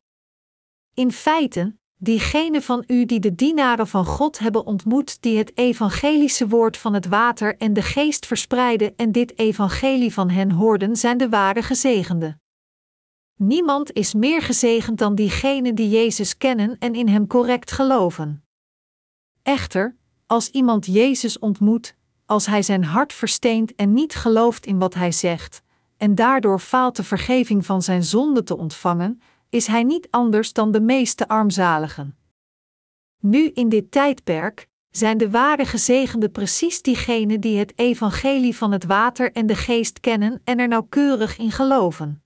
In 0.95 1.11
feite, 1.11 1.75
diegenen 1.97 2.61
van 2.61 2.83
u 2.87 3.05
die 3.05 3.19
de 3.19 3.35
dienaren 3.35 3.87
van 3.87 4.05
God 4.05 4.39
hebben 4.39 4.65
ontmoet, 4.65 5.21
die 5.21 5.37
het 5.37 5.57
evangelische 5.57 6.47
woord 6.47 6.77
van 6.77 6.93
het 6.93 7.07
water 7.07 7.57
en 7.57 7.73
de 7.73 7.81
geest 7.81 8.25
verspreiden 8.25 8.93
en 8.95 9.11
dit 9.11 9.37
evangelie 9.37 10.13
van 10.13 10.29
hen 10.29 10.51
hoorden, 10.51 10.95
zijn 10.95 11.17
de 11.17 11.29
ware 11.29 11.61
gezegenden. 11.61 12.41
Niemand 13.35 13.91
is 13.91 14.13
meer 14.13 14.41
gezegend 14.41 14.97
dan 14.97 15.15
diegenen 15.15 15.75
die 15.75 15.89
Jezus 15.89 16.37
kennen 16.37 16.75
en 16.79 16.95
in 16.95 17.07
Hem 17.07 17.27
correct 17.27 17.71
geloven. 17.71 18.43
Echter, 19.43 19.95
als 20.27 20.49
iemand 20.49 20.85
Jezus 20.85 21.39
ontmoet, 21.39 21.95
als 22.25 22.45
hij 22.45 22.61
zijn 22.61 22.83
hart 22.83 23.13
versteent 23.13 23.75
en 23.75 23.93
niet 23.93 24.15
gelooft 24.15 24.65
in 24.65 24.79
wat 24.79 24.93
hij 24.93 25.11
zegt, 25.11 25.61
en 25.97 26.15
daardoor 26.15 26.59
faalt 26.59 26.95
de 26.95 27.03
vergeving 27.03 27.65
van 27.65 27.81
zijn 27.81 28.03
zonde 28.03 28.43
te 28.43 28.57
ontvangen, 28.57 29.21
is 29.53 29.67
hij 29.67 29.83
niet 29.83 30.07
anders 30.09 30.53
dan 30.53 30.71
de 30.71 30.81
meeste 30.81 31.27
armzaligen. 31.27 32.17
Nu 33.19 33.49
in 33.49 33.69
dit 33.69 33.91
tijdperk 33.91 34.67
zijn 34.89 35.17
de 35.17 35.29
ware 35.29 35.65
gezegenden 35.65 36.31
precies 36.31 36.81
diegenen 36.81 37.41
die 37.41 37.57
het 37.57 37.73
evangelie 37.75 38.55
van 38.55 38.71
het 38.71 38.83
water 38.83 39.31
en 39.31 39.47
de 39.47 39.55
geest 39.55 39.99
kennen 39.99 40.41
en 40.43 40.59
er 40.59 40.67
nauwkeurig 40.67 41.37
in 41.37 41.51
geloven. 41.51 42.23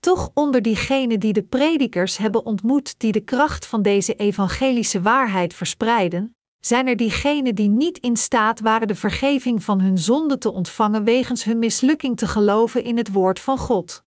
Toch 0.00 0.30
onder 0.34 0.62
diegenen 0.62 1.20
die 1.20 1.32
de 1.32 1.42
predikers 1.42 2.16
hebben 2.16 2.46
ontmoet 2.46 2.98
die 2.98 3.12
de 3.12 3.24
kracht 3.24 3.66
van 3.66 3.82
deze 3.82 4.14
evangelische 4.14 5.02
waarheid 5.02 5.54
verspreiden, 5.54 6.36
zijn 6.60 6.86
er 6.86 6.96
diegenen 6.96 7.54
die 7.54 7.68
niet 7.68 7.98
in 7.98 8.16
staat 8.16 8.60
waren 8.60 8.88
de 8.88 8.94
vergeving 8.94 9.62
van 9.62 9.80
hun 9.80 9.98
zonde 9.98 10.38
te 10.38 10.52
ontvangen 10.52 11.04
wegens 11.04 11.44
hun 11.44 11.58
mislukking 11.58 12.16
te 12.16 12.26
geloven 12.26 12.84
in 12.84 12.96
het 12.96 13.12
woord 13.12 13.40
van 13.40 13.58
God. 13.58 14.04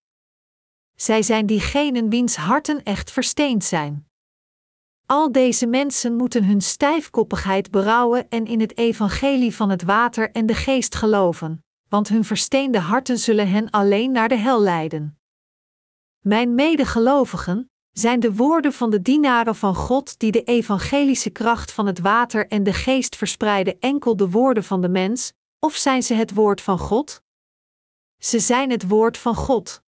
Zij 0.96 1.22
zijn 1.22 1.46
diegenen 1.46 2.08
wiens 2.08 2.36
harten 2.36 2.82
echt 2.82 3.10
versteend 3.10 3.64
zijn. 3.64 4.08
Al 5.06 5.32
deze 5.32 5.66
mensen 5.66 6.16
moeten 6.16 6.44
hun 6.44 6.60
stijfkoppigheid 6.60 7.70
berouwen 7.70 8.28
en 8.28 8.46
in 8.46 8.60
het 8.60 8.76
evangelie 8.76 9.54
van 9.54 9.70
het 9.70 9.82
water 9.82 10.30
en 10.30 10.46
de 10.46 10.54
geest 10.54 10.94
geloven, 10.94 11.64
want 11.88 12.08
hun 12.08 12.24
versteende 12.24 12.78
harten 12.78 13.18
zullen 13.18 13.50
hen 13.50 13.70
alleen 13.70 14.12
naar 14.12 14.28
de 14.28 14.36
hel 14.36 14.62
leiden. 14.62 15.18
Mijn 16.20 16.54
medegelovigen 16.54 17.70
zijn 17.92 18.20
de 18.20 18.34
woorden 18.34 18.72
van 18.72 18.90
de 18.90 19.02
dienaren 19.02 19.54
van 19.54 19.74
God 19.74 20.18
die 20.18 20.32
de 20.32 20.42
evangelische 20.42 21.30
kracht 21.30 21.72
van 21.72 21.86
het 21.86 21.98
water 21.98 22.48
en 22.48 22.62
de 22.62 22.72
geest 22.72 23.16
verspreiden 23.16 23.80
enkel 23.80 24.16
de 24.16 24.30
woorden 24.30 24.64
van 24.64 24.80
de 24.80 24.88
mens, 24.88 25.32
of 25.58 25.74
zijn 25.74 26.02
ze 26.02 26.14
het 26.14 26.34
woord 26.34 26.60
van 26.60 26.78
God? 26.78 27.22
Ze 28.18 28.38
zijn 28.38 28.70
het 28.70 28.88
woord 28.88 29.18
van 29.18 29.34
God. 29.34 29.84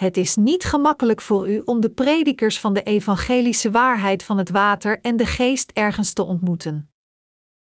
Het 0.00 0.16
is 0.16 0.36
niet 0.36 0.64
gemakkelijk 0.64 1.20
voor 1.20 1.50
u 1.50 1.62
om 1.64 1.80
de 1.80 1.90
predikers 1.90 2.60
van 2.60 2.74
de 2.74 2.82
evangelische 2.82 3.70
waarheid 3.70 4.22
van 4.22 4.38
het 4.38 4.50
water 4.50 5.00
en 5.00 5.16
de 5.16 5.26
geest 5.26 5.70
ergens 5.74 6.12
te 6.12 6.22
ontmoeten. 6.22 6.90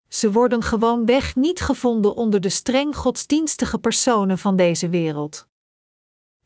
Ze 0.09 0.33
worden 0.33 0.63
gewoonweg 0.63 1.37
niet 1.37 1.61
gevonden 1.61 2.15
onder 2.15 2.41
de 2.41 2.49
streng 2.49 2.97
godsdienstige 2.97 3.79
personen 3.79 4.39
van 4.39 4.57
deze 4.57 4.89
wereld. 4.89 5.47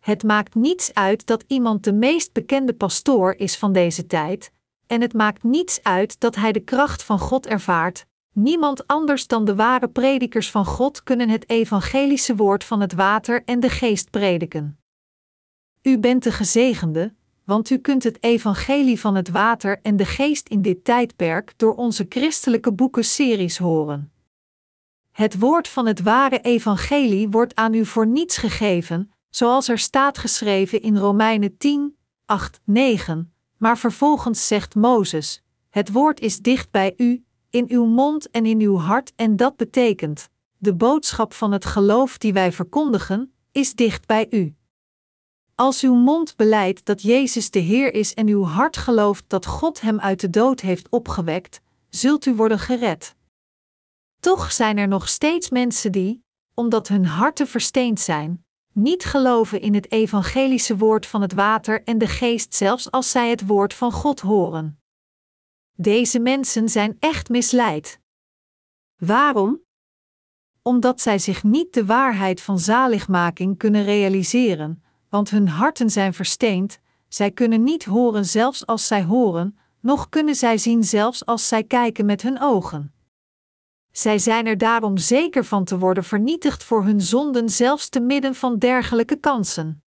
Het 0.00 0.22
maakt 0.22 0.54
niets 0.54 0.94
uit 0.94 1.26
dat 1.26 1.44
iemand 1.46 1.84
de 1.84 1.92
meest 1.92 2.32
bekende 2.32 2.74
pastoor 2.74 3.34
is 3.34 3.56
van 3.56 3.72
deze 3.72 4.06
tijd, 4.06 4.52
en 4.86 5.00
het 5.00 5.12
maakt 5.12 5.42
niets 5.42 5.82
uit 5.82 6.20
dat 6.20 6.34
hij 6.34 6.52
de 6.52 6.60
kracht 6.60 7.02
van 7.02 7.18
God 7.18 7.46
ervaart. 7.46 8.06
Niemand 8.32 8.86
anders 8.86 9.26
dan 9.26 9.44
de 9.44 9.54
ware 9.54 9.88
predikers 9.88 10.50
van 10.50 10.64
God 10.64 11.02
kunnen 11.02 11.28
het 11.28 11.50
evangelische 11.50 12.36
woord 12.36 12.64
van 12.64 12.80
het 12.80 12.92
water 12.92 13.42
en 13.44 13.60
de 13.60 13.70
geest 13.70 14.10
prediken. 14.10 14.78
U 15.86 15.98
bent 15.98 16.22
de 16.22 16.32
gezegende, 16.32 17.14
want 17.44 17.70
u 17.70 17.78
kunt 17.78 18.02
het 18.02 18.22
evangelie 18.22 19.00
van 19.00 19.14
het 19.14 19.28
water 19.28 19.80
en 19.82 19.96
de 19.96 20.04
geest 20.04 20.48
in 20.48 20.62
dit 20.62 20.84
tijdperk 20.84 21.52
door 21.56 21.74
onze 21.74 22.06
christelijke 22.08 22.72
boeken-series 22.72 23.58
horen. 23.58 24.12
Het 25.10 25.38
woord 25.38 25.68
van 25.68 25.86
het 25.86 26.02
ware 26.02 26.40
evangelie 26.40 27.28
wordt 27.28 27.54
aan 27.54 27.74
u 27.74 27.84
voor 27.84 28.06
niets 28.06 28.36
gegeven, 28.36 29.10
zoals 29.30 29.68
er 29.68 29.78
staat 29.78 30.18
geschreven 30.18 30.82
in 30.82 30.96
Romeinen 30.96 31.56
10, 31.56 31.96
8, 32.26 32.60
9. 32.64 33.32
Maar 33.56 33.78
vervolgens 33.78 34.46
zegt 34.46 34.74
Mozes: 34.74 35.42
Het 35.70 35.92
woord 35.92 36.20
is 36.20 36.38
dicht 36.38 36.70
bij 36.70 36.94
u, 36.96 37.24
in 37.50 37.66
uw 37.68 37.84
mond 37.84 38.30
en 38.30 38.46
in 38.46 38.60
uw 38.60 38.76
hart, 38.76 39.12
en 39.16 39.36
dat 39.36 39.56
betekent: 39.56 40.28
de 40.58 40.74
boodschap 40.74 41.32
van 41.32 41.52
het 41.52 41.64
geloof 41.64 42.18
die 42.18 42.32
wij 42.32 42.52
verkondigen, 42.52 43.32
is 43.52 43.74
dicht 43.74 44.06
bij 44.06 44.26
u. 44.30 44.54
Als 45.56 45.82
uw 45.82 45.94
mond 45.94 46.36
beleidt 46.36 46.84
dat 46.84 47.02
Jezus 47.02 47.50
de 47.50 47.58
Heer 47.58 47.94
is 47.94 48.14
en 48.14 48.28
uw 48.28 48.44
hart 48.44 48.76
gelooft 48.76 49.24
dat 49.26 49.46
God 49.46 49.80
hem 49.80 50.00
uit 50.00 50.20
de 50.20 50.30
dood 50.30 50.60
heeft 50.60 50.88
opgewekt, 50.88 51.60
zult 51.88 52.26
u 52.26 52.34
worden 52.34 52.58
gered. 52.58 53.14
Toch 54.20 54.52
zijn 54.52 54.78
er 54.78 54.88
nog 54.88 55.08
steeds 55.08 55.50
mensen 55.50 55.92
die, 55.92 56.24
omdat 56.54 56.88
hun 56.88 57.06
harten 57.06 57.46
versteend 57.46 58.00
zijn, 58.00 58.46
niet 58.72 59.04
geloven 59.04 59.60
in 59.60 59.74
het 59.74 59.92
evangelische 59.92 60.76
woord 60.76 61.06
van 61.06 61.22
het 61.22 61.32
water 61.32 61.82
en 61.84 61.98
de 61.98 62.08
geest 62.08 62.54
zelfs 62.54 62.90
als 62.90 63.10
zij 63.10 63.30
het 63.30 63.46
woord 63.46 63.74
van 63.74 63.92
God 63.92 64.20
horen. 64.20 64.80
Deze 65.76 66.18
mensen 66.18 66.68
zijn 66.68 66.96
echt 66.98 67.28
misleid. 67.28 68.00
Waarom? 68.96 69.62
Omdat 70.62 71.00
zij 71.00 71.18
zich 71.18 71.42
niet 71.42 71.74
de 71.74 71.84
waarheid 71.84 72.40
van 72.40 72.58
zaligmaking 72.58 73.58
kunnen 73.58 73.84
realiseren, 73.84 74.83
want 75.14 75.30
hun 75.30 75.48
harten 75.48 75.90
zijn 75.90 76.14
versteend, 76.14 76.78
zij 77.08 77.30
kunnen 77.30 77.62
niet 77.62 77.84
horen 77.84 78.24
zelfs 78.24 78.66
als 78.66 78.86
zij 78.86 79.02
horen, 79.02 79.58
noch 79.80 80.08
kunnen 80.08 80.34
zij 80.34 80.58
zien 80.58 80.84
zelfs 80.84 81.26
als 81.26 81.48
zij 81.48 81.64
kijken 81.64 82.06
met 82.06 82.22
hun 82.22 82.40
ogen. 82.40 82.94
Zij 83.92 84.18
zijn 84.18 84.46
er 84.46 84.58
daarom 84.58 84.96
zeker 84.96 85.44
van 85.44 85.64
te 85.64 85.78
worden 85.78 86.04
vernietigd 86.04 86.64
voor 86.64 86.84
hun 86.84 87.00
zonden, 87.00 87.48
zelfs 87.50 87.88
te 87.88 88.00
midden 88.00 88.34
van 88.34 88.58
dergelijke 88.58 89.16
kansen. 89.16 89.84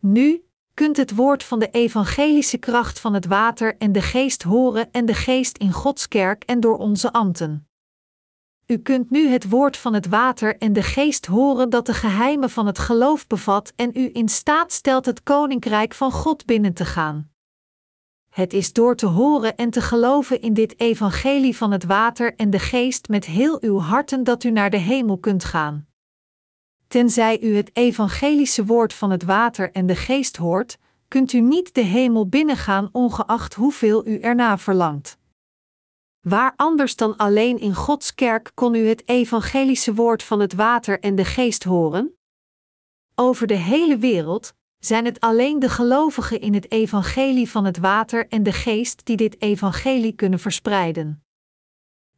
Nu 0.00 0.44
kunt 0.74 0.96
het 0.96 1.14
woord 1.14 1.44
van 1.44 1.58
de 1.58 1.70
evangelische 1.70 2.58
kracht 2.58 3.00
van 3.00 3.14
het 3.14 3.26
water 3.26 3.76
en 3.76 3.92
de 3.92 4.02
geest 4.02 4.42
horen 4.42 4.92
en 4.92 5.06
de 5.06 5.14
geest 5.14 5.58
in 5.58 5.72
Gods 5.72 6.08
kerk 6.08 6.44
en 6.44 6.60
door 6.60 6.76
onze 6.76 7.12
ambten. 7.12 7.69
U 8.70 8.78
kunt 8.78 9.10
nu 9.10 9.28
het 9.28 9.48
woord 9.48 9.76
van 9.76 9.94
het 9.94 10.08
water 10.08 10.58
en 10.58 10.72
de 10.72 10.82
geest 10.82 11.26
horen 11.26 11.70
dat 11.70 11.86
de 11.86 11.94
geheimen 11.94 12.50
van 12.50 12.66
het 12.66 12.78
geloof 12.78 13.26
bevat 13.26 13.72
en 13.76 13.90
u 13.94 14.10
in 14.12 14.28
staat 14.28 14.72
stelt 14.72 15.06
het 15.06 15.22
koninkrijk 15.22 15.94
van 15.94 16.12
God 16.12 16.46
binnen 16.46 16.72
te 16.72 16.84
gaan. 16.84 17.30
Het 18.28 18.52
is 18.52 18.72
door 18.72 18.96
te 18.96 19.06
horen 19.06 19.56
en 19.56 19.70
te 19.70 19.80
geloven 19.80 20.40
in 20.40 20.54
dit 20.54 20.80
evangelie 20.80 21.56
van 21.56 21.70
het 21.70 21.84
water 21.84 22.34
en 22.36 22.50
de 22.50 22.58
geest 22.58 23.08
met 23.08 23.24
heel 23.24 23.58
uw 23.60 23.78
harten 23.78 24.24
dat 24.24 24.44
u 24.44 24.50
naar 24.50 24.70
de 24.70 24.76
hemel 24.76 25.18
kunt 25.18 25.44
gaan. 25.44 25.86
Tenzij 26.88 27.40
u 27.40 27.56
het 27.56 27.70
evangelische 27.72 28.64
woord 28.64 28.92
van 28.92 29.10
het 29.10 29.22
water 29.22 29.72
en 29.72 29.86
de 29.86 29.96
geest 29.96 30.36
hoort, 30.36 30.78
kunt 31.08 31.32
u 31.32 31.40
niet 31.40 31.74
de 31.74 31.84
hemel 31.84 32.28
binnengaan 32.28 32.88
ongeacht 32.92 33.54
hoeveel 33.54 34.06
u 34.06 34.18
erna 34.18 34.58
verlangt. 34.58 35.19
Waar 36.20 36.52
anders 36.56 36.96
dan 36.96 37.16
alleen 37.16 37.58
in 37.58 37.74
Gods 37.74 38.14
kerk 38.14 38.50
kon 38.54 38.74
u 38.74 38.88
het 38.88 39.08
evangelische 39.08 39.94
woord 39.94 40.22
van 40.22 40.40
het 40.40 40.52
water 40.52 41.00
en 41.00 41.14
de 41.14 41.24
geest 41.24 41.64
horen? 41.64 42.18
Over 43.14 43.46
de 43.46 43.54
hele 43.54 43.98
wereld 43.98 44.54
zijn 44.78 45.04
het 45.04 45.20
alleen 45.20 45.58
de 45.58 45.68
gelovigen 45.68 46.40
in 46.40 46.54
het 46.54 46.70
evangelie 46.70 47.50
van 47.50 47.64
het 47.64 47.78
water 47.78 48.28
en 48.28 48.42
de 48.42 48.52
geest 48.52 49.06
die 49.06 49.16
dit 49.16 49.40
evangelie 49.42 50.12
kunnen 50.12 50.38
verspreiden. 50.38 51.24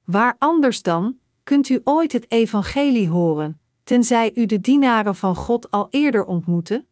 Waar 0.04 0.36
anders 0.38 0.82
dan 0.82 1.18
kunt 1.42 1.68
u 1.68 1.80
ooit 1.84 2.12
het 2.12 2.30
evangelie 2.30 3.08
horen, 3.08 3.60
tenzij 3.84 4.32
u 4.34 4.46
de 4.46 4.60
dienaren 4.60 5.14
van 5.14 5.36
God 5.36 5.70
al 5.70 5.86
eerder 5.90 6.24
ontmoette? 6.24 6.86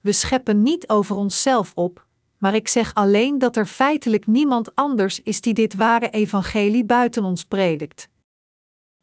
We 0.00 0.12
scheppen 0.12 0.62
niet 0.62 0.88
over 0.88 1.16
onszelf 1.16 1.72
op, 1.74 2.06
maar 2.38 2.54
ik 2.54 2.68
zeg 2.68 2.94
alleen 2.94 3.38
dat 3.38 3.56
er 3.56 3.66
feitelijk 3.66 4.26
niemand 4.26 4.74
anders 4.74 5.22
is 5.22 5.40
die 5.40 5.54
dit 5.54 5.74
ware 5.74 6.10
evangelie 6.10 6.84
buiten 6.84 7.24
ons 7.24 7.44
predikt. 7.44 8.08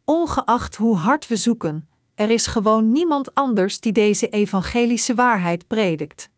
Ongeacht 0.03 0.75
hoe 0.75 0.95
hard 0.95 1.27
we 1.27 1.35
zoeken, 1.35 1.89
er 2.15 2.29
is 2.29 2.47
gewoon 2.47 2.91
niemand 2.91 3.33
anders 3.33 3.79
die 3.79 3.91
deze 3.91 4.29
evangelische 4.29 5.15
waarheid 5.15 5.67
predikt. 5.67 6.29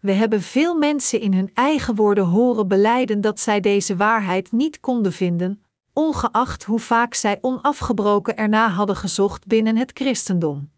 We 0.00 0.12
hebben 0.12 0.42
veel 0.42 0.74
mensen 0.74 1.20
in 1.20 1.34
hun 1.34 1.50
eigen 1.54 1.94
woorden 1.94 2.24
horen 2.24 2.68
beleiden 2.68 3.20
dat 3.20 3.40
zij 3.40 3.60
deze 3.60 3.96
waarheid 3.96 4.52
niet 4.52 4.80
konden 4.80 5.12
vinden, 5.12 5.62
ongeacht 5.92 6.64
hoe 6.64 6.78
vaak 6.78 7.14
zij 7.14 7.38
onafgebroken 7.40 8.36
erna 8.36 8.68
hadden 8.68 8.96
gezocht 8.96 9.46
binnen 9.46 9.76
het 9.76 9.90
christendom. 9.94 10.70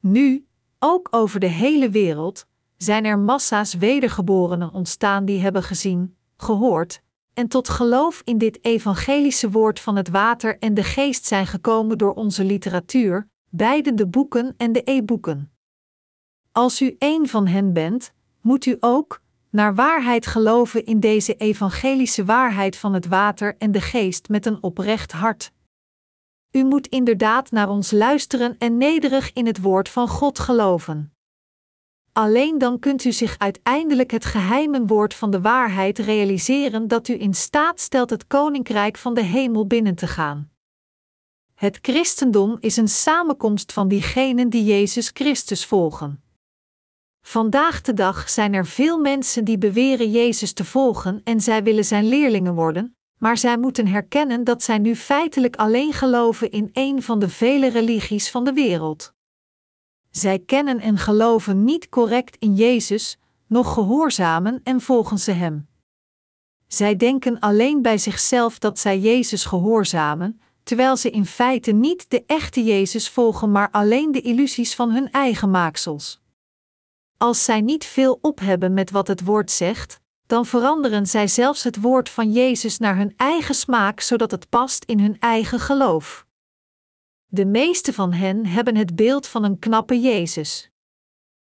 Nu, 0.00 0.46
ook 0.78 1.08
over 1.10 1.40
de 1.40 1.46
hele 1.46 1.90
wereld, 1.90 2.46
zijn 2.82 3.04
er 3.04 3.18
massa's 3.18 3.74
wedergeborenen 3.74 4.72
ontstaan 4.72 5.24
die 5.24 5.40
hebben 5.40 5.62
gezien, 5.62 6.16
gehoord 6.36 7.02
en 7.34 7.48
tot 7.48 7.68
geloof 7.68 8.22
in 8.24 8.38
dit 8.38 8.64
evangelische 8.64 9.50
woord 9.50 9.80
van 9.80 9.96
het 9.96 10.08
water 10.08 10.58
en 10.58 10.74
de 10.74 10.84
geest 10.84 11.24
zijn 11.24 11.46
gekomen 11.46 11.98
door 11.98 12.14
onze 12.14 12.44
literatuur, 12.44 13.28
beide 13.48 13.94
de 13.94 14.06
boeken 14.06 14.54
en 14.56 14.72
de 14.72 14.82
e-boeken. 14.84 15.52
Als 16.52 16.80
u 16.80 16.96
een 16.98 17.28
van 17.28 17.46
hen 17.46 17.72
bent, 17.72 18.12
moet 18.40 18.66
u 18.66 18.76
ook, 18.80 19.22
naar 19.50 19.74
waarheid 19.74 20.26
geloven 20.26 20.84
in 20.84 21.00
deze 21.00 21.34
evangelische 21.34 22.24
waarheid 22.24 22.76
van 22.76 22.94
het 22.94 23.06
water 23.06 23.56
en 23.58 23.72
de 23.72 23.80
geest 23.80 24.28
met 24.28 24.46
een 24.46 24.62
oprecht 24.62 25.12
hart. 25.12 25.52
U 26.50 26.64
moet 26.64 26.86
inderdaad 26.86 27.50
naar 27.50 27.68
ons 27.68 27.90
luisteren 27.90 28.58
en 28.58 28.76
nederig 28.76 29.32
in 29.32 29.46
het 29.46 29.60
woord 29.60 29.88
van 29.88 30.08
God 30.08 30.38
geloven. 30.38 31.14
Alleen 32.12 32.58
dan 32.58 32.78
kunt 32.78 33.04
u 33.04 33.12
zich 33.12 33.38
uiteindelijk 33.38 34.10
het 34.10 34.24
geheime 34.24 34.86
woord 34.86 35.14
van 35.14 35.30
de 35.30 35.40
waarheid 35.40 35.98
realiseren 35.98 36.88
dat 36.88 37.08
u 37.08 37.20
in 37.20 37.34
staat 37.34 37.80
stelt 37.80 38.10
het 38.10 38.26
koninkrijk 38.26 38.96
van 38.96 39.14
de 39.14 39.22
hemel 39.22 39.66
binnen 39.66 39.94
te 39.94 40.06
gaan. 40.06 40.50
Het 41.54 41.78
christendom 41.82 42.56
is 42.60 42.76
een 42.76 42.88
samenkomst 42.88 43.72
van 43.72 43.88
diegenen 43.88 44.48
die 44.48 44.64
Jezus 44.64 45.10
Christus 45.12 45.66
volgen. 45.66 46.22
Vandaag 47.22 47.80
de 47.80 47.94
dag 47.94 48.30
zijn 48.30 48.54
er 48.54 48.66
veel 48.66 48.98
mensen 48.98 49.44
die 49.44 49.58
beweren 49.58 50.10
Jezus 50.10 50.52
te 50.52 50.64
volgen 50.64 51.20
en 51.24 51.40
zij 51.40 51.62
willen 51.62 51.84
zijn 51.84 52.08
leerlingen 52.08 52.54
worden, 52.54 52.96
maar 53.18 53.38
zij 53.38 53.58
moeten 53.58 53.86
herkennen 53.86 54.44
dat 54.44 54.62
zij 54.62 54.78
nu 54.78 54.96
feitelijk 54.96 55.56
alleen 55.56 55.92
geloven 55.92 56.50
in 56.50 56.70
een 56.72 57.02
van 57.02 57.18
de 57.18 57.28
vele 57.28 57.68
religies 57.68 58.30
van 58.30 58.44
de 58.44 58.52
wereld. 58.52 59.14
Zij 60.10 60.38
kennen 60.38 60.80
en 60.80 60.98
geloven 60.98 61.64
niet 61.64 61.88
correct 61.88 62.36
in 62.36 62.54
Jezus, 62.54 63.18
noch 63.46 63.72
gehoorzamen 63.72 64.60
en 64.64 64.80
volgen 64.80 65.18
ze 65.18 65.30
Hem. 65.30 65.68
Zij 66.66 66.96
denken 66.96 67.38
alleen 67.38 67.82
bij 67.82 67.98
zichzelf 67.98 68.58
dat 68.58 68.78
zij 68.78 68.98
Jezus 68.98 69.44
gehoorzamen, 69.44 70.40
terwijl 70.62 70.96
ze 70.96 71.10
in 71.10 71.26
feite 71.26 71.72
niet 71.72 72.10
de 72.10 72.24
echte 72.26 72.64
Jezus 72.64 73.08
volgen, 73.08 73.52
maar 73.52 73.70
alleen 73.70 74.12
de 74.12 74.20
illusies 74.20 74.74
van 74.74 74.90
hun 74.90 75.10
eigen 75.10 75.50
maaksels. 75.50 76.20
Als 77.16 77.44
zij 77.44 77.60
niet 77.60 77.84
veel 77.84 78.18
op 78.20 78.40
hebben 78.40 78.74
met 78.74 78.90
wat 78.90 79.08
het 79.08 79.24
woord 79.24 79.50
zegt, 79.50 80.00
dan 80.26 80.46
veranderen 80.46 81.06
zij 81.06 81.28
zelfs 81.28 81.62
het 81.62 81.80
woord 81.80 82.08
van 82.08 82.32
Jezus 82.32 82.78
naar 82.78 82.96
hun 82.96 83.14
eigen 83.16 83.54
smaak, 83.54 84.00
zodat 84.00 84.30
het 84.30 84.48
past 84.48 84.84
in 84.84 85.00
hun 85.00 85.16
eigen 85.18 85.60
geloof. 85.60 86.26
De 87.32 87.46
meeste 87.46 87.92
van 87.92 88.12
hen 88.12 88.46
hebben 88.46 88.76
het 88.76 88.96
beeld 88.96 89.26
van 89.26 89.44
een 89.44 89.58
knappe 89.58 90.00
Jezus. 90.00 90.70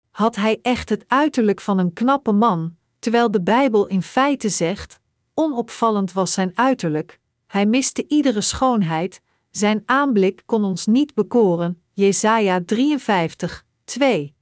Had 0.09 0.35
hij 0.35 0.59
echt 0.61 0.89
het 0.89 1.03
uiterlijk 1.07 1.61
van 1.61 1.77
een 1.77 1.93
knappe 1.93 2.31
man, 2.31 2.75
terwijl 2.99 3.31
de 3.31 3.41
Bijbel 3.41 3.87
in 3.87 4.01
feite 4.01 4.49
zegt: 4.49 4.99
onopvallend 5.33 6.11
was 6.11 6.33
zijn 6.33 6.51
uiterlijk, 6.55 7.19
hij 7.47 7.65
miste 7.65 8.05
iedere 8.07 8.41
schoonheid, 8.41 9.21
zijn 9.51 9.83
aanblik 9.85 10.43
kon 10.45 10.63
ons 10.63 10.85
niet 10.85 11.13
bekoren. 11.13 11.81
Jesaja 11.93 12.61
53, 12.65 13.65
2. 13.83 14.35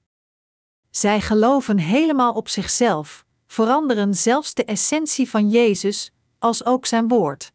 Zij 0.90 1.22
geloven 1.22 1.78
helemaal 1.78 2.34
op 2.34 2.48
zichzelf, 2.48 3.26
veranderen 3.48 4.16
zelfs 4.16 4.54
de 4.54 4.66
essentie 4.66 5.30
van 5.30 5.50
Jezus, 5.50 6.12
als 6.40 6.66
ook 6.66 6.86
zijn 6.86 7.08
woord. 7.08 7.52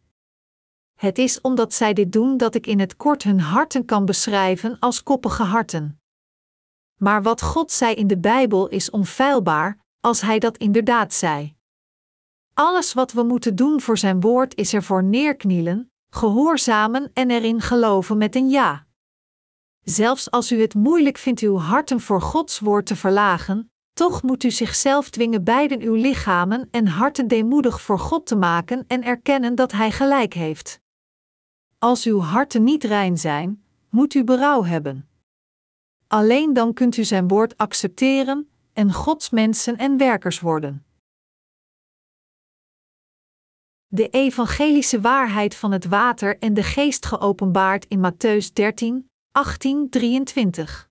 Het 0.96 1.18
is 1.18 1.40
omdat 1.40 1.74
zij 1.74 1.92
dit 1.92 2.12
doen 2.12 2.36
dat 2.36 2.54
ik 2.54 2.66
in 2.66 2.80
het 2.80 2.96
kort 2.96 3.22
hun 3.22 3.40
harten 3.40 3.84
kan 3.84 4.04
beschrijven 4.04 4.78
als 4.78 5.02
koppige 5.02 5.42
harten. 5.42 6.00
Maar 6.96 7.22
wat 7.22 7.42
God 7.42 7.72
zei 7.72 7.94
in 7.94 8.06
de 8.06 8.18
Bijbel 8.18 8.68
is 8.68 8.90
onfeilbaar, 8.90 9.78
als 10.00 10.20
Hij 10.20 10.38
dat 10.38 10.56
inderdaad 10.56 11.14
zei. 11.14 11.54
Alles 12.54 12.92
wat 12.92 13.12
we 13.12 13.22
moeten 13.22 13.56
doen 13.56 13.80
voor 13.80 13.98
Zijn 13.98 14.20
woord 14.20 14.54
is 14.54 14.74
ervoor 14.74 15.04
neerknielen, 15.04 15.92
gehoorzamen 16.10 17.10
en 17.12 17.30
erin 17.30 17.60
geloven 17.60 18.18
met 18.18 18.36
een 18.36 18.48
ja. 18.48 18.86
Zelfs 19.82 20.30
als 20.30 20.52
u 20.52 20.60
het 20.60 20.74
moeilijk 20.74 21.18
vindt 21.18 21.40
uw 21.40 21.58
harten 21.58 22.00
voor 22.00 22.20
Gods 22.20 22.58
woord 22.58 22.86
te 22.86 22.96
verlagen, 22.96 23.70
toch 23.92 24.22
moet 24.22 24.44
u 24.44 24.50
zichzelf 24.50 25.10
dwingen 25.10 25.44
beiden 25.44 25.80
uw 25.80 25.94
lichamen 25.94 26.68
en 26.70 26.86
harten 26.86 27.28
deemoedig 27.28 27.80
voor 27.80 27.98
God 27.98 28.26
te 28.26 28.36
maken 28.36 28.84
en 28.86 29.02
erkennen 29.02 29.54
dat 29.54 29.72
Hij 29.72 29.90
gelijk 29.90 30.34
heeft. 30.34 30.80
Als 31.86 32.04
uw 32.04 32.20
harten 32.20 32.64
niet 32.64 32.84
rein 32.84 33.18
zijn, 33.18 33.64
moet 33.88 34.14
u 34.14 34.24
berouw 34.24 34.64
hebben. 34.64 35.08
Alleen 36.06 36.52
dan 36.52 36.72
kunt 36.72 36.96
u 36.96 37.04
Zijn 37.04 37.28
woord 37.28 37.56
accepteren 37.56 38.50
en 38.72 38.92
Gods 38.92 39.30
mensen 39.30 39.76
en 39.76 39.96
werkers 39.96 40.40
worden. 40.40 40.86
De 43.86 44.08
evangelische 44.08 45.00
waarheid 45.00 45.54
van 45.54 45.72
het 45.72 45.84
water 45.84 46.38
en 46.38 46.54
de 46.54 46.62
geest 46.62 47.06
geopenbaard 47.06 47.84
in 47.84 48.12
Matthäus 48.12 48.52
13, 48.52 49.10
18, 49.32 49.90
23. 49.90 50.90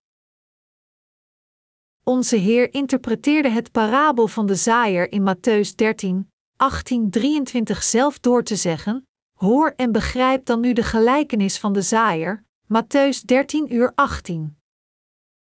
Onze 2.03 2.35
Heer 2.35 2.73
interpreteerde 2.73 3.49
het 3.49 3.71
parabel 3.71 4.27
van 4.27 4.45
de 4.45 4.55
zaaier 4.55 5.11
in 5.11 5.35
Matthäus 5.35 5.75
13, 5.75 6.31
18, 6.55 7.09
23 7.09 7.83
zelf 7.83 8.19
door 8.19 8.43
te 8.43 8.55
zeggen: 8.55 9.04
Hoor 9.35 9.73
en 9.75 9.91
begrijp 9.91 10.45
dan 10.45 10.59
nu 10.59 10.73
de 10.73 10.83
gelijkenis 10.83 11.59
van 11.59 11.73
de 11.73 11.81
zaaier, 11.81 12.43
Matthäus 12.63 13.25
13 13.25 13.73
uur 13.73 13.91
18. 13.95 14.57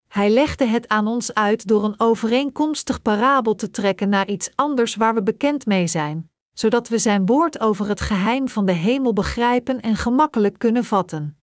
Hij 0.09 0.31
legde 0.31 0.65
het 0.65 0.89
aan 0.89 1.07
ons 1.07 1.35
uit 1.35 1.67
door 1.67 1.85
een 1.85 2.01
overeenkomstig 2.01 3.03
parabel 3.03 3.55
te 3.55 3.71
trekken 3.71 4.09
naar 4.09 4.29
iets 4.29 4.51
anders 4.55 4.95
waar 4.95 5.15
we 5.15 5.23
bekend 5.23 5.67
mee 5.67 5.87
zijn, 5.87 6.31
zodat 6.53 6.89
we 6.89 6.99
zijn 6.99 7.27
woord 7.27 7.61
over 7.61 7.89
het 7.89 8.01
geheim 8.01 8.49
van 8.49 8.67
de 8.67 8.73
hemel 8.73 9.13
begrijpen 9.13 9.81
en 9.81 9.97
gemakkelijk 9.97 10.59
kunnen 10.59 10.85
vatten. 10.85 11.39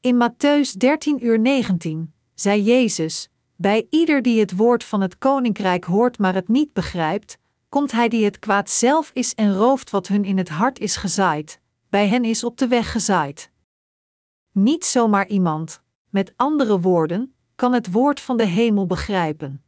In 0.00 0.28
Matthäus 0.28 0.76
13 0.76 1.26
uur 1.26 1.38
19 1.38 2.14
zei 2.34 2.62
Jezus: 2.62 3.28
Bij 3.56 3.86
ieder 3.90 4.22
die 4.22 4.40
het 4.40 4.56
woord 4.56 4.84
van 4.84 5.00
het 5.00 5.18
koninkrijk 5.18 5.84
hoort 5.84 6.18
maar 6.18 6.34
het 6.34 6.48
niet 6.48 6.72
begrijpt, 6.72 7.38
komt 7.68 7.92
hij 7.92 8.08
die 8.08 8.24
het 8.24 8.38
kwaad 8.38 8.70
zelf 8.70 9.10
is 9.14 9.34
en 9.34 9.54
rooft 9.54 9.90
wat 9.90 10.06
hun 10.06 10.24
in 10.24 10.38
het 10.38 10.48
hart 10.48 10.78
is 10.78 10.96
gezaaid, 10.96 11.60
bij 11.88 12.08
hen 12.08 12.24
is 12.24 12.44
op 12.44 12.58
de 12.58 12.68
weg 12.68 12.92
gezaaid. 12.92 13.50
Niet 14.52 14.84
zomaar 14.84 15.26
iemand, 15.26 15.82
met 16.08 16.32
andere 16.36 16.80
woorden, 16.80 17.34
kan 17.54 17.72
het 17.72 17.92
woord 17.92 18.20
van 18.20 18.36
de 18.36 18.46
hemel 18.46 18.86
begrijpen. 18.86 19.62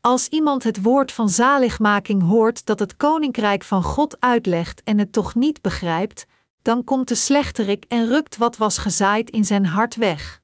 Als 0.00 0.28
iemand 0.28 0.62
het 0.62 0.82
woord 0.82 1.12
van 1.12 1.28
zaligmaking 1.28 2.22
hoort 2.22 2.66
dat 2.66 2.78
het 2.78 2.96
koninkrijk 2.96 3.64
van 3.64 3.82
God 3.82 4.20
uitlegt 4.20 4.82
en 4.82 4.98
het 4.98 5.12
toch 5.12 5.34
niet 5.34 5.62
begrijpt, 5.62 6.26
dan 6.62 6.84
komt 6.84 7.08
de 7.08 7.14
slechterik 7.14 7.84
en 7.88 8.06
rukt 8.06 8.36
wat 8.36 8.56
was 8.56 8.78
gezaaid 8.78 9.30
in 9.30 9.44
zijn 9.44 9.66
hart 9.66 9.96
weg. 9.96 10.42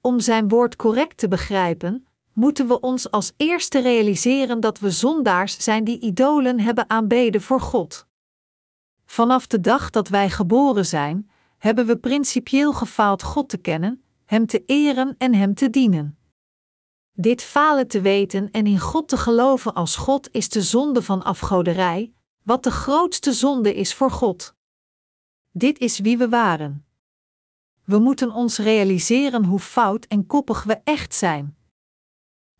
Om 0.00 0.20
zijn 0.20 0.48
woord 0.48 0.76
correct 0.76 1.16
te 1.16 1.28
begrijpen, 1.28 2.05
moeten 2.36 2.68
we 2.68 2.80
ons 2.80 3.10
als 3.10 3.32
eerste 3.36 3.80
realiseren 3.80 4.60
dat 4.60 4.78
we 4.78 4.90
zondaars 4.90 5.62
zijn 5.62 5.84
die 5.84 6.00
idolen 6.00 6.60
hebben 6.60 6.90
aanbeden 6.90 7.42
voor 7.42 7.60
God. 7.60 8.06
Vanaf 9.04 9.46
de 9.46 9.60
dag 9.60 9.90
dat 9.90 10.08
wij 10.08 10.30
geboren 10.30 10.86
zijn, 10.86 11.30
hebben 11.58 11.86
we 11.86 11.96
principieel 11.96 12.72
gefaald 12.72 13.22
God 13.22 13.48
te 13.48 13.56
kennen, 13.56 14.02
Hem 14.24 14.46
te 14.46 14.62
eren 14.66 15.14
en 15.18 15.34
Hem 15.34 15.54
te 15.54 15.70
dienen. 15.70 16.18
Dit 17.12 17.42
falen 17.42 17.88
te 17.88 18.00
weten 18.00 18.50
en 18.50 18.66
in 18.66 18.80
God 18.80 19.08
te 19.08 19.16
geloven 19.16 19.74
als 19.74 19.96
God 19.96 20.28
is 20.32 20.48
de 20.48 20.62
zonde 20.62 21.02
van 21.02 21.24
afgoderij, 21.24 22.12
wat 22.42 22.62
de 22.62 22.70
grootste 22.70 23.32
zonde 23.32 23.74
is 23.74 23.94
voor 23.94 24.10
God. 24.10 24.54
Dit 25.52 25.78
is 25.78 25.98
wie 25.98 26.18
we 26.18 26.28
waren. 26.28 26.86
We 27.84 27.98
moeten 27.98 28.32
ons 28.32 28.58
realiseren 28.58 29.44
hoe 29.44 29.60
fout 29.60 30.04
en 30.04 30.26
koppig 30.26 30.62
we 30.62 30.80
echt 30.84 31.14
zijn. 31.14 31.55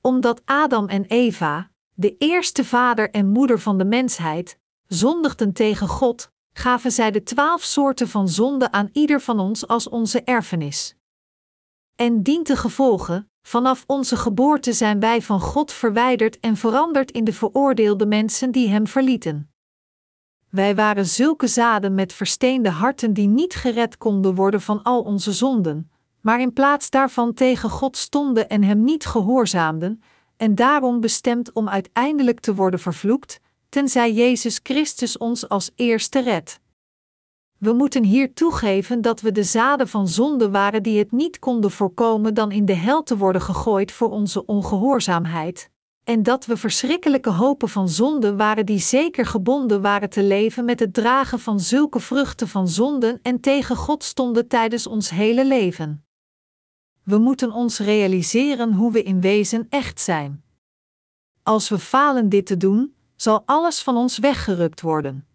Omdat 0.06 0.42
Adam 0.44 0.88
en 0.88 1.04
Eva, 1.04 1.70
de 1.94 2.16
eerste 2.18 2.64
vader 2.64 3.10
en 3.10 3.28
moeder 3.28 3.60
van 3.60 3.78
de 3.78 3.84
mensheid, 3.84 4.58
zondigden 4.86 5.52
tegen 5.52 5.88
God, 5.88 6.30
gaven 6.52 6.92
zij 6.92 7.10
de 7.10 7.22
twaalf 7.22 7.62
soorten 7.62 8.08
van 8.08 8.28
zonde 8.28 8.72
aan 8.72 8.88
ieder 8.92 9.20
van 9.20 9.40
ons 9.40 9.66
als 9.66 9.88
onze 9.88 10.22
erfenis. 10.22 10.96
En 11.96 12.22
dient 12.22 12.46
de 12.46 12.56
gevolgen, 12.56 13.30
vanaf 13.42 13.84
onze 13.86 14.16
geboorte 14.16 14.72
zijn 14.72 15.00
wij 15.00 15.22
van 15.22 15.40
God 15.40 15.72
verwijderd 15.72 16.40
en 16.40 16.56
veranderd 16.56 17.10
in 17.10 17.24
de 17.24 17.32
veroordeelde 17.32 18.06
mensen 18.06 18.50
die 18.50 18.68
Hem 18.68 18.86
verlieten. 18.86 19.50
Wij 20.50 20.74
waren 20.74 21.06
zulke 21.06 21.46
zaden 21.46 21.94
met 21.94 22.12
versteende 22.12 22.70
harten 22.70 23.12
die 23.12 23.28
niet 23.28 23.54
gered 23.54 23.98
konden 23.98 24.34
worden 24.34 24.60
van 24.60 24.82
al 24.82 25.02
onze 25.02 25.32
zonden, 25.32 25.90
maar 26.26 26.40
in 26.40 26.52
plaats 26.52 26.90
daarvan 26.90 27.34
tegen 27.34 27.70
God 27.70 27.96
stonden 27.96 28.48
en 28.48 28.62
Hem 28.62 28.84
niet 28.84 29.06
gehoorzaamden, 29.06 30.02
en 30.36 30.54
daarom 30.54 31.00
bestemd 31.00 31.52
om 31.52 31.68
uiteindelijk 31.68 32.40
te 32.40 32.54
worden 32.54 32.80
vervloekt, 32.80 33.40
tenzij 33.68 34.12
Jezus 34.12 34.60
Christus 34.62 35.18
ons 35.18 35.48
als 35.48 35.70
eerste 35.74 36.20
redt. 36.20 36.60
We 37.58 37.72
moeten 37.72 38.04
hier 38.04 38.34
toegeven 38.34 39.00
dat 39.00 39.20
we 39.20 39.32
de 39.32 39.42
zaden 39.42 39.88
van 39.88 40.08
zonde 40.08 40.50
waren 40.50 40.82
die 40.82 40.98
het 40.98 41.12
niet 41.12 41.38
konden 41.38 41.70
voorkomen 41.70 42.34
dan 42.34 42.52
in 42.52 42.64
de 42.64 42.74
hel 42.74 43.02
te 43.02 43.16
worden 43.16 43.42
gegooid 43.42 43.92
voor 43.92 44.10
onze 44.10 44.46
ongehoorzaamheid, 44.46 45.70
en 46.04 46.22
dat 46.22 46.46
we 46.46 46.56
verschrikkelijke 46.56 47.30
hopen 47.30 47.68
van 47.68 47.88
zonde 47.88 48.36
waren 48.36 48.66
die 48.66 48.80
zeker 48.80 49.26
gebonden 49.26 49.82
waren 49.82 50.10
te 50.10 50.22
leven 50.22 50.64
met 50.64 50.80
het 50.80 50.94
dragen 50.94 51.40
van 51.40 51.60
zulke 51.60 52.00
vruchten 52.00 52.48
van 52.48 52.68
zonden 52.68 53.18
en 53.22 53.40
tegen 53.40 53.76
God 53.76 54.04
stonden 54.04 54.48
tijdens 54.48 54.86
ons 54.86 55.10
hele 55.10 55.46
leven. 55.46 56.05
We 57.06 57.18
moeten 57.18 57.52
ons 57.52 57.78
realiseren 57.78 58.72
hoe 58.72 58.92
we 58.92 59.02
in 59.02 59.20
wezen 59.20 59.66
echt 59.68 60.00
zijn. 60.00 60.44
Als 61.42 61.68
we 61.68 61.78
falen 61.78 62.28
dit 62.28 62.46
te 62.46 62.56
doen, 62.56 62.94
zal 63.16 63.42
alles 63.44 63.82
van 63.82 63.96
ons 63.96 64.18
weggerukt 64.18 64.80
worden. 64.80 65.26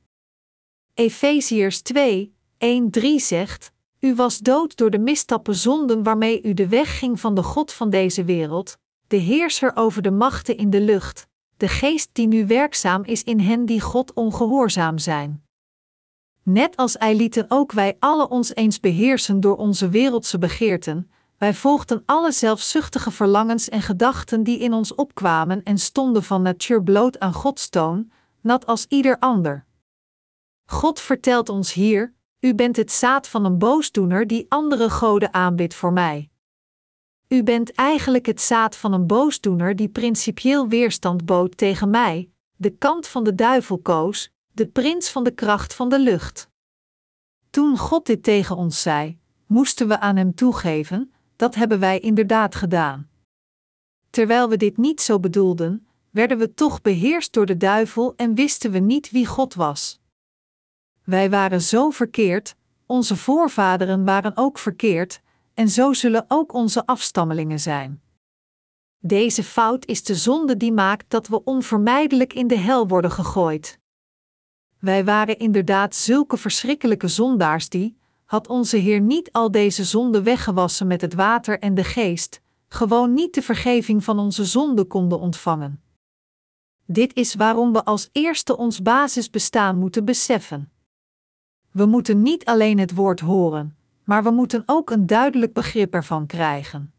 Efeziërs 0.93 1.81
2, 1.81 2.33
1, 2.57 2.89
3 2.89 3.19
zegt: 3.19 3.71
U 3.99 4.15
was 4.15 4.39
dood 4.39 4.77
door 4.77 4.89
de 4.89 4.99
misstappen 4.99 5.55
zonden 5.55 6.03
waarmee 6.03 6.41
u 6.43 6.53
de 6.53 6.67
weg 6.67 6.99
ging 6.99 7.19
van 7.19 7.35
de 7.35 7.43
God 7.43 7.73
van 7.73 7.89
deze 7.89 8.23
wereld, 8.23 8.77
de 9.07 9.17
heerser 9.17 9.75
over 9.75 10.01
de 10.01 10.11
machten 10.11 10.57
in 10.57 10.69
de 10.69 10.81
lucht, 10.81 11.27
de 11.57 11.67
geest 11.67 12.09
die 12.11 12.27
nu 12.27 12.47
werkzaam 12.47 13.03
is 13.03 13.23
in 13.23 13.39
hen 13.39 13.65
die 13.65 13.81
God 13.81 14.13
ongehoorzaam 14.13 14.97
zijn. 14.97 15.43
Net 16.43 16.75
als 16.75 16.95
hij 16.99 17.15
lieten 17.15 17.45
ook 17.47 17.71
wij 17.71 17.95
alle 17.99 18.29
ons 18.29 18.55
eens 18.55 18.79
beheersen 18.79 19.39
door 19.39 19.57
onze 19.57 19.89
wereldse 19.89 20.37
begeerten, 20.37 21.11
wij 21.41 21.53
volgden 21.53 22.03
alle 22.05 22.31
zelfzuchtige 22.31 23.11
verlangens 23.11 23.69
en 23.69 23.81
gedachten 23.81 24.43
die 24.43 24.59
in 24.59 24.73
ons 24.73 24.95
opkwamen 24.95 25.63
en 25.63 25.77
stonden 25.77 26.23
van 26.23 26.41
natuur 26.41 26.83
bloot 26.83 27.19
aan 27.19 27.33
Gods 27.33 27.69
toon, 27.69 28.11
nat 28.41 28.65
als 28.65 28.85
ieder 28.89 29.19
ander. 29.19 29.65
God 30.65 30.99
vertelt 30.99 31.49
ons 31.49 31.73
hier: 31.73 32.13
U 32.39 32.55
bent 32.55 32.75
het 32.75 32.91
zaad 32.91 33.27
van 33.27 33.45
een 33.45 33.57
boosdoener 33.57 34.27
die 34.27 34.45
andere 34.49 34.89
goden 34.89 35.33
aanbidt 35.33 35.73
voor 35.73 35.93
mij. 35.93 36.29
U 37.27 37.43
bent 37.43 37.71
eigenlijk 37.71 38.25
het 38.25 38.41
zaad 38.41 38.75
van 38.75 38.93
een 38.93 39.07
boosdoener 39.07 39.75
die 39.75 39.89
principieel 39.89 40.67
weerstand 40.67 41.25
bood 41.25 41.57
tegen 41.57 41.89
mij, 41.89 42.29
de 42.55 42.69
kant 42.69 43.07
van 43.07 43.23
de 43.23 43.35
duivel 43.35 43.77
koos, 43.77 44.31
de 44.51 44.67
prins 44.67 45.09
van 45.09 45.23
de 45.23 45.31
kracht 45.31 45.73
van 45.73 45.89
de 45.89 45.99
lucht. 45.99 46.49
Toen 47.49 47.77
God 47.77 48.05
dit 48.05 48.23
tegen 48.23 48.55
ons 48.55 48.81
zei, 48.81 49.19
moesten 49.45 49.87
we 49.87 49.99
aan 49.99 50.15
hem 50.15 50.35
toegeven, 50.35 51.11
dat 51.41 51.55
hebben 51.55 51.79
wij 51.79 51.99
inderdaad 51.99 52.55
gedaan. 52.55 53.09
Terwijl 54.09 54.49
we 54.49 54.57
dit 54.57 54.77
niet 54.77 55.01
zo 55.01 55.19
bedoelden, 55.19 55.87
werden 56.09 56.37
we 56.37 56.53
toch 56.53 56.81
beheerst 56.81 57.33
door 57.33 57.45
de 57.45 57.57
duivel 57.57 58.13
en 58.15 58.35
wisten 58.35 58.71
we 58.71 58.79
niet 58.79 59.11
wie 59.11 59.25
God 59.25 59.53
was. 59.53 60.01
Wij 61.03 61.29
waren 61.29 61.61
zo 61.61 61.89
verkeerd, 61.89 62.55
onze 62.85 63.15
voorvaderen 63.15 64.05
waren 64.05 64.37
ook 64.37 64.57
verkeerd, 64.57 65.21
en 65.53 65.69
zo 65.69 65.93
zullen 65.93 66.25
ook 66.27 66.53
onze 66.53 66.85
afstammelingen 66.85 67.59
zijn. 67.59 68.01
Deze 68.99 69.43
fout 69.43 69.85
is 69.85 70.03
de 70.03 70.15
zonde 70.15 70.57
die 70.57 70.73
maakt 70.73 71.09
dat 71.09 71.27
we 71.27 71.43
onvermijdelijk 71.43 72.33
in 72.33 72.47
de 72.47 72.57
hel 72.57 72.87
worden 72.87 73.11
gegooid. 73.11 73.79
Wij 74.79 75.05
waren 75.05 75.37
inderdaad 75.37 75.95
zulke 75.95 76.37
verschrikkelijke 76.37 77.07
zondaars 77.07 77.69
die, 77.69 77.99
had 78.31 78.47
onze 78.47 78.77
Heer 78.77 79.01
niet 79.01 79.31
al 79.31 79.51
deze 79.51 79.83
zonden 79.83 80.23
weggewassen 80.23 80.87
met 80.87 81.01
het 81.01 81.13
water 81.13 81.59
en 81.59 81.75
de 81.75 81.83
geest, 81.83 82.41
gewoon 82.67 83.13
niet 83.13 83.33
de 83.33 83.41
vergeving 83.41 84.03
van 84.03 84.19
onze 84.19 84.45
zonden 84.45 84.87
konden 84.87 85.19
ontvangen. 85.19 85.81
Dit 86.85 87.15
is 87.15 87.35
waarom 87.35 87.73
we 87.73 87.85
als 87.85 88.09
eerste 88.11 88.57
ons 88.57 88.81
basisbestaan 88.81 89.77
moeten 89.77 90.05
beseffen. 90.05 90.71
We 91.71 91.85
moeten 91.85 92.21
niet 92.21 92.45
alleen 92.45 92.79
het 92.79 92.93
woord 92.93 93.19
horen, 93.19 93.77
maar 94.03 94.23
we 94.23 94.31
moeten 94.31 94.63
ook 94.65 94.89
een 94.89 95.05
duidelijk 95.05 95.53
begrip 95.53 95.93
ervan 95.93 96.25
krijgen. 96.25 96.93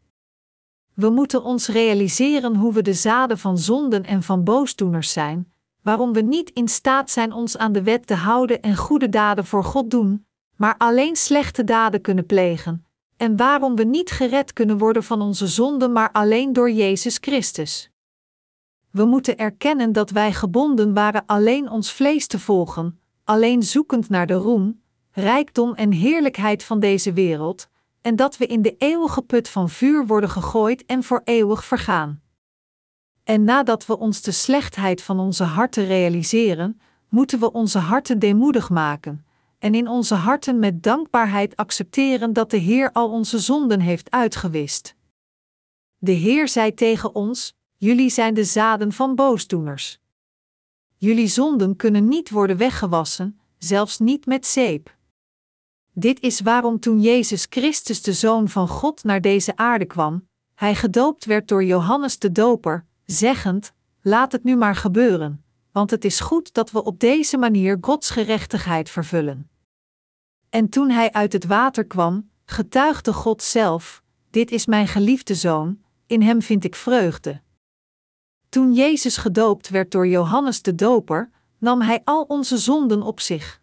We 0.93 1.09
moeten 1.09 1.43
ons 1.43 1.67
realiseren 1.67 2.55
hoe 2.55 2.73
we 2.73 2.81
de 2.81 2.93
zaden 2.93 3.37
van 3.37 3.57
zonden 3.57 4.03
en 4.03 4.23
van 4.23 4.43
boosdoeners 4.43 5.11
zijn, 5.11 5.53
waarom 5.81 6.13
we 6.13 6.21
niet 6.21 6.49
in 6.49 6.67
staat 6.67 7.11
zijn 7.11 7.31
ons 7.31 7.57
aan 7.57 7.71
de 7.71 7.83
wet 7.83 8.07
te 8.07 8.15
houden 8.15 8.61
en 8.61 8.75
goede 8.75 9.09
daden 9.09 9.45
voor 9.45 9.63
God 9.63 9.91
doen, 9.91 10.25
maar 10.55 10.75
alleen 10.77 11.15
slechte 11.15 11.63
daden 11.63 12.01
kunnen 12.01 12.25
plegen, 12.25 12.85
en 13.17 13.37
waarom 13.37 13.75
we 13.75 13.83
niet 13.83 14.11
gered 14.11 14.53
kunnen 14.53 14.77
worden 14.77 15.03
van 15.03 15.21
onze 15.21 15.47
zonden, 15.47 15.91
maar 15.91 16.11
alleen 16.11 16.53
door 16.53 16.71
Jezus 16.71 17.17
Christus. 17.21 17.91
We 18.91 19.05
moeten 19.05 19.37
erkennen 19.37 19.91
dat 19.91 20.09
wij 20.09 20.33
gebonden 20.33 20.93
waren 20.93 21.23
alleen 21.25 21.69
ons 21.69 21.91
vlees 21.91 22.27
te 22.27 22.39
volgen, 22.39 22.99
alleen 23.23 23.63
zoekend 23.63 24.09
naar 24.09 24.27
de 24.27 24.33
roem, 24.33 24.81
rijkdom 25.11 25.73
en 25.73 25.91
heerlijkheid 25.91 26.63
van 26.63 26.79
deze 26.79 27.13
wereld, 27.13 27.67
en 28.01 28.15
dat 28.15 28.37
we 28.37 28.45
in 28.45 28.61
de 28.61 28.75
eeuwige 28.77 29.21
put 29.21 29.49
van 29.49 29.69
vuur 29.69 30.05
worden 30.05 30.29
gegooid 30.29 30.85
en 30.85 31.03
voor 31.03 31.21
eeuwig 31.23 31.65
vergaan. 31.65 32.21
En 33.23 33.43
nadat 33.43 33.85
we 33.85 33.97
ons 33.97 34.21
de 34.21 34.31
slechtheid 34.31 35.01
van 35.01 35.19
onze 35.19 35.43
harten 35.43 35.85
realiseren, 35.85 36.79
moeten 37.09 37.39
we 37.39 37.51
onze 37.51 37.79
harten 37.79 38.19
deemoedig 38.19 38.69
maken 38.69 39.25
en 39.63 39.75
in 39.75 39.87
onze 39.87 40.15
harten 40.15 40.59
met 40.59 40.83
dankbaarheid 40.83 41.55
accepteren 41.55 42.33
dat 42.33 42.51
de 42.51 42.57
Heer 42.57 42.91
al 42.91 43.11
onze 43.11 43.39
zonden 43.39 43.79
heeft 43.79 44.11
uitgewist. 44.11 44.95
De 45.97 46.11
Heer 46.11 46.47
zei 46.47 46.73
tegen 46.73 47.15
ons: 47.15 47.55
Jullie 47.77 48.09
zijn 48.09 48.33
de 48.33 48.43
zaden 48.43 48.91
van 48.91 49.15
boosdoeners. 49.15 49.99
Jullie 50.97 51.27
zonden 51.27 51.75
kunnen 51.75 52.07
niet 52.07 52.29
worden 52.29 52.57
weggewassen, 52.57 53.39
zelfs 53.57 53.99
niet 53.99 54.25
met 54.25 54.45
zeep. 54.45 54.95
Dit 55.93 56.19
is 56.19 56.41
waarom 56.41 56.79
toen 56.79 57.01
Jezus 57.01 57.45
Christus, 57.49 58.01
de 58.01 58.13
Zoon 58.13 58.49
van 58.49 58.67
God, 58.67 59.03
naar 59.03 59.21
deze 59.21 59.55
aarde 59.55 59.85
kwam, 59.85 60.27
hij 60.55 60.75
gedoopt 60.75 61.25
werd 61.25 61.47
door 61.47 61.63
Johannes 61.63 62.19
de 62.19 62.31
Doper, 62.31 62.85
zeggend: 63.05 63.73
Laat 64.01 64.31
het 64.31 64.43
nu 64.43 64.55
maar 64.55 64.75
gebeuren, 64.75 65.43
want 65.71 65.91
het 65.91 66.05
is 66.05 66.19
goed 66.19 66.53
dat 66.53 66.71
we 66.71 66.83
op 66.83 66.99
deze 66.99 67.37
manier 67.37 67.77
Gods 67.81 68.09
gerechtigheid 68.09 68.89
vervullen. 68.89 69.51
En 70.53 70.69
toen 70.69 70.89
hij 70.89 71.11
uit 71.11 71.33
het 71.33 71.45
water 71.45 71.85
kwam, 71.85 72.29
getuigde 72.45 73.13
God 73.13 73.43
zelf: 73.43 74.03
Dit 74.29 74.51
is 74.51 74.65
mijn 74.65 74.87
geliefde 74.87 75.35
zoon, 75.35 75.79
in 76.07 76.21
hem 76.21 76.41
vind 76.41 76.63
ik 76.63 76.75
vreugde. 76.75 77.41
Toen 78.49 78.73
Jezus 78.73 79.17
gedoopt 79.17 79.69
werd 79.69 79.91
door 79.91 80.07
Johannes 80.07 80.61
de 80.61 80.75
Doper, 80.75 81.29
nam 81.57 81.81
hij 81.81 82.01
al 82.03 82.23
onze 82.27 82.57
zonden 82.57 83.01
op 83.01 83.19
zich. 83.19 83.61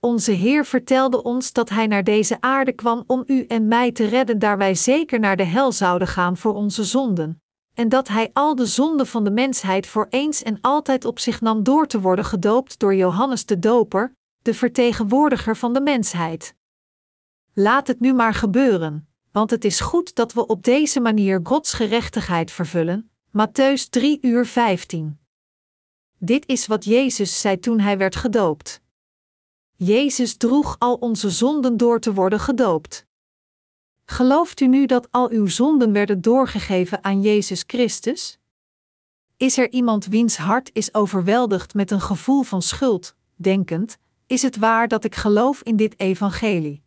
Onze 0.00 0.32
Heer 0.32 0.64
vertelde 0.64 1.22
ons 1.22 1.52
dat 1.52 1.68
Hij 1.68 1.86
naar 1.86 2.04
deze 2.04 2.40
aarde 2.40 2.72
kwam 2.72 3.04
om 3.06 3.24
u 3.26 3.44
en 3.44 3.68
mij 3.68 3.92
te 3.92 4.04
redden, 4.04 4.38
daar 4.38 4.58
wij 4.58 4.74
zeker 4.74 5.20
naar 5.20 5.36
de 5.36 5.44
hel 5.44 5.72
zouden 5.72 6.08
gaan 6.08 6.36
voor 6.36 6.54
onze 6.54 6.84
zonden, 6.84 7.42
en 7.74 7.88
dat 7.88 8.08
Hij 8.08 8.30
al 8.32 8.54
de 8.54 8.66
zonden 8.66 9.06
van 9.06 9.24
de 9.24 9.30
mensheid 9.30 9.86
voor 9.86 10.06
eens 10.10 10.42
en 10.42 10.58
altijd 10.60 11.04
op 11.04 11.18
zich 11.18 11.40
nam 11.40 11.62
door 11.62 11.86
te 11.86 12.00
worden 12.00 12.24
gedoopt 12.24 12.78
door 12.78 12.94
Johannes 12.94 13.46
de 13.46 13.58
Doper, 13.58 14.14
de 14.42 14.54
vertegenwoordiger 14.54 15.56
van 15.56 15.72
de 15.72 15.80
mensheid. 15.80 16.54
Laat 17.52 17.86
het 17.86 18.00
nu 18.00 18.12
maar 18.12 18.34
gebeuren, 18.34 19.08
want 19.32 19.50
het 19.50 19.64
is 19.64 19.80
goed 19.80 20.14
dat 20.14 20.32
we 20.32 20.46
op 20.46 20.64
deze 20.64 21.00
manier 21.00 21.40
Gods 21.42 21.72
gerechtigheid 21.72 22.50
vervullen. 22.50 23.10
Matthäus 23.28 23.88
3 23.90 24.18
uur 24.20 24.46
15. 24.46 25.18
Dit 26.18 26.46
is 26.46 26.66
wat 26.66 26.84
Jezus 26.84 27.40
zei 27.40 27.58
toen 27.58 27.80
hij 27.80 27.98
werd 27.98 28.16
gedoopt. 28.16 28.80
Jezus 29.76 30.36
droeg 30.36 30.76
al 30.78 30.94
onze 30.94 31.30
zonden 31.30 31.76
door 31.76 32.00
te 32.00 32.14
worden 32.14 32.40
gedoopt. 32.40 33.06
Gelooft 34.04 34.60
u 34.60 34.66
nu 34.66 34.86
dat 34.86 35.08
al 35.10 35.30
uw 35.30 35.46
zonden 35.46 35.92
werden 35.92 36.20
doorgegeven 36.20 37.04
aan 37.04 37.20
Jezus 37.20 37.64
Christus? 37.66 38.38
Is 39.36 39.58
er 39.58 39.70
iemand 39.70 40.06
wiens 40.06 40.36
hart 40.36 40.70
is 40.72 40.94
overweldigd 40.94 41.74
met 41.74 41.90
een 41.90 42.00
gevoel 42.00 42.42
van 42.42 42.62
schuld, 42.62 43.14
denkend: 43.36 43.98
is 44.32 44.42
het 44.42 44.56
waar 44.56 44.88
dat 44.88 45.04
ik 45.04 45.14
geloof 45.14 45.62
in 45.62 45.76
dit 45.76 46.00
evangelie? 46.00 46.82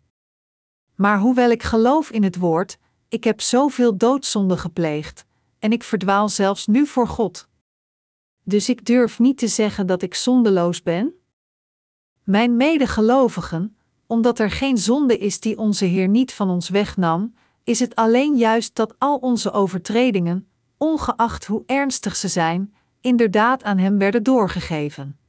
Maar 0.96 1.20
hoewel 1.20 1.50
ik 1.50 1.64
geloof 1.64 2.12
in 2.12 2.24
het 2.24 2.36
woord, 2.36 2.78
ik 3.10 3.24
heb 3.24 3.41
zoveel 3.41 3.98
doodzonde 3.98 4.58
gepleegd, 4.58 5.26
en 5.60 5.72
ik 5.72 5.84
verdwaal 5.84 6.30
zelfs 6.30 6.68
nu 6.68 6.88
voor 6.88 7.08
God. 7.08 7.48
Dus 8.43 8.70
ik 8.70 8.86
durf 8.86 9.20
niet 9.20 9.38
te 9.38 9.48
zeggen 9.48 9.88
dat 9.88 10.02
ik 10.02 10.14
zondeloos 10.14 10.84
ben? 10.84 11.14
Mijn 12.24 12.58
medegelovigen, 12.58 13.78
omdat 14.08 14.39
er 14.39 14.52
geen 14.52 14.78
zonde 14.78 15.18
is 15.18 15.39
die 15.39 15.58
onze 15.58 15.86
Heer 15.86 16.08
niet 16.08 16.34
van 16.34 16.50
ons 16.50 16.70
wegnam, 16.70 17.34
is 17.64 17.80
het 17.80 17.96
alleen 17.96 18.36
juist 18.38 18.76
dat 18.76 18.96
al 18.98 19.18
onze 19.18 19.52
overtredingen, 19.52 20.48
ongeacht 20.78 21.46
hoe 21.46 21.64
ernstig 21.66 22.16
ze 22.16 22.28
zijn, 22.28 22.76
inderdaad 23.02 23.64
aan 23.64 23.78
Hem 23.78 23.98
werden 23.98 24.24
doorgegeven. 24.24 25.20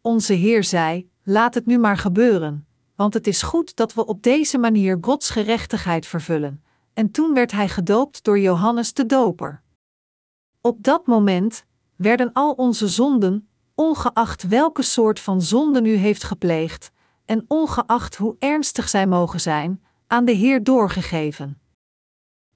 Onze 0.00 0.32
Heer 0.32 0.64
zei: 0.64 1.10
Laat 1.30 1.54
het 1.54 1.66
nu 1.66 1.78
maar 1.78 1.96
gebeuren, 1.96 2.66
want 2.96 3.14
het 3.14 3.26
is 3.26 3.42
goed 3.42 3.76
dat 3.76 3.94
we 3.94 4.06
op 4.06 4.22
deze 4.22 4.58
manier 4.58 4.98
Gods 5.00 5.30
gerechtigheid 5.30 6.06
vervullen. 6.06 6.62
En 6.94 7.10
toen 7.10 7.34
werd 7.34 7.52
Hij 7.52 7.68
gedoopt 7.68 8.24
door 8.24 8.38
Johannes 8.38 8.92
de 8.92 9.06
Doper. 9.06 9.62
Op 10.60 10.82
dat 10.82 11.06
moment 11.06 11.64
werden 11.96 12.32
al 12.32 12.52
onze 12.52 12.88
zonden, 12.88 13.48
ongeacht 13.74 14.48
welke 14.48 14.82
soort 14.82 15.20
van 15.20 15.42
zonden 15.42 15.86
u 15.86 15.94
heeft 15.94 16.24
gepleegd, 16.24 16.90
en 17.24 17.44
ongeacht 17.48 18.16
hoe 18.16 18.36
ernstig 18.38 18.88
zij 18.88 19.06
mogen 19.06 19.40
zijn, 19.40 19.82
aan 20.06 20.24
de 20.24 20.32
Heer 20.32 20.64
doorgegeven. 20.64 21.60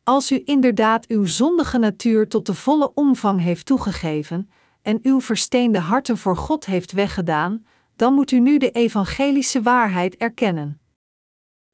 Als 0.04 0.32
u 0.32 0.42
inderdaad 0.44 1.06
uw 1.06 1.24
zondige 1.24 1.78
natuur 1.78 2.28
tot 2.28 2.46
de 2.46 2.54
volle 2.54 2.94
omvang 2.94 3.40
heeft 3.40 3.66
toegegeven 3.66 4.50
en 4.82 4.98
uw 5.02 5.20
versteende 5.20 5.78
harten 5.78 6.18
voor 6.18 6.36
God 6.36 6.66
heeft 6.66 6.92
weggedaan, 6.92 7.64
dan 7.96 8.14
moet 8.14 8.30
u 8.30 8.40
nu 8.40 8.58
de 8.58 8.70
evangelische 8.70 9.62
waarheid 9.62 10.16
erkennen. 10.16 10.80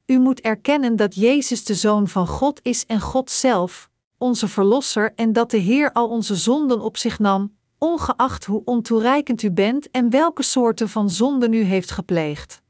U 0.05 0.19
moet 0.19 0.41
erkennen 0.41 0.95
dat 0.95 1.15
Jezus 1.15 1.63
de 1.63 1.75
Zoon 1.75 2.07
van 2.07 2.27
God 2.27 2.59
is 2.63 2.85
en 2.85 3.01
God 3.01 3.29
zelf, 3.29 3.89
onze 4.17 4.47
Verlosser, 4.47 5.13
en 5.15 5.33
dat 5.33 5.51
de 5.51 5.57
Heer 5.57 5.91
al 5.91 6.09
onze 6.09 6.35
zonden 6.35 6.81
op 6.81 6.97
zich 6.97 7.19
nam, 7.19 7.57
ongeacht 7.77 8.45
hoe 8.45 8.61
ontoereikend 8.65 9.41
u 9.41 9.51
bent 9.51 9.91
en 9.91 10.09
welke 10.09 10.43
soorten 10.43 10.89
van 10.89 11.09
zonden 11.09 11.53
u 11.53 11.61
heeft 11.61 11.91
gepleegd. 11.91 12.61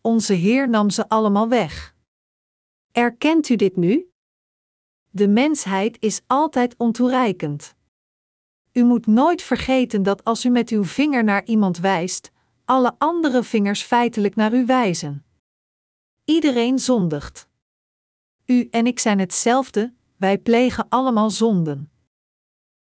Onze 0.00 0.32
Heer 0.32 0.68
nam 0.68 0.90
ze 0.90 1.08
allemaal 1.08 1.48
weg. 1.48 1.94
Erkent 2.92 3.48
u 3.48 3.56
dit 3.56 3.76
nu? 3.76 4.10
De 5.10 5.28
mensheid 5.28 5.96
is 6.00 6.20
altijd 6.26 6.74
ontoereikend. 6.76 7.74
U 8.72 8.84
moet 8.84 9.06
nooit 9.06 9.42
vergeten 9.42 10.02
dat 10.02 10.24
als 10.24 10.44
u 10.44 10.48
met 10.48 10.68
uw 10.68 10.84
vinger 10.84 11.24
naar 11.24 11.44
iemand 11.44 11.78
wijst, 11.78 12.30
alle 12.70 12.94
andere 12.98 13.42
vingers 13.42 13.82
feitelijk 13.82 14.36
naar 14.36 14.54
u 14.54 14.66
wijzen. 14.66 15.24
Iedereen 16.24 16.78
zondigt. 16.78 17.48
U 18.46 18.68
en 18.70 18.86
ik 18.86 18.98
zijn 18.98 19.18
hetzelfde, 19.18 19.94
wij 20.16 20.38
plegen 20.38 20.86
allemaal 20.88 21.30
zonden. 21.30 21.90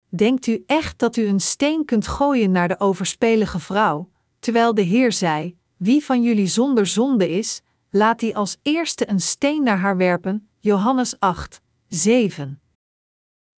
Denkt 0.09 0.47
u 0.47 0.63
echt 0.65 0.99
dat 0.99 1.15
u 1.15 1.25
een 1.27 1.39
steen 1.39 1.85
kunt 1.85 2.07
gooien 2.07 2.51
naar 2.51 2.67
de 2.67 2.79
overspelige 2.79 3.59
vrouw, 3.59 4.09
terwijl 4.39 4.73
de 4.73 4.81
Heer 4.81 5.11
zei: 5.11 5.57
Wie 5.77 6.05
van 6.05 6.23
jullie 6.23 6.47
zonder 6.47 6.87
zonde 6.87 7.29
is, 7.29 7.61
laat 7.89 8.19
die 8.19 8.37
als 8.37 8.57
eerste 8.61 9.09
een 9.09 9.21
steen 9.21 9.63
naar 9.63 9.79
haar 9.79 9.97
werpen? 9.97 10.49
Johannes 10.59 11.19
8, 11.19 11.61
7. 11.87 12.61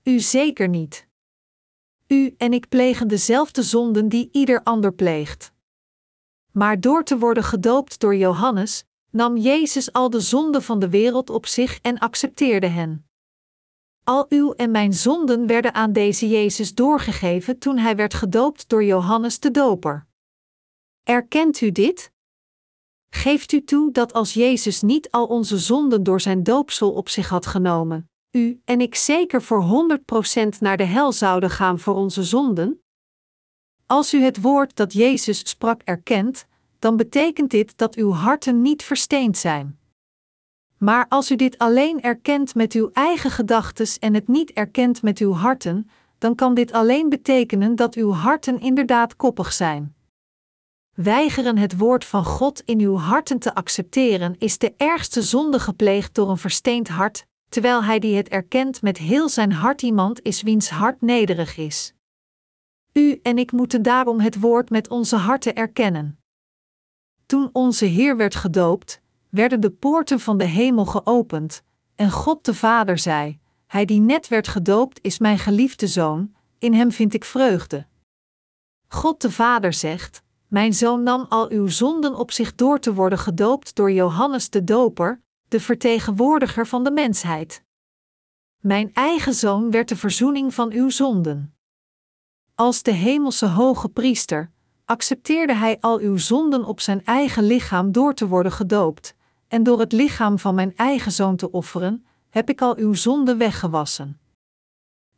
U 0.03 0.19
zeker 0.19 0.69
niet. 0.69 1.07
U 2.07 2.33
en 2.37 2.53
ik 2.53 2.69
plegen 2.69 3.07
dezelfde 3.07 3.63
zonden 3.63 4.09
die 4.09 4.29
ieder 4.31 4.63
ander 4.63 4.93
pleegt. 4.93 5.51
Maar 6.51 6.79
door 6.79 7.03
te 7.03 7.17
worden 7.17 7.43
gedoopt 7.43 7.99
door 7.99 8.15
Johannes, 8.15 8.83
nam 9.11 9.37
Jezus 9.37 9.93
al 9.93 10.09
de 10.09 10.19
zonden 10.19 10.63
van 10.63 10.79
de 10.79 10.89
wereld 10.89 11.29
op 11.29 11.45
zich 11.45 11.79
en 11.81 11.99
accepteerde 11.99 12.67
hen. 12.67 13.05
Al 14.03 14.25
uw 14.29 14.53
en 14.53 14.71
mijn 14.71 14.93
zonden 14.93 15.47
werden 15.47 15.73
aan 15.73 15.93
deze 15.93 16.29
Jezus 16.29 16.75
doorgegeven 16.75 17.59
toen 17.59 17.77
hij 17.77 17.95
werd 17.95 18.13
gedoopt 18.13 18.69
door 18.69 18.83
Johannes 18.83 19.39
de 19.39 19.51
Doper. 19.51 20.07
Erkent 21.03 21.61
u 21.61 21.71
dit? 21.71 22.11
Geeft 23.09 23.51
u 23.51 23.63
toe 23.63 23.91
dat 23.91 24.13
als 24.13 24.33
Jezus 24.33 24.81
niet 24.81 25.11
al 25.11 25.25
onze 25.25 25.57
zonden 25.57 26.03
door 26.03 26.21
zijn 26.21 26.43
doopsel 26.43 26.91
op 26.91 27.09
zich 27.09 27.29
had 27.29 27.45
genomen, 27.45 28.09
u 28.31 28.61
en 28.65 28.81
ik 28.81 28.95
zeker 28.95 29.41
voor 29.41 29.87
100% 30.45 30.57
naar 30.59 30.77
de 30.77 30.83
hel 30.83 31.11
zouden 31.11 31.49
gaan 31.49 31.79
voor 31.79 31.95
onze 31.95 32.23
zonden? 32.23 32.83
Als 33.91 34.13
u 34.13 34.23
het 34.23 34.41
woord 34.41 34.75
dat 34.75 34.93
Jezus 34.93 35.49
sprak 35.49 35.81
erkent, 35.83 36.45
dan 36.79 36.97
betekent 36.97 37.51
dit 37.51 37.77
dat 37.77 37.95
uw 37.95 38.11
harten 38.11 38.61
niet 38.61 38.83
versteend 38.83 39.37
zijn. 39.37 39.79
Maar 40.77 41.05
als 41.09 41.31
u 41.31 41.35
dit 41.35 41.57
alleen 41.57 42.01
erkent 42.01 42.55
met 42.55 42.73
uw 42.73 42.89
eigen 42.93 43.31
gedachten 43.31 43.87
en 43.99 44.13
het 44.13 44.27
niet 44.27 44.51
erkent 44.51 45.01
met 45.01 45.19
uw 45.19 45.33
harten, 45.33 45.89
dan 46.17 46.35
kan 46.35 46.53
dit 46.53 46.71
alleen 46.71 47.09
betekenen 47.09 47.75
dat 47.75 47.95
uw 47.95 48.11
harten 48.11 48.59
inderdaad 48.59 49.15
koppig 49.15 49.53
zijn. 49.53 49.95
Weigeren 50.93 51.57
het 51.57 51.77
woord 51.77 52.05
van 52.05 52.25
God 52.25 52.61
in 52.65 52.79
uw 52.79 52.95
harten 52.95 53.39
te 53.39 53.55
accepteren 53.55 54.35
is 54.37 54.57
de 54.57 54.73
ergste 54.77 55.21
zonde 55.21 55.59
gepleegd 55.59 56.15
door 56.15 56.29
een 56.29 56.37
versteend 56.37 56.87
hart, 56.87 57.25
terwijl 57.49 57.83
hij 57.83 57.99
die 57.99 58.15
het 58.15 58.29
erkent 58.29 58.81
met 58.81 58.97
heel 58.97 59.29
zijn 59.29 59.51
hart 59.51 59.81
iemand 59.81 60.21
is 60.21 60.41
wiens 60.41 60.69
hart 60.69 61.01
nederig 61.01 61.57
is. 61.57 61.93
U 62.93 63.19
en 63.23 63.37
ik 63.37 63.51
moeten 63.51 63.81
daarom 63.81 64.19
het 64.19 64.39
woord 64.39 64.69
met 64.69 64.89
onze 64.89 65.15
harten 65.15 65.55
erkennen. 65.55 66.19
Toen 67.25 67.49
onze 67.53 67.85
Heer 67.85 68.17
werd 68.17 68.35
gedoopt, 68.35 69.01
werden 69.29 69.61
de 69.61 69.71
poorten 69.71 70.19
van 70.19 70.37
de 70.37 70.43
hemel 70.43 70.85
geopend, 70.85 71.63
en 71.95 72.11
God 72.11 72.45
de 72.45 72.53
Vader 72.53 72.97
zei: 72.97 73.39
Hij 73.67 73.85
die 73.85 73.99
net 73.99 74.27
werd 74.27 74.47
gedoopt 74.47 74.99
is 75.01 75.19
mijn 75.19 75.39
geliefde 75.39 75.87
zoon, 75.87 76.35
in 76.57 76.73
hem 76.73 76.91
vind 76.91 77.13
ik 77.13 77.25
vreugde. 77.25 77.85
God 78.87 79.21
de 79.21 79.31
Vader 79.31 79.73
zegt: 79.73 80.23
Mijn 80.47 80.73
zoon 80.73 81.03
nam 81.03 81.25
al 81.29 81.49
uw 81.49 81.67
zonden 81.67 82.15
op 82.15 82.31
zich 82.31 82.55
door 82.55 82.79
te 82.79 82.93
worden 82.93 83.19
gedoopt 83.19 83.75
door 83.75 83.91
Johannes 83.91 84.49
de 84.49 84.63
Doper, 84.63 85.21
de 85.47 85.59
vertegenwoordiger 85.59 86.67
van 86.67 86.83
de 86.83 86.91
mensheid. 86.91 87.63
Mijn 88.59 88.93
eigen 88.93 89.33
zoon 89.33 89.71
werd 89.71 89.89
de 89.89 89.95
verzoening 89.95 90.53
van 90.53 90.71
uw 90.71 90.89
zonden. 90.89 91.55
Als 92.61 92.83
de 92.83 92.91
hemelse 92.91 93.45
hoge 93.45 93.89
priester 93.89 94.51
accepteerde 94.85 95.53
hij 95.55 95.77
al 95.79 95.99
uw 95.99 96.17
zonden 96.17 96.65
op 96.65 96.79
zijn 96.79 97.05
eigen 97.05 97.43
lichaam 97.43 97.91
door 97.91 98.13
te 98.13 98.27
worden 98.27 98.51
gedoopt, 98.51 99.15
en 99.47 99.63
door 99.63 99.79
het 99.79 99.91
lichaam 99.91 100.39
van 100.39 100.55
mijn 100.55 100.75
eigen 100.75 101.11
zoon 101.11 101.35
te 101.35 101.51
offeren, 101.51 102.05
heb 102.29 102.49
ik 102.49 102.61
al 102.61 102.77
uw 102.77 102.93
zonden 102.93 103.37
weggewassen. 103.37 104.19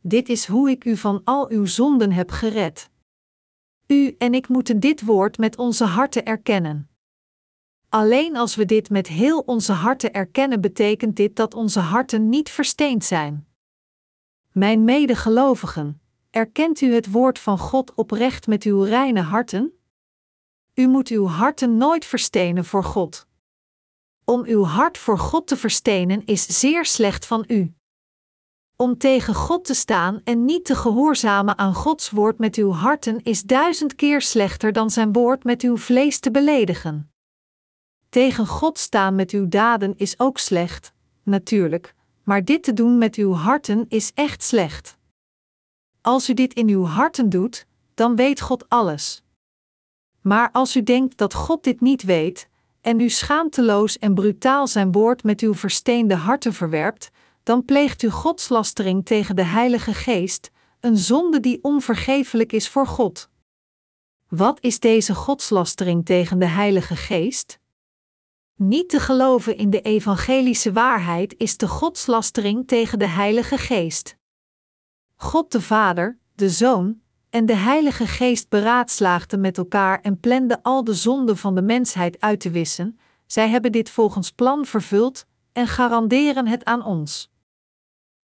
Dit 0.00 0.28
is 0.28 0.46
hoe 0.46 0.70
ik 0.70 0.84
u 0.84 0.96
van 0.96 1.20
al 1.24 1.50
uw 1.50 1.66
zonden 1.66 2.12
heb 2.12 2.30
gered. 2.30 2.90
U 3.86 4.14
en 4.18 4.34
ik 4.34 4.48
moeten 4.48 4.80
dit 4.80 5.04
woord 5.04 5.38
met 5.38 5.56
onze 5.56 5.84
harten 5.84 6.24
erkennen. 6.24 6.88
Alleen 7.88 8.36
als 8.36 8.54
we 8.54 8.64
dit 8.64 8.90
met 8.90 9.08
heel 9.08 9.40
onze 9.40 9.72
harten 9.72 10.12
erkennen, 10.12 10.60
betekent 10.60 11.16
dit 11.16 11.36
dat 11.36 11.54
onze 11.54 11.80
harten 11.80 12.28
niet 12.28 12.50
versteend 12.50 13.04
zijn. 13.04 13.46
Mijn 14.52 14.84
medegelovigen, 14.84 15.98
erkent 16.34 16.80
u 16.80 16.94
het 16.94 17.10
woord 17.10 17.38
van 17.38 17.58
God 17.58 17.94
oprecht 17.94 18.46
met 18.46 18.62
uw 18.62 18.82
reine 18.82 19.20
harten? 19.20 19.78
U 20.74 20.86
moet 20.86 21.08
uw 21.08 21.26
harten 21.26 21.76
nooit 21.76 22.04
verstenen 22.04 22.64
voor 22.64 22.84
God. 22.84 23.26
Om 24.24 24.44
uw 24.44 24.64
hart 24.64 24.98
voor 24.98 25.18
God 25.18 25.46
te 25.46 25.56
verstenen 25.56 26.24
is 26.24 26.60
zeer 26.60 26.84
slecht 26.84 27.26
van 27.26 27.44
u. 27.48 27.74
Om 28.76 28.98
tegen 28.98 29.34
God 29.34 29.64
te 29.64 29.74
staan 29.74 30.20
en 30.24 30.44
niet 30.44 30.64
te 30.64 30.74
gehoorzamen 30.74 31.58
aan 31.58 31.74
Gods 31.74 32.10
woord 32.10 32.38
met 32.38 32.56
uw 32.56 32.70
harten 32.70 33.22
is 33.22 33.42
duizend 33.42 33.94
keer 33.94 34.20
slechter 34.20 34.72
dan 34.72 34.90
zijn 34.90 35.12
woord 35.12 35.44
met 35.44 35.62
uw 35.62 35.76
vlees 35.76 36.18
te 36.18 36.30
beledigen. 36.30 37.12
Tegen 38.08 38.46
God 38.46 38.78
staan 38.78 39.14
met 39.14 39.30
uw 39.30 39.48
daden 39.48 39.96
is 39.96 40.18
ook 40.18 40.38
slecht, 40.38 40.92
natuurlijk, 41.22 41.94
maar 42.22 42.44
dit 42.44 42.62
te 42.62 42.72
doen 42.72 42.98
met 42.98 43.16
uw 43.16 43.32
harten 43.32 43.84
is 43.88 44.12
echt 44.14 44.42
slecht. 44.42 44.96
Als 46.04 46.28
u 46.28 46.34
dit 46.34 46.54
in 46.54 46.68
uw 46.68 46.84
harten 46.84 47.28
doet, 47.28 47.66
dan 47.94 48.16
weet 48.16 48.40
God 48.40 48.68
alles. 48.68 49.22
Maar 50.20 50.50
als 50.52 50.76
u 50.76 50.82
denkt 50.82 51.16
dat 51.16 51.34
God 51.34 51.64
dit 51.64 51.80
niet 51.80 52.02
weet, 52.02 52.48
en 52.80 53.00
u 53.00 53.08
schaamteloos 53.08 53.98
en 53.98 54.14
brutaal 54.14 54.66
zijn 54.66 54.92
woord 54.92 55.22
met 55.22 55.40
uw 55.40 55.54
versteende 55.54 56.14
harten 56.14 56.52
verwerpt, 56.52 57.10
dan 57.42 57.64
pleegt 57.64 58.02
u 58.02 58.10
godslastering 58.10 59.04
tegen 59.04 59.36
de 59.36 59.44
Heilige 59.44 59.94
Geest, 59.94 60.50
een 60.80 60.96
zonde 60.96 61.40
die 61.40 61.58
onvergeeflijk 61.62 62.52
is 62.52 62.68
voor 62.68 62.86
God. 62.86 63.28
Wat 64.28 64.58
is 64.60 64.80
deze 64.80 65.14
godslastering 65.14 66.04
tegen 66.04 66.38
de 66.38 66.48
Heilige 66.48 66.96
Geest? 66.96 67.58
Niet 68.54 68.88
te 68.88 69.00
geloven 69.00 69.56
in 69.56 69.70
de 69.70 69.80
evangelische 69.80 70.72
waarheid 70.72 71.34
is 71.38 71.56
de 71.56 71.68
godslastering 71.68 72.66
tegen 72.66 72.98
de 72.98 73.08
Heilige 73.08 73.58
Geest. 73.58 74.16
God 75.24 75.52
de 75.52 75.60
Vader, 75.60 76.18
de 76.34 76.50
Zoon 76.50 77.00
en 77.30 77.46
de 77.46 77.54
Heilige 77.54 78.06
Geest 78.06 78.48
beraadslaagden 78.48 79.40
met 79.40 79.58
elkaar 79.58 80.00
en 80.00 80.20
planden 80.20 80.62
al 80.62 80.84
de 80.84 80.94
zonden 80.94 81.36
van 81.36 81.54
de 81.54 81.62
mensheid 81.62 82.20
uit 82.20 82.40
te 82.40 82.50
wissen. 82.50 82.98
Zij 83.26 83.48
hebben 83.48 83.72
dit 83.72 83.90
volgens 83.90 84.30
plan 84.30 84.64
vervuld 84.64 85.26
en 85.52 85.66
garanderen 85.66 86.46
het 86.46 86.64
aan 86.64 86.84
ons. 86.84 87.30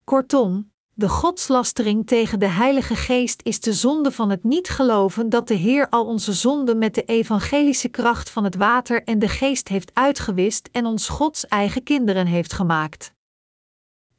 Kortom, 0.05 0.70
de 0.94 1.09
godslastering 1.09 2.07
tegen 2.07 2.38
de 2.38 2.48
Heilige 2.48 2.96
Geest 2.96 3.40
is 3.42 3.61
de 3.61 3.72
zonde 3.72 4.11
van 4.11 4.30
het 4.30 4.44
niet 4.44 4.68
geloven 4.68 5.28
dat 5.28 5.48
de 5.48 5.55
Heer 5.55 5.88
al 5.88 6.07
onze 6.07 6.32
zonden 6.32 6.78
met 6.78 6.94
de 6.94 7.05
evangelische 7.05 7.88
kracht 7.88 8.30
van 8.30 8.44
het 8.44 8.57
water 8.57 9.05
en 9.05 9.18
de 9.18 9.28
geest 9.28 9.68
heeft 9.68 9.90
uitgewist 9.94 10.68
en 10.72 10.86
ons 10.86 11.09
Gods 11.09 11.46
eigen 11.46 11.82
kinderen 11.82 12.26
heeft 12.26 12.53
gemaakt. 12.53 13.12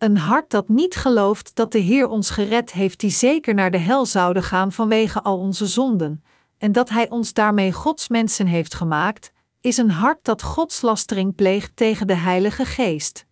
Een 0.01 0.17
hart 0.17 0.49
dat 0.49 0.69
niet 0.69 0.95
gelooft 0.95 1.55
dat 1.55 1.71
de 1.71 1.79
Heer 1.79 2.07
ons 2.07 2.29
gered 2.29 2.71
heeft, 2.71 2.99
die 2.99 3.09
zeker 3.09 3.53
naar 3.53 3.71
de 3.71 3.77
hel 3.77 4.05
zouden 4.05 4.43
gaan 4.43 4.71
vanwege 4.71 5.21
al 5.21 5.37
onze 5.37 5.67
zonden, 5.67 6.23
en 6.57 6.71
dat 6.71 6.89
Hij 6.89 7.09
ons 7.09 7.33
daarmee 7.33 7.71
Gods 7.71 8.07
mensen 8.07 8.45
heeft 8.45 8.73
gemaakt, 8.73 9.31
is 9.59 9.77
een 9.77 9.91
hart 9.91 10.25
dat 10.25 10.41
godslastering 10.41 11.35
pleegt 11.35 11.75
tegen 11.75 12.07
de 12.07 12.13
Heilige 12.15 12.65
Geest. 12.65 13.25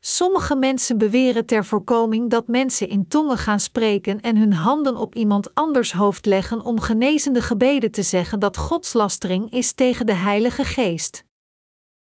Sommige 0.00 0.56
mensen 0.56 0.98
beweren 0.98 1.46
ter 1.46 1.64
voorkoming 1.64 2.30
dat 2.30 2.48
mensen 2.48 2.88
in 2.88 3.08
tongen 3.08 3.38
gaan 3.38 3.60
spreken 3.60 4.20
en 4.20 4.36
hun 4.36 4.52
handen 4.52 4.96
op 4.96 5.14
iemand 5.14 5.54
anders 5.54 5.92
hoofd 5.92 6.26
leggen 6.26 6.60
om 6.64 6.80
genezende 6.80 7.42
gebeden 7.42 7.90
te 7.90 8.02
zeggen 8.02 8.38
dat 8.38 8.56
godslastering 8.56 9.50
is 9.50 9.72
tegen 9.72 10.06
de 10.06 10.14
Heilige 10.14 10.64
Geest. 10.64 11.24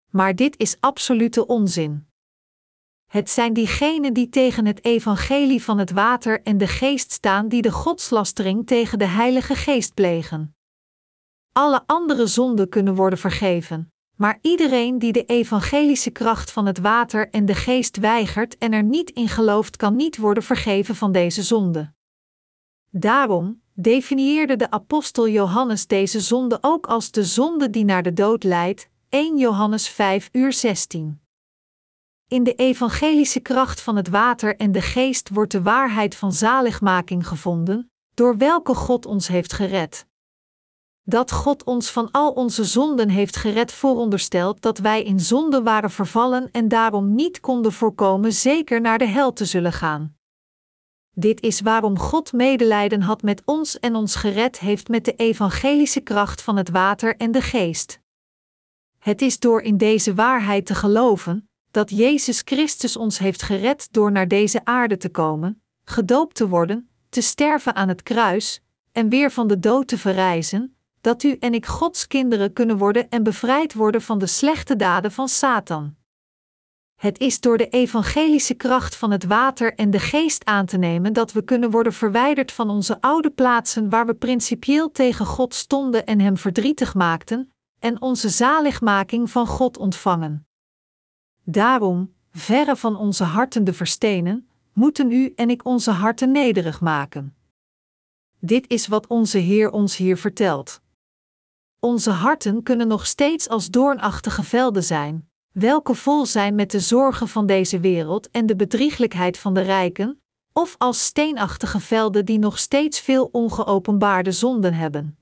Maar 0.09 0.35
dit 0.35 0.59
is 0.59 0.77
absolute 0.79 1.47
onzin. 1.47 2.09
Het 3.11 3.29
zijn 3.29 3.53
diegenen 3.53 4.13
die 4.13 4.29
tegen 4.29 4.65
het 4.65 4.85
evangelie 4.85 5.63
van 5.63 5.77
het 5.77 5.91
water 5.91 6.41
en 6.41 6.57
de 6.57 6.67
geest 6.67 7.11
staan 7.11 7.47
die 7.47 7.61
de 7.61 7.71
godslastering 7.71 8.67
tegen 8.67 8.99
de 8.99 9.05
Heilige 9.05 9.55
Geest 9.55 9.93
plegen. 9.93 10.55
Alle 11.51 11.83
andere 11.85 12.27
zonden 12.27 12.69
kunnen 12.69 12.95
worden 12.95 13.19
vergeven, 13.19 13.91
maar 14.15 14.39
iedereen 14.41 14.99
die 14.99 15.11
de 15.11 15.25
evangelische 15.25 16.09
kracht 16.09 16.51
van 16.51 16.65
het 16.65 16.79
water 16.79 17.29
en 17.29 17.45
de 17.45 17.55
geest 17.55 17.97
weigert 17.97 18.57
en 18.57 18.73
er 18.73 18.83
niet 18.83 19.09
in 19.09 19.27
gelooft, 19.27 19.77
kan 19.77 19.95
niet 19.95 20.17
worden 20.17 20.43
vergeven 20.43 20.95
van 20.95 21.11
deze 21.11 21.43
zonde. 21.43 21.93
Daarom 22.89 23.61
definieerde 23.73 24.55
de 24.55 24.71
apostel 24.71 25.27
Johannes 25.27 25.87
deze 25.87 26.19
zonde 26.19 26.57
ook 26.61 26.87
als 26.87 27.11
de 27.11 27.23
zonde 27.23 27.69
die 27.69 27.85
naar 27.85 28.03
de 28.03 28.13
dood 28.13 28.43
leidt, 28.43 28.89
1 29.09 29.37
Johannes 29.37 29.89
5 29.89 30.29
uur 30.31 30.53
16. 30.53 31.20
In 32.31 32.43
de 32.43 32.53
evangelische 32.53 33.39
kracht 33.39 33.81
van 33.81 33.95
het 33.95 34.07
water 34.07 34.55
en 34.55 34.71
de 34.71 34.81
geest 34.81 35.29
wordt 35.29 35.51
de 35.51 35.61
waarheid 35.61 36.15
van 36.15 36.33
zaligmaking 36.33 37.27
gevonden, 37.27 37.91
door 38.13 38.37
welke 38.37 38.73
God 38.73 39.05
ons 39.05 39.27
heeft 39.27 39.53
gered. 39.53 40.05
Dat 41.03 41.31
God 41.31 41.63
ons 41.63 41.89
van 41.89 42.11
al 42.11 42.31
onze 42.31 42.63
zonden 42.63 43.09
heeft 43.09 43.35
gered 43.35 43.71
vooronderstelt 43.71 44.61
dat 44.61 44.77
wij 44.77 45.03
in 45.03 45.19
zonde 45.19 45.63
waren 45.63 45.91
vervallen 45.91 46.51
en 46.51 46.67
daarom 46.67 47.15
niet 47.15 47.39
konden 47.39 47.71
voorkomen 47.71 48.33
zeker 48.33 48.81
naar 48.81 48.97
de 48.97 49.07
hel 49.07 49.33
te 49.33 49.45
zullen 49.45 49.73
gaan. 49.73 50.15
Dit 51.13 51.41
is 51.41 51.61
waarom 51.61 51.99
God 51.99 52.33
medelijden 52.33 53.01
had 53.01 53.21
met 53.21 53.41
ons 53.45 53.79
en 53.79 53.95
ons 53.95 54.15
gered 54.15 54.59
heeft 54.59 54.87
met 54.87 55.05
de 55.05 55.15
evangelische 55.15 56.01
kracht 56.01 56.41
van 56.41 56.57
het 56.57 56.69
water 56.69 57.17
en 57.17 57.31
de 57.31 57.41
geest. 57.41 57.99
Het 58.99 59.21
is 59.21 59.39
door 59.39 59.61
in 59.61 59.77
deze 59.77 60.13
waarheid 60.13 60.65
te 60.65 60.75
geloven, 60.75 61.45
dat 61.71 61.89
Jezus 61.89 62.41
Christus 62.45 62.97
ons 62.97 63.17
heeft 63.17 63.41
gered 63.41 63.87
door 63.91 64.11
naar 64.11 64.27
deze 64.27 64.65
aarde 64.65 64.97
te 64.97 65.09
komen, 65.09 65.61
gedoopt 65.83 66.35
te 66.35 66.47
worden, 66.47 66.89
te 67.09 67.21
sterven 67.21 67.75
aan 67.75 67.87
het 67.87 68.03
kruis 68.03 68.61
en 68.91 69.09
weer 69.09 69.31
van 69.31 69.47
de 69.47 69.59
dood 69.59 69.87
te 69.87 69.97
verrijzen, 69.97 70.75
dat 71.01 71.23
u 71.23 71.35
en 71.39 71.53
ik 71.53 71.65
Gods 71.65 72.07
kinderen 72.07 72.53
kunnen 72.53 72.77
worden 72.77 73.09
en 73.09 73.23
bevrijd 73.23 73.73
worden 73.73 74.01
van 74.01 74.19
de 74.19 74.27
slechte 74.27 74.75
daden 74.75 75.11
van 75.11 75.27
Satan. 75.27 75.95
Het 76.95 77.19
is 77.19 77.39
door 77.39 77.57
de 77.57 77.67
evangelische 77.67 78.53
kracht 78.53 78.95
van 78.95 79.11
het 79.11 79.25
water 79.25 79.73
en 79.75 79.91
de 79.91 79.99
geest 79.99 80.45
aan 80.45 80.65
te 80.65 80.77
nemen 80.77 81.13
dat 81.13 81.31
we 81.31 81.43
kunnen 81.43 81.71
worden 81.71 81.93
verwijderd 81.93 82.51
van 82.51 82.69
onze 82.69 83.01
oude 83.01 83.29
plaatsen 83.29 83.89
waar 83.89 84.05
we 84.05 84.13
principieel 84.13 84.91
tegen 84.91 85.25
God 85.25 85.53
stonden 85.53 86.05
en 86.05 86.19
Hem 86.19 86.37
verdrietig 86.37 86.93
maakten, 86.93 87.53
en 87.79 88.01
onze 88.01 88.29
zaligmaking 88.29 89.31
van 89.31 89.47
God 89.47 89.77
ontvangen. 89.77 90.45
Daarom, 91.43 92.13
verre 92.31 92.75
van 92.75 92.95
onze 92.95 93.23
harten 93.23 93.63
de 93.63 93.73
verstenen, 93.73 94.49
moeten 94.73 95.11
u 95.11 95.33
en 95.35 95.49
ik 95.49 95.65
onze 95.65 95.91
harten 95.91 96.31
nederig 96.31 96.81
maken. 96.81 97.35
Dit 98.39 98.69
is 98.69 98.87
wat 98.87 99.07
onze 99.07 99.37
Heer 99.37 99.71
ons 99.71 99.97
hier 99.97 100.17
vertelt. 100.17 100.81
Onze 101.79 102.11
harten 102.11 102.63
kunnen 102.63 102.87
nog 102.87 103.05
steeds 103.05 103.49
als 103.49 103.69
doornachtige 103.69 104.43
velden 104.43 104.83
zijn, 104.83 105.29
welke 105.51 105.95
vol 105.95 106.25
zijn 106.25 106.55
met 106.55 106.71
de 106.71 106.79
zorgen 106.79 107.27
van 107.27 107.45
deze 107.45 107.79
wereld 107.79 108.29
en 108.31 108.45
de 108.45 108.55
bedrieglijkheid 108.55 109.37
van 109.37 109.53
de 109.53 109.61
rijken, 109.61 110.21
of 110.53 110.75
als 110.77 111.05
steenachtige 111.05 111.79
velden 111.79 112.25
die 112.25 112.39
nog 112.39 112.59
steeds 112.59 112.99
veel 112.99 113.29
ongeopenbaarde 113.31 114.31
zonden 114.31 114.73
hebben. 114.73 115.17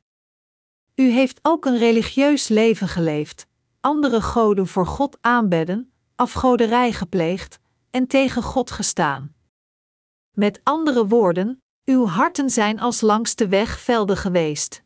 U 0.96 1.10
heeft 1.10 1.40
ook 1.42 1.66
een 1.66 1.78
religieus 1.78 2.48
leven 2.48 2.88
geleefd, 2.88 3.48
andere 3.80 4.22
goden 4.22 4.68
voor 4.68 4.86
God 4.86 5.18
aanbedden, 5.22 5.92
afgoderij 6.20 6.92
gepleegd 6.92 7.60
en 7.90 8.08
tegen 8.08 8.44
God 8.44 8.72
gestaan. 8.72 9.36
Met 10.32 10.60
andere 10.64 11.08
woorden, 11.08 11.64
uw 11.86 12.06
harten 12.06 12.50
zijn 12.50 12.80
als 12.80 13.02
langs 13.02 13.36
de 13.36 13.48
weg 13.48 13.80
velden 13.80 14.18
geweest. 14.18 14.84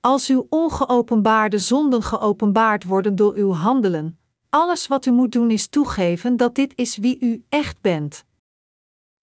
Als 0.00 0.28
uw 0.28 0.46
ongeopenbaarde 0.48 1.58
zonden 1.58 2.02
geopenbaard 2.02 2.84
worden 2.84 3.16
door 3.16 3.34
uw 3.34 3.52
handelen, 3.52 4.18
alles 4.48 4.86
wat 4.86 5.06
u 5.06 5.10
moet 5.10 5.32
doen 5.32 5.50
is 5.50 5.68
toegeven 5.68 6.36
dat 6.36 6.54
dit 6.54 6.72
is 6.74 6.96
wie 6.96 7.20
u 7.20 7.44
echt 7.48 7.80
bent. 7.80 8.24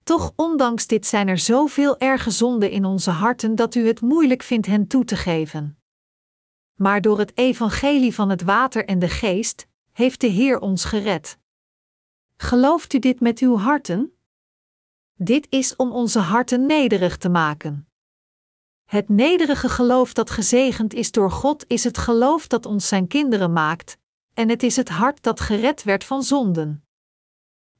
Toch 0.03 0.33
ondanks 0.35 0.87
dit 0.87 1.05
zijn 1.05 1.27
er 1.27 1.39
zoveel 1.39 1.97
erge 1.97 2.31
zonden 2.31 2.71
in 2.71 2.85
onze 2.85 3.11
harten 3.11 3.55
dat 3.55 3.75
u 3.75 3.87
het 3.87 4.01
moeilijk 4.01 4.43
vindt 4.43 4.67
hen 4.67 4.87
toe 4.87 5.05
te 5.05 5.15
geven. 5.15 5.77
Maar 6.73 7.01
door 7.01 7.19
het 7.19 7.37
evangelie 7.37 8.13
van 8.13 8.29
het 8.29 8.41
water 8.41 8.85
en 8.85 8.99
de 8.99 9.09
geest 9.09 9.67
heeft 9.93 10.21
de 10.21 10.27
Heer 10.27 10.59
ons 10.59 10.85
gered. 10.85 11.37
Gelooft 12.37 12.93
u 12.93 12.99
dit 12.99 13.19
met 13.19 13.39
uw 13.39 13.57
harten? 13.57 14.17
Dit 15.15 15.47
is 15.49 15.75
om 15.75 15.91
onze 15.91 16.19
harten 16.19 16.65
nederig 16.65 17.17
te 17.17 17.29
maken. 17.29 17.87
Het 18.85 19.09
nederige 19.09 19.69
geloof 19.69 20.13
dat 20.13 20.29
gezegend 20.29 20.93
is 20.93 21.11
door 21.11 21.31
God 21.31 21.65
is 21.67 21.83
het 21.83 21.97
geloof 21.97 22.47
dat 22.47 22.65
ons 22.65 22.87
zijn 22.87 23.07
kinderen 23.07 23.53
maakt, 23.53 23.97
en 24.33 24.49
het 24.49 24.63
is 24.63 24.75
het 24.75 24.89
hart 24.89 25.23
dat 25.23 25.39
gered 25.39 25.83
werd 25.83 26.03
van 26.03 26.23
zonden. 26.23 26.85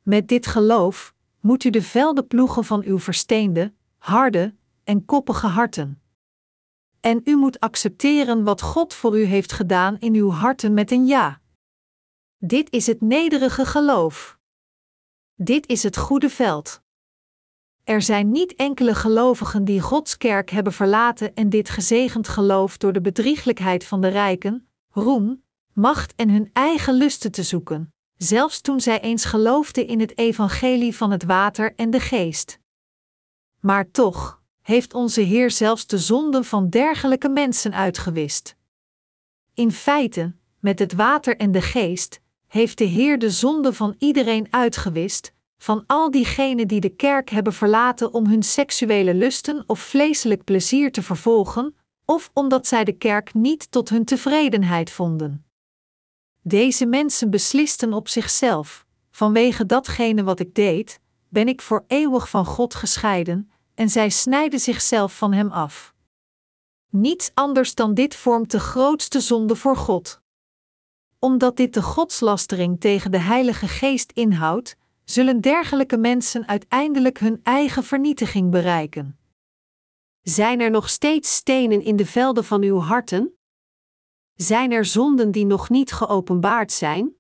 Met 0.01 0.27
dit 0.27 0.47
geloof 0.47 1.13
moet 1.39 1.63
u 1.63 1.69
de 1.69 1.81
velden 1.81 2.27
ploegen 2.27 2.63
van 2.63 2.83
uw 2.83 2.99
versteende, 2.99 3.73
harde 3.97 4.55
en 4.83 5.05
koppige 5.05 5.47
harten. 5.47 6.01
En 6.99 7.21
u 7.23 7.35
moet 7.35 7.59
accepteren 7.59 8.43
wat 8.43 8.61
God 8.61 8.93
voor 8.93 9.19
u 9.19 9.23
heeft 9.23 9.51
gedaan 9.51 9.99
in 9.99 10.13
uw 10.13 10.29
harten 10.29 10.73
met 10.73 10.91
een 10.91 11.05
ja. 11.05 11.41
Dit 12.45 12.71
is 12.71 12.87
het 12.87 13.01
nederige 13.01 13.65
geloof. 13.65 14.39
Dit 15.35 15.67
is 15.67 15.83
het 15.83 15.97
goede 15.97 16.29
veld. 16.29 16.81
Er 17.83 18.01
zijn 18.01 18.31
niet 18.31 18.55
enkele 18.55 18.95
gelovigen 18.95 19.65
die 19.65 19.81
Gods 19.81 20.17
kerk 20.17 20.49
hebben 20.49 20.73
verlaten 20.73 21.33
en 21.33 21.49
dit 21.49 21.69
gezegend 21.69 22.27
geloof 22.27 22.77
door 22.77 22.93
de 22.93 23.01
bedrieglijkheid 23.01 23.85
van 23.85 24.01
de 24.01 24.07
rijken, 24.07 24.67
roem, 24.89 25.43
macht 25.73 26.15
en 26.15 26.29
hun 26.29 26.49
eigen 26.53 26.93
lusten 26.93 27.31
te 27.31 27.43
zoeken, 27.43 27.93
zelfs 28.17 28.61
toen 28.61 28.79
zij 28.79 29.01
eens 29.01 29.25
geloofden 29.25 29.87
in 29.87 29.99
het 29.99 30.17
evangelie 30.17 30.95
van 30.95 31.11
het 31.11 31.23
water 31.23 31.75
en 31.75 31.89
de 31.89 31.99
geest. 31.99 32.59
Maar 33.59 33.91
toch 33.91 34.41
heeft 34.61 34.93
onze 34.93 35.21
Heer 35.21 35.51
zelfs 35.51 35.87
de 35.87 35.97
zonden 35.97 36.45
van 36.45 36.69
dergelijke 36.69 37.29
mensen 37.29 37.73
uitgewist. 37.73 38.55
In 39.53 39.71
feite, 39.71 40.35
met 40.59 40.79
het 40.79 40.93
water 40.93 41.37
en 41.37 41.51
de 41.51 41.61
geest, 41.61 42.21
heeft 42.53 42.77
de 42.77 42.83
Heer 42.83 43.19
de 43.19 43.29
zonde 43.29 43.73
van 43.73 43.95
iedereen 43.97 44.47
uitgewist, 44.49 45.33
van 45.57 45.83
al 45.87 46.11
diegenen 46.11 46.67
die 46.67 46.79
de 46.79 46.89
kerk 46.89 47.29
hebben 47.29 47.53
verlaten 47.53 48.13
om 48.13 48.25
hun 48.25 48.43
seksuele 48.43 49.13
lusten 49.13 49.63
of 49.67 49.79
vleeselijk 49.79 50.43
plezier 50.43 50.91
te 50.91 51.01
vervolgen, 51.01 51.75
of 52.05 52.29
omdat 52.33 52.67
zij 52.67 52.83
de 52.83 52.91
kerk 52.91 53.33
niet 53.33 53.71
tot 53.71 53.89
hun 53.89 54.05
tevredenheid 54.05 54.91
vonden. 54.91 55.45
Deze 56.41 56.85
mensen 56.85 57.29
beslisten 57.29 57.93
op 57.93 58.07
zichzelf: 58.07 58.85
vanwege 59.11 59.65
datgene 59.65 60.23
wat 60.23 60.39
ik 60.39 60.55
deed, 60.55 60.99
ben 61.29 61.47
ik 61.47 61.61
voor 61.61 61.83
eeuwig 61.87 62.29
van 62.29 62.45
God 62.45 62.75
gescheiden, 62.75 63.51
en 63.75 63.89
zij 63.89 64.09
snijden 64.09 64.59
zichzelf 64.59 65.17
van 65.17 65.33
Hem 65.33 65.51
af. 65.51 65.93
Niets 66.89 67.31
anders 67.33 67.75
dan 67.75 67.93
dit 67.93 68.15
vormt 68.15 68.51
de 68.51 68.59
grootste 68.59 69.19
zonde 69.19 69.55
voor 69.55 69.77
God. 69.77 70.22
Omdat 71.23 71.57
dit 71.57 71.73
de 71.73 71.81
godslastering 71.81 72.79
tegen 72.79 73.11
de 73.11 73.19
Heilige 73.19 73.67
Geest 73.67 74.11
inhoudt, 74.11 74.77
zullen 75.03 75.41
dergelijke 75.41 75.97
mensen 75.97 76.47
uiteindelijk 76.47 77.19
hun 77.19 77.39
eigen 77.43 77.83
vernietiging 77.83 78.51
bereiken. 78.51 79.17
Zijn 80.21 80.59
er 80.59 80.71
nog 80.71 80.89
steeds 80.89 81.35
stenen 81.35 81.81
in 81.81 81.95
de 81.95 82.05
velden 82.05 82.43
van 82.43 82.61
uw 82.61 82.79
harten? 82.79 83.37
Zijn 84.33 84.71
er 84.71 84.85
zonden 84.85 85.31
die 85.31 85.45
nog 85.45 85.69
niet 85.69 85.91
geopenbaard 85.91 86.71
zijn? 86.71 87.15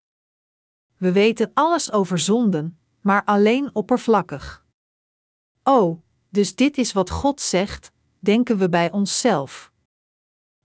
We 0.97 1.11
weten 1.11 1.51
alles 1.53 1.91
over 1.91 2.19
zonden, 2.19 2.79
maar 3.01 3.23
alleen 3.23 3.75
oppervlakkig. 3.75 4.65
Oh, 5.63 6.01
dus 6.29 6.55
dit 6.55 6.77
is 6.77 6.93
wat 6.93 7.09
God 7.09 7.41
zegt, 7.41 7.91
denken 8.19 8.57
we 8.57 8.69
bij 8.69 8.91
onszelf. 8.91 9.71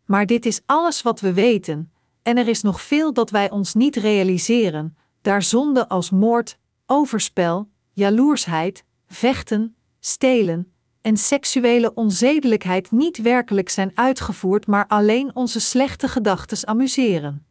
Maar 0.04 0.26
dit 0.26 0.46
is 0.46 0.60
alles 0.66 1.02
wat 1.02 1.20
we 1.20 1.32
weten, 1.32 1.92
en 2.28 2.36
er 2.36 2.48
is 2.48 2.62
nog 2.62 2.82
veel 2.82 3.12
dat 3.12 3.30
wij 3.30 3.50
ons 3.50 3.74
niet 3.74 3.96
realiseren, 3.96 4.96
daar 5.20 5.42
zonden 5.42 5.88
als 5.88 6.10
moord, 6.10 6.58
overspel, 6.86 7.68
jaloersheid, 7.92 8.84
vechten, 9.06 9.76
stelen 10.00 10.72
en 11.00 11.16
seksuele 11.16 11.94
onzedelijkheid 11.94 12.90
niet 12.90 13.16
werkelijk 13.16 13.68
zijn 13.68 13.90
uitgevoerd, 13.94 14.66
maar 14.66 14.86
alleen 14.86 15.36
onze 15.36 15.60
slechte 15.60 16.08
gedachten 16.08 16.68
amuseren. 16.68 17.46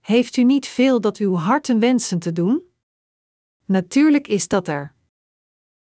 Heeft 0.00 0.36
u 0.36 0.44
niet 0.44 0.66
veel 0.66 1.00
dat 1.00 1.16
uw 1.16 1.34
harten 1.34 1.78
wensen 1.78 2.18
te 2.18 2.32
doen? 2.32 2.62
Natuurlijk 3.64 4.28
is 4.28 4.48
dat 4.48 4.68
er. 4.68 4.94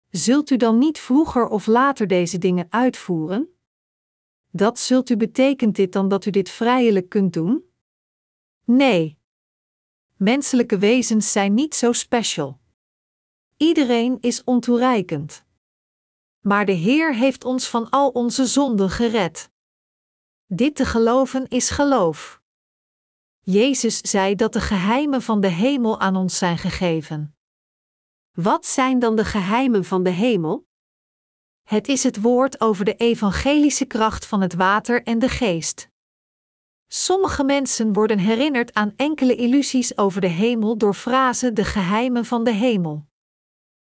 Zult 0.09 0.49
u 0.49 0.57
dan 0.57 0.77
niet 0.77 0.99
vroeger 0.99 1.47
of 1.47 1.67
later 1.67 2.07
deze 2.07 2.37
dingen 2.37 2.67
uitvoeren? 2.69 3.49
Dat 4.51 4.79
zult 4.79 5.09
u 5.09 5.17
betekent 5.17 5.75
dit 5.75 5.93
dan 5.93 6.07
dat 6.07 6.25
u 6.25 6.29
dit 6.29 6.49
vrijelijk 6.49 7.09
kunt 7.09 7.33
doen? 7.33 7.69
Nee. 8.73 9.19
Menselijke 10.15 10.77
wezens 10.77 11.31
zijn 11.31 11.53
niet 11.53 11.75
zo 11.75 11.91
special. 11.91 12.59
Iedereen 13.57 14.17
is 14.19 14.43
ontoereikend. 14.43 15.45
Maar 16.39 16.65
de 16.65 16.71
Heer 16.71 17.15
heeft 17.15 17.45
ons 17.45 17.67
van 17.67 17.89
al 17.89 18.09
onze 18.09 18.45
zonden 18.45 18.89
gered. 18.89 19.51
Dit 20.45 20.75
te 20.75 20.85
geloven 20.85 21.47
is 21.47 21.69
geloof. 21.69 22.41
Jezus 23.39 23.97
zei 23.97 24.35
dat 24.35 24.53
de 24.53 24.61
geheimen 24.61 25.21
van 25.21 25.41
de 25.41 25.49
hemel 25.49 25.99
aan 25.99 26.15
ons 26.15 26.37
zijn 26.37 26.57
gegeven. 26.57 27.35
Wat 28.31 28.65
zijn 28.65 28.99
dan 28.99 29.15
de 29.15 29.25
geheimen 29.25 29.85
van 29.85 30.03
de 30.03 30.09
hemel? 30.09 30.67
Het 31.61 31.87
is 31.87 32.03
het 32.03 32.21
woord 32.21 32.61
over 32.61 32.85
de 32.85 32.95
evangelische 32.95 33.85
kracht 33.85 34.25
van 34.25 34.41
het 34.41 34.53
water 34.53 35.03
en 35.03 35.19
de 35.19 35.29
geest. 35.29 35.90
Sommige 36.93 37.43
mensen 37.43 37.93
worden 37.93 38.19
herinnerd 38.19 38.73
aan 38.73 38.93
enkele 38.95 39.35
illusies 39.35 39.97
over 39.97 40.21
de 40.21 40.27
hemel 40.27 40.77
door 40.77 40.93
frazen 40.93 41.53
de 41.53 41.63
geheimen 41.63 42.25
van 42.25 42.43
de 42.43 42.51
hemel. 42.51 43.05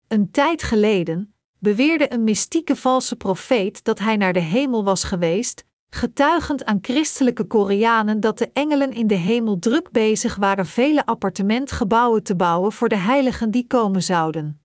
Een 0.09 0.31
tijd 0.31 0.63
geleden 0.63 1.35
beweerde 1.59 2.13
een 2.13 2.25
mystieke 2.25 2.77
valse 2.77 3.17
profeet 3.17 3.85
dat 3.85 3.99
hij 3.99 4.17
naar 4.17 4.33
de 4.33 4.41
hemel 4.41 4.85
was 4.85 5.05
geweest, 5.05 5.65
getuigend 5.89 6.65
aan 6.65 6.79
christelijke 6.83 7.45
Koreanen 7.45 8.21
dat 8.21 8.39
de 8.39 8.51
engelen 8.53 8.93
in 8.93 9.07
de 9.07 9.15
hemel 9.15 9.59
druk 9.59 9.91
bezig 9.91 10.37
waren 10.37 10.67
vele 10.67 11.07
appartementgebouwen 11.07 12.23
te 12.23 12.37
bouwen 12.37 12.73
voor 12.73 12.89
de 12.89 12.97
heiligen 12.97 13.51
die 13.51 13.67
komen 13.67 14.03
zouden. 14.03 14.64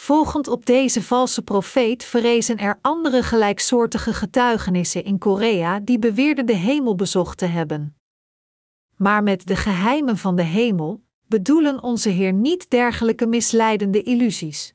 Volgend 0.00 0.48
op 0.48 0.66
deze 0.66 1.02
valse 1.02 1.42
profeet 1.42 2.04
verrezen 2.04 2.58
er 2.58 2.78
andere 2.82 3.22
gelijksoortige 3.22 4.14
getuigenissen 4.14 5.04
in 5.04 5.18
Korea 5.18 5.80
die 5.80 5.98
beweerden 5.98 6.46
de 6.46 6.54
hemel 6.54 6.94
bezocht 6.94 7.38
te 7.38 7.44
hebben. 7.44 7.96
Maar 8.96 9.22
met 9.22 9.46
de 9.46 9.56
geheimen 9.56 10.16
van 10.16 10.36
de 10.36 10.42
hemel 10.42 11.02
bedoelen 11.26 11.82
onze 11.82 12.08
Heer 12.08 12.32
niet 12.32 12.70
dergelijke 12.70 13.26
misleidende 13.26 14.02
illusies. 14.02 14.74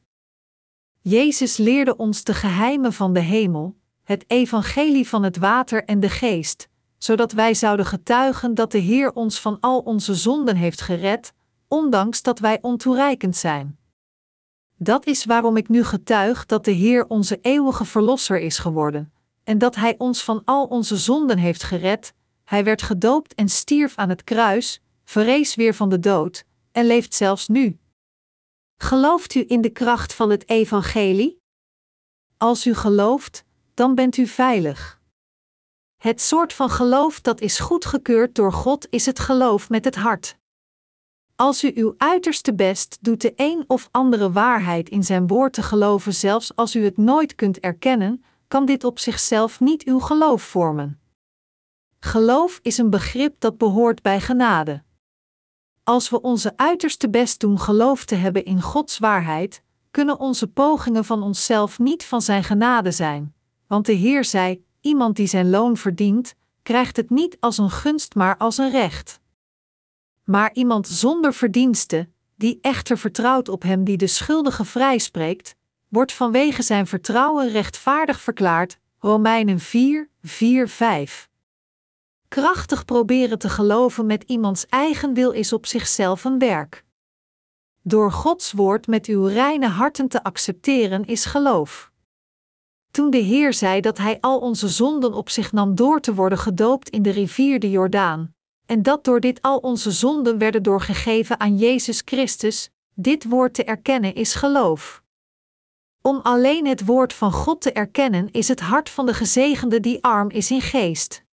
Jezus 1.01 1.57
leerde 1.57 1.95
ons 1.95 2.24
de 2.24 2.34
geheimen 2.34 2.93
van 2.93 3.13
de 3.13 3.19
hemel, 3.19 3.76
het 4.03 4.24
evangelie 4.28 5.07
van 5.07 5.24
het 5.24 5.38
water 5.38 5.84
en 5.84 5.99
de 5.99 6.09
geest, 6.09 6.69
zodat 6.97 7.32
wij 7.32 7.53
zouden 7.53 7.86
getuigen 7.86 8.55
dat 8.55 8.71
de 8.71 8.78
Heer 8.78 9.13
ons 9.13 9.39
van 9.39 9.57
al 9.59 9.80
onze 9.80 10.15
zonden 10.15 10.55
heeft 10.55 10.82
gered, 10.82 11.34
ondanks 11.67 12.21
dat 12.21 12.39
wij 12.39 12.57
ontoereikend 12.61 13.36
zijn. 13.36 13.82
Dat 14.84 15.05
is 15.05 15.25
waarom 15.25 15.57
ik 15.57 15.69
nu 15.69 15.84
getuig 15.84 16.45
dat 16.45 16.65
de 16.65 16.71
Heer 16.71 17.07
onze 17.07 17.39
eeuwige 17.41 17.86
Verlosser 17.86 18.39
is 18.39 18.57
geworden, 18.57 19.13
en 19.43 19.57
dat 19.57 19.75
Hij 19.75 19.95
ons 19.97 20.23
van 20.23 20.41
al 20.45 20.65
onze 20.65 20.97
zonden 20.97 21.38
heeft 21.38 21.63
gered. 21.63 22.13
Hij 22.43 22.63
werd 22.63 22.81
gedoopt 22.81 23.34
en 23.34 23.49
stierf 23.49 23.97
aan 23.97 24.09
het 24.09 24.23
kruis, 24.23 24.81
verrees 25.03 25.55
weer 25.55 25.73
van 25.73 25.89
de 25.89 25.99
dood, 25.99 26.45
en 26.71 26.86
leeft 26.86 27.13
zelfs 27.13 27.47
nu. 27.47 27.77
Gelooft 28.77 29.36
u 29.36 29.43
in 29.47 29.61
de 29.61 29.69
kracht 29.69 30.13
van 30.13 30.29
het 30.29 30.49
Evangelie? 30.49 31.41
Als 32.38 32.65
u 32.65 32.73
gelooft, 32.73 33.43
dan 33.73 33.95
bent 33.95 34.17
u 34.17 34.27
veilig. 34.27 35.01
Het 35.97 36.21
soort 36.21 36.53
van 36.53 36.69
geloof 36.69 37.21
dat 37.21 37.41
is 37.41 37.59
goedgekeurd 37.59 38.36
door 38.36 38.53
God 38.53 38.88
is 38.89 39.05
het 39.05 39.19
geloof 39.19 39.69
met 39.69 39.86
het 39.86 39.95
hart. 39.95 40.38
Als 41.36 41.63
u 41.63 41.71
uw 41.75 41.93
uiterste 41.97 42.53
best 42.53 42.97
doet 43.01 43.21
de 43.21 43.34
een 43.36 43.63
of 43.67 43.88
andere 43.91 44.31
waarheid 44.31 44.89
in 44.89 45.03
zijn 45.03 45.27
woord 45.27 45.53
te 45.53 45.61
geloven, 45.61 46.13
zelfs 46.13 46.55
als 46.55 46.75
u 46.75 46.84
het 46.84 46.97
nooit 46.97 47.36
kunt 47.36 47.59
erkennen, 47.59 48.23
kan 48.47 48.65
dit 48.65 48.84
op 48.84 48.99
zichzelf 48.99 49.59
niet 49.59 49.84
uw 49.84 49.99
geloof 49.99 50.41
vormen. 50.41 50.99
Geloof 51.99 52.59
is 52.61 52.77
een 52.77 52.89
begrip 52.89 53.36
dat 53.39 53.57
behoort 53.57 54.01
bij 54.01 54.21
genade. 54.21 54.84
Als 55.84 56.09
we 56.09 56.21
onze 56.21 56.53
uiterste 56.55 57.09
best 57.09 57.39
doen 57.39 57.59
geloof 57.59 58.05
te 58.05 58.15
hebben 58.15 58.45
in 58.45 58.61
Gods 58.61 58.97
waarheid, 58.97 59.63
kunnen 59.91 60.19
onze 60.19 60.47
pogingen 60.47 61.05
van 61.05 61.23
onszelf 61.23 61.79
niet 61.79 62.05
van 62.05 62.21
Zijn 62.21 62.43
genade 62.43 62.91
zijn. 62.91 63.36
Want 63.67 63.86
de 63.86 63.93
Heer 63.93 64.25
zei: 64.25 64.65
Iemand 64.81 65.15
die 65.15 65.27
zijn 65.27 65.49
loon 65.49 65.77
verdient, 65.77 66.36
krijgt 66.61 66.97
het 66.97 67.09
niet 67.09 67.38
als 67.39 67.57
een 67.57 67.69
gunst, 67.69 68.15
maar 68.15 68.38
als 68.38 68.57
een 68.57 68.71
recht. 68.71 69.21
Maar 70.24 70.53
iemand 70.53 70.88
zonder 70.88 71.34
verdienste, 71.34 72.09
die 72.36 72.59
echter 72.61 72.97
vertrouwt 72.97 73.49
op 73.49 73.63
Hem 73.63 73.84
die 73.84 73.97
de 73.97 74.07
schuldige 74.07 74.65
vrijspreekt, 74.65 75.55
wordt 75.88 76.13
vanwege 76.13 76.61
zijn 76.61 76.88
vertrouwen 76.88 77.49
rechtvaardig 77.49 78.21
verklaard. 78.21 78.82
Romeinen 78.99 79.59
4, 79.59 80.09
4, 80.21 80.67
5. 80.67 81.30
Krachtig 82.28 82.86
proberen 82.86 83.39
te 83.39 83.49
geloven 83.49 84.05
met 84.05 84.24
iemands 84.24 84.65
eigen 84.65 85.13
wil 85.13 85.32
is 85.32 85.53
op 85.53 85.65
zichzelf 85.65 86.24
een 86.24 86.39
werk. 86.39 86.84
Door 87.82 88.11
Gods 88.11 88.51
woord 88.51 88.88
met 88.88 89.05
uw 89.05 89.26
reine 89.26 89.67
harten 89.67 90.07
te 90.07 90.24
accepteren 90.24 91.05
is 91.05 91.26
geloof. 91.26 91.91
Toen 92.91 93.09
de 93.09 93.17
Heer 93.17 93.53
zei 93.53 93.82
dat 93.82 93.97
Hij 93.97 94.17
al 94.21 94.39
onze 94.39 94.67
zonden 94.67 95.13
op 95.13 95.30
zich 95.30 95.51
nam 95.51 95.76
door 95.76 95.99
te 95.99 96.13
worden 96.13 96.38
gedoopt 96.38 96.89
in 96.89 97.01
de 97.01 97.09
rivier 97.09 97.59
de 97.59 97.69
Jordaan, 97.69 98.34
en 98.66 98.82
dat 98.82 99.03
door 99.03 99.20
dit 99.20 99.41
al 99.41 99.57
onze 99.57 99.91
zonden 99.91 100.38
werden 100.38 100.64
doorgegeven 100.64 101.39
aan 101.39 101.57
Jezus 101.57 102.01
Christus, 102.05 102.70
dit 102.93 103.24
woord 103.24 103.53
te 103.53 103.64
erkennen 103.64 104.16
is 104.16 104.36
geloof. 104.36 105.03
Om 106.01 106.20
alleen 106.24 106.68
het 106.68 106.86
woord 106.86 107.14
van 107.14 107.32
God 107.32 107.61
te 107.61 107.72
erkennen 107.72 108.32
is 108.32 108.47
het 108.47 108.59
hart 108.59 108.89
van 108.89 109.05
de 109.05 109.14
gezegende 109.14 109.80
die 109.80 110.03
arm 110.03 110.30
is 110.30 110.51
in 110.51 110.61
geest. 110.61 111.24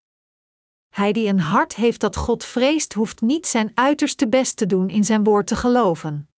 Hij 0.88 1.12
die 1.12 1.28
een 1.28 1.40
hart 1.40 1.74
heeft 1.74 2.00
dat 2.00 2.16
God 2.16 2.44
vreest, 2.44 2.92
hoeft 2.92 3.20
niet 3.20 3.46
zijn 3.46 3.70
uiterste 3.74 4.28
best 4.28 4.56
te 4.56 4.66
doen 4.66 4.88
in 4.88 5.04
zijn 5.04 5.24
woord 5.24 5.46
te 5.46 5.56
geloven. 5.56 6.28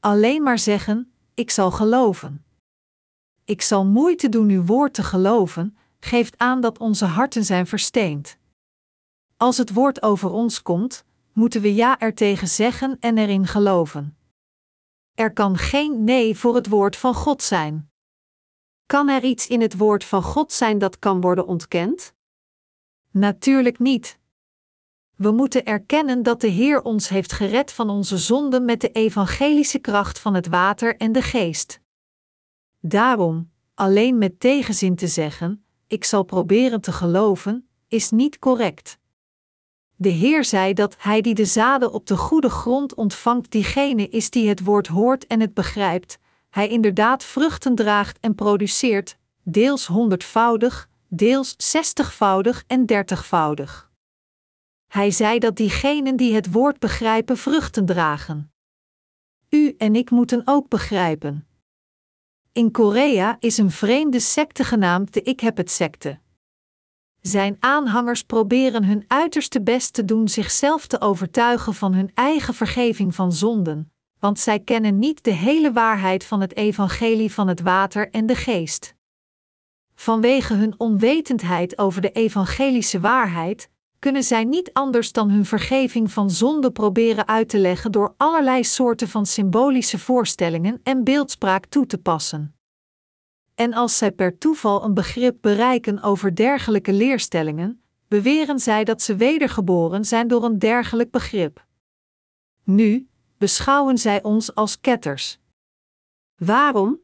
Alleen 0.00 0.42
maar 0.42 0.58
zeggen: 0.58 1.12
Ik 1.34 1.50
zal 1.50 1.70
geloven. 1.70 2.44
Ik 3.44 3.62
zal 3.62 3.84
moeite 3.84 4.28
doen 4.28 4.48
uw 4.48 4.64
woord 4.64 4.94
te 4.94 5.02
geloven, 5.02 5.76
geeft 6.00 6.38
aan 6.38 6.60
dat 6.60 6.78
onze 6.78 7.04
harten 7.04 7.44
zijn 7.44 7.66
versteend. 7.66 8.38
Als 9.36 9.56
het 9.56 9.72
woord 9.72 10.02
over 10.02 10.30
ons 10.30 10.62
komt, 10.62 11.04
moeten 11.32 11.60
we 11.60 11.74
ja 11.74 11.98
er 11.98 12.14
tegen 12.14 12.48
zeggen 12.48 12.96
en 13.00 13.18
erin 13.18 13.46
geloven. 13.46 14.16
Er 15.14 15.32
kan 15.32 15.56
geen 15.56 16.04
nee 16.04 16.36
voor 16.36 16.54
het 16.54 16.68
woord 16.68 16.96
van 16.96 17.14
God 17.14 17.42
zijn. 17.42 17.90
Kan 18.86 19.08
er 19.08 19.24
iets 19.24 19.46
in 19.46 19.60
het 19.60 19.76
woord 19.76 20.04
van 20.04 20.22
God 20.22 20.52
zijn 20.52 20.78
dat 20.78 20.98
kan 20.98 21.20
worden 21.20 21.46
ontkend? 21.46 22.14
Natuurlijk 23.10 23.78
niet. 23.78 24.18
We 25.14 25.30
moeten 25.30 25.64
erkennen 25.64 26.22
dat 26.22 26.40
de 26.40 26.48
Heer 26.48 26.82
ons 26.82 27.08
heeft 27.08 27.32
gered 27.32 27.72
van 27.72 27.90
onze 27.90 28.18
zonden 28.18 28.64
met 28.64 28.80
de 28.80 28.90
evangelische 28.90 29.78
kracht 29.78 30.18
van 30.18 30.34
het 30.34 30.46
water 30.46 30.96
en 30.96 31.12
de 31.12 31.22
geest. 31.22 31.80
Daarom, 32.80 33.50
alleen 33.74 34.18
met 34.18 34.40
tegenzin 34.40 34.96
te 34.96 35.06
zeggen: 35.06 35.64
Ik 35.86 36.04
zal 36.04 36.22
proberen 36.22 36.80
te 36.80 36.92
geloven, 36.92 37.68
is 37.88 38.10
niet 38.10 38.38
correct. 38.38 38.98
De 39.98 40.08
Heer 40.08 40.44
zei 40.44 40.74
dat 40.74 40.96
Hij 40.98 41.20
die 41.20 41.34
de 41.34 41.44
zaden 41.44 41.92
op 41.92 42.06
de 42.06 42.16
goede 42.16 42.50
grond 42.50 42.94
ontvangt, 42.94 43.50
diegene 43.50 44.08
is 44.08 44.30
die 44.30 44.48
het 44.48 44.64
woord 44.64 44.86
hoort 44.86 45.26
en 45.26 45.40
het 45.40 45.54
begrijpt, 45.54 46.18
Hij 46.50 46.68
inderdaad 46.68 47.24
vruchten 47.24 47.74
draagt 47.74 48.18
en 48.20 48.34
produceert, 48.34 49.18
deels 49.42 49.86
honderdvoudig, 49.86 50.88
deels 51.08 51.54
zestigvoudig 51.56 52.64
en 52.66 52.86
dertigvoudig. 52.86 53.90
Hij 54.86 55.10
zei 55.10 55.38
dat 55.38 55.56
diegenen 55.56 56.16
die 56.16 56.34
het 56.34 56.52
woord 56.52 56.78
begrijpen 56.78 57.36
vruchten 57.36 57.86
dragen. 57.86 58.52
U 59.50 59.74
en 59.78 59.94
ik 59.94 60.10
moeten 60.10 60.42
ook 60.44 60.68
begrijpen. 60.68 61.46
In 62.52 62.70
Korea 62.70 63.36
is 63.40 63.58
een 63.58 63.70
vreemde 63.70 64.20
secte 64.20 64.64
genaamd 64.64 65.14
de 65.14 65.22
Ik 65.22 65.40
heb 65.40 65.56
het 65.56 65.70
secte. 65.70 66.18
Zijn 67.26 67.56
aanhangers 67.60 68.22
proberen 68.22 68.84
hun 68.84 69.04
uiterste 69.06 69.62
best 69.62 69.92
te 69.92 70.04
doen 70.04 70.28
zichzelf 70.28 70.86
te 70.86 71.00
overtuigen 71.00 71.74
van 71.74 71.94
hun 71.94 72.10
eigen 72.14 72.54
vergeving 72.54 73.14
van 73.14 73.32
zonden, 73.32 73.92
want 74.18 74.38
zij 74.38 74.60
kennen 74.60 74.98
niet 74.98 75.24
de 75.24 75.30
hele 75.30 75.72
waarheid 75.72 76.24
van 76.24 76.40
het 76.40 76.56
evangelie 76.56 77.32
van 77.32 77.48
het 77.48 77.60
water 77.60 78.10
en 78.10 78.26
de 78.26 78.34
geest. 78.34 78.94
Vanwege 79.94 80.54
hun 80.54 80.74
onwetendheid 80.76 81.78
over 81.78 82.00
de 82.00 82.10
evangelische 82.10 83.00
waarheid, 83.00 83.70
kunnen 83.98 84.22
zij 84.22 84.44
niet 84.44 84.72
anders 84.72 85.12
dan 85.12 85.30
hun 85.30 85.44
vergeving 85.44 86.12
van 86.12 86.30
zonde 86.30 86.70
proberen 86.70 87.28
uit 87.28 87.48
te 87.48 87.58
leggen 87.58 87.92
door 87.92 88.14
allerlei 88.16 88.64
soorten 88.64 89.08
van 89.08 89.26
symbolische 89.26 89.98
voorstellingen 89.98 90.80
en 90.82 91.04
beeldspraak 91.04 91.66
toe 91.66 91.86
te 91.86 91.98
passen. 91.98 92.55
En 93.56 93.72
als 93.72 93.98
zij 93.98 94.12
per 94.12 94.38
toeval 94.38 94.84
een 94.84 94.94
begrip 94.94 95.36
bereiken 95.40 96.02
over 96.02 96.34
dergelijke 96.34 96.92
leerstellingen, 96.92 97.82
beweren 98.08 98.58
zij 98.58 98.84
dat 98.84 99.02
ze 99.02 99.16
wedergeboren 99.16 100.04
zijn 100.04 100.28
door 100.28 100.44
een 100.44 100.58
dergelijk 100.58 101.10
begrip. 101.10 101.66
Nu 102.64 103.08
beschouwen 103.38 103.98
zij 103.98 104.22
ons 104.22 104.54
als 104.54 104.80
ketters. 104.80 105.38
Waarom? 106.34 107.00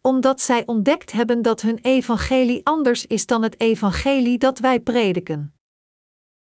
Omdat 0.00 0.40
zij 0.40 0.66
ontdekt 0.66 1.12
hebben 1.12 1.42
dat 1.42 1.60
hun 1.60 1.78
evangelie 1.78 2.66
anders 2.66 3.06
is 3.06 3.26
dan 3.26 3.42
het 3.42 3.60
evangelie 3.60 4.38
dat 4.38 4.58
wij 4.58 4.80
prediken. 4.80 5.54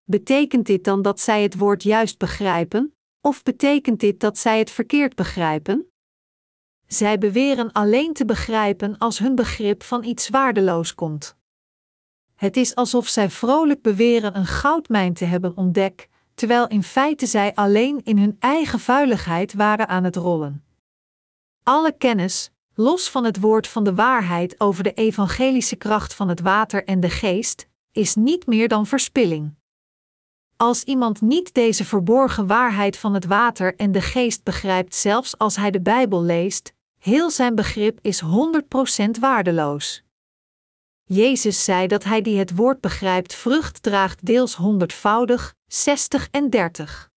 Betekent 0.03 0.65
dit 0.65 0.83
dan 0.83 1.01
dat 1.01 1.19
zij 1.19 1.43
het 1.43 1.57
woord 1.57 1.83
juist 1.83 2.17
begrijpen, 2.17 2.95
of 3.21 3.43
betekent 3.43 3.99
dit 3.99 4.19
dat 4.19 4.37
zij 4.37 4.59
het 4.59 4.71
verkeerd 4.71 5.15
begrijpen? 5.15 5.92
Zij 6.93 7.17
beweren 7.17 7.71
alleen 7.71 8.13
te 8.13 8.25
begrijpen 8.25 8.97
als 8.97 9.19
hun 9.19 9.35
begrip 9.35 9.83
van 9.83 10.03
iets 10.03 10.29
waardeloos 10.29 10.95
komt. 10.95 11.35
Het 12.35 12.57
is 12.57 12.75
alsof 12.75 13.07
zij 13.07 13.29
vrolijk 13.29 13.81
beweren 13.81 14.37
een 14.37 14.45
goudmijn 14.45 15.13
te 15.13 15.25
hebben 15.25 15.57
ontdekt, 15.57 16.07
terwijl 16.33 16.67
in 16.67 16.83
feite 16.83 17.25
zij 17.25 17.55
alleen 17.55 18.01
in 18.03 18.17
hun 18.17 18.35
eigen 18.39 18.79
vuiligheid 18.79 19.53
waren 19.53 19.87
aan 19.87 20.03
het 20.03 20.15
rollen. 20.15 20.63
Alle 21.63 21.97
kennis, 21.97 22.51
los 22.73 23.09
van 23.09 23.23
het 23.23 23.39
woord 23.39 23.67
van 23.67 23.83
de 23.83 23.95
waarheid 23.95 24.59
over 24.59 24.83
de 24.83 24.93
evangelische 24.93 25.75
kracht 25.75 26.13
van 26.13 26.29
het 26.29 26.39
water 26.39 26.83
en 26.83 26.99
de 26.99 27.09
geest, 27.09 27.67
is 27.91 28.15
niet 28.15 28.45
meer 28.45 28.67
dan 28.67 28.87
verspilling. 28.87 29.55
Als 30.57 30.83
iemand 30.83 31.21
niet 31.21 31.53
deze 31.53 31.85
verborgen 31.85 32.47
waarheid 32.47 32.97
van 32.97 33.13
het 33.13 33.25
water 33.25 33.75
en 33.75 33.91
de 33.91 34.01
geest 34.01 34.43
begrijpt, 34.43 34.95
zelfs 34.95 35.37
als 35.37 35.55
hij 35.55 35.71
de 35.71 35.81
Bijbel 35.81 36.23
leest, 36.23 36.73
heel 37.03 37.31
zijn 37.31 37.55
begrip 37.55 37.99
is 38.01 38.21
100% 38.21 38.25
waardeloos. 39.19 40.03
Jezus 41.03 41.63
zei 41.63 41.87
dat 41.87 42.03
hij 42.03 42.21
die 42.21 42.37
het 42.37 42.55
woord 42.55 42.81
begrijpt 42.81 43.33
vrucht 43.35 43.83
draagt 43.83 44.25
deels 44.25 44.55
honderdvoudig, 44.55 45.55
60 45.67 46.27
en 46.31 46.49
30. 46.49 47.11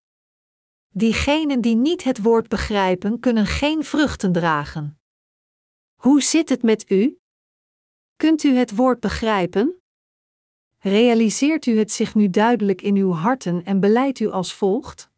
Diegenen 0.88 1.60
die 1.60 1.76
niet 1.76 2.04
het 2.04 2.22
woord 2.22 2.48
begrijpen, 2.48 3.20
kunnen 3.20 3.46
geen 3.46 3.84
vruchten 3.84 4.32
dragen. 4.32 5.00
Hoe 5.94 6.22
zit 6.22 6.48
het 6.48 6.62
met 6.62 6.90
u? 6.90 7.18
Kunt 8.16 8.42
u 8.42 8.56
het 8.56 8.76
woord 8.76 9.00
begrijpen? 9.00 9.82
Realiseert 10.78 11.66
u 11.66 11.78
het 11.78 11.92
zich 11.92 12.14
nu 12.14 12.30
duidelijk 12.30 12.82
in 12.82 12.96
uw 12.96 13.12
harten 13.12 13.64
en 13.64 13.80
beleidt 13.80 14.20
u 14.20 14.30
als 14.30 14.54
volgt? 14.54 15.10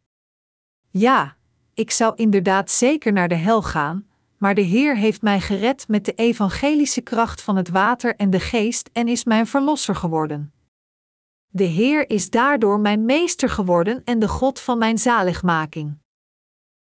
Ja, 0.89 1.37
ik 1.73 1.91
zou 1.91 2.15
inderdaad 2.15 2.71
zeker 2.71 3.13
naar 3.13 3.27
de 3.27 3.35
hel 3.35 3.61
gaan, 3.61 4.08
maar 4.39 4.55
de 4.55 4.61
Heer 4.61 4.97
heeft 4.97 5.21
mij 5.21 5.41
gered 5.41 5.87
met 5.87 6.05
de 6.05 6.13
evangelische 6.13 7.01
kracht 7.01 7.41
van 7.41 7.55
het 7.55 7.69
water 7.69 8.15
en 8.15 8.29
de 8.29 8.39
geest 8.39 8.89
en 8.93 9.07
is 9.07 9.23
mijn 9.23 9.47
verlosser 9.47 9.95
geworden. 9.95 10.53
De 11.47 11.63
Heer 11.63 12.09
is 12.09 12.29
daardoor 12.29 12.79
mijn 12.79 13.05
meester 13.05 13.49
geworden 13.49 14.01
en 14.03 14.19
de 14.19 14.27
God 14.27 14.59
van 14.59 14.77
mijn 14.77 14.97
zaligmaking. 14.97 15.97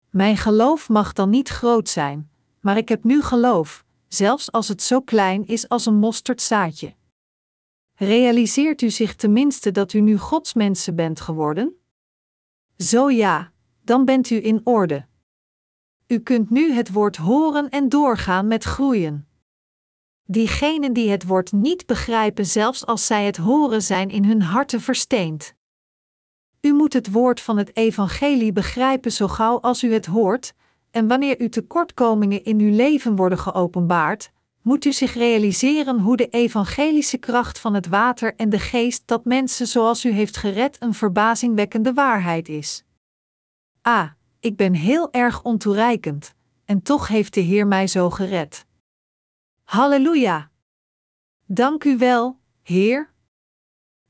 Mijn 0.10 0.38
geloof 0.38 0.90
mag 0.90 1.14
dan 1.14 1.30
niet 1.30 1.50
groot 1.50 1.90
zijn, 1.90 2.32
maar 2.62 2.78
ik 2.78 2.90
heb 2.90 3.04
nu 3.04 3.22
geloof, 3.22 3.86
zelfs 4.08 4.52
als 4.52 4.68
het 4.68 4.82
zo 4.82 5.02
klein 5.02 5.46
is 5.46 5.70
als 5.70 5.86
een 5.86 5.98
mosterdzaadje. 5.98 6.96
Realiseert 7.96 8.82
u 8.82 8.90
zich 8.90 9.16
tenminste 9.16 9.72
dat 9.72 9.94
u 9.94 10.00
nu 10.00 10.18
Gods 10.18 10.54
mensen 10.54 10.96
bent 10.96 11.22
geworden? 11.22 11.76
Zo 12.78 13.10
ja, 13.10 13.52
dan 13.84 14.06
bent 14.06 14.30
u 14.30 14.46
in 14.46 14.62
orde. 14.64 15.09
U 16.12 16.20
kunt 16.20 16.50
nu 16.50 16.72
het 16.72 16.92
woord 16.92 17.18
horen 17.18 17.70
en 17.70 17.90
doorgaan 17.90 18.48
met 18.48 18.64
groeien. 18.64 19.28
Diegenen 20.24 20.94
die 20.94 21.10
het 21.10 21.26
woord 21.26 21.52
niet 21.52 21.86
begrijpen, 21.86 22.46
zelfs 22.46 22.86
als 22.86 23.06
zij 23.06 23.26
het 23.26 23.38
horen, 23.38 23.82
zijn 23.82 24.10
in 24.10 24.26
hun 24.26 24.42
harten 24.42 24.82
versteend. 24.82 25.54
U 26.62 26.74
moet 26.74 26.94
het 26.94 27.12
woord 27.12 27.42
van 27.42 27.58
het 27.58 27.76
evangelie 27.76 28.54
begrijpen 28.54 29.12
zo 29.12 29.28
gauw 29.28 29.60
als 29.60 29.84
u 29.84 29.94
het 29.94 30.06
hoort, 30.06 30.54
en 30.92 31.08
wanneer 31.08 31.36
uw 31.40 31.50
tekortkomingen 31.50 32.44
in 32.44 32.60
uw 32.60 32.76
leven 32.76 33.16
worden 33.16 33.40
geopenbaard, 33.40 34.32
moet 34.62 34.86
u 34.86 34.94
zich 34.94 35.14
realiseren 35.14 36.00
hoe 36.00 36.18
de 36.18 36.28
evangelische 36.28 37.18
kracht 37.18 37.60
van 37.60 37.74
het 37.74 37.88
water 37.88 38.36
en 38.36 38.50
de 38.50 38.60
geest 38.60 39.04
dat 39.06 39.26
mensen 39.26 39.68
zoals 39.68 40.06
u 40.06 40.12
heeft 40.12 40.38
gered 40.38 40.78
een 40.80 40.94
verbazingwekkende 40.94 41.94
waarheid 41.94 42.50
is. 42.50 42.84
Ah, 43.82 44.10
ik 44.40 44.56
ben 44.56 44.74
heel 44.74 45.12
erg 45.12 45.44
ontoereikend, 45.44 46.36
en 46.66 46.82
toch 46.82 47.08
heeft 47.08 47.34
de 47.34 47.40
Heer 47.42 47.68
mij 47.68 47.88
zo 47.88 48.10
gered. 48.10 48.66
Halleluja! 49.64 50.52
Dank 51.46 51.84
u 51.84 51.98
wel, 51.98 52.40
Heer. 52.62 53.14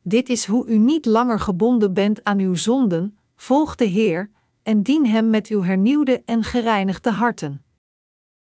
Dit 0.02 0.30
is 0.30 0.46
hoe 0.46 0.68
u 0.68 0.78
niet 0.78 1.06
langer 1.06 1.40
gebonden 1.40 1.94
bent 1.94 2.24
aan 2.24 2.40
uw 2.40 2.56
zonden, 2.56 3.18
volg 3.36 3.76
de 3.76 3.86
Heer 3.86 4.32
en 4.64 4.84
dien 4.84 5.06
Hem 5.06 5.30
met 5.30 5.48
uw 5.48 5.64
hernieuwde 5.64 6.22
en 6.26 6.44
gereinigde 6.44 7.12
harten. 7.12 7.64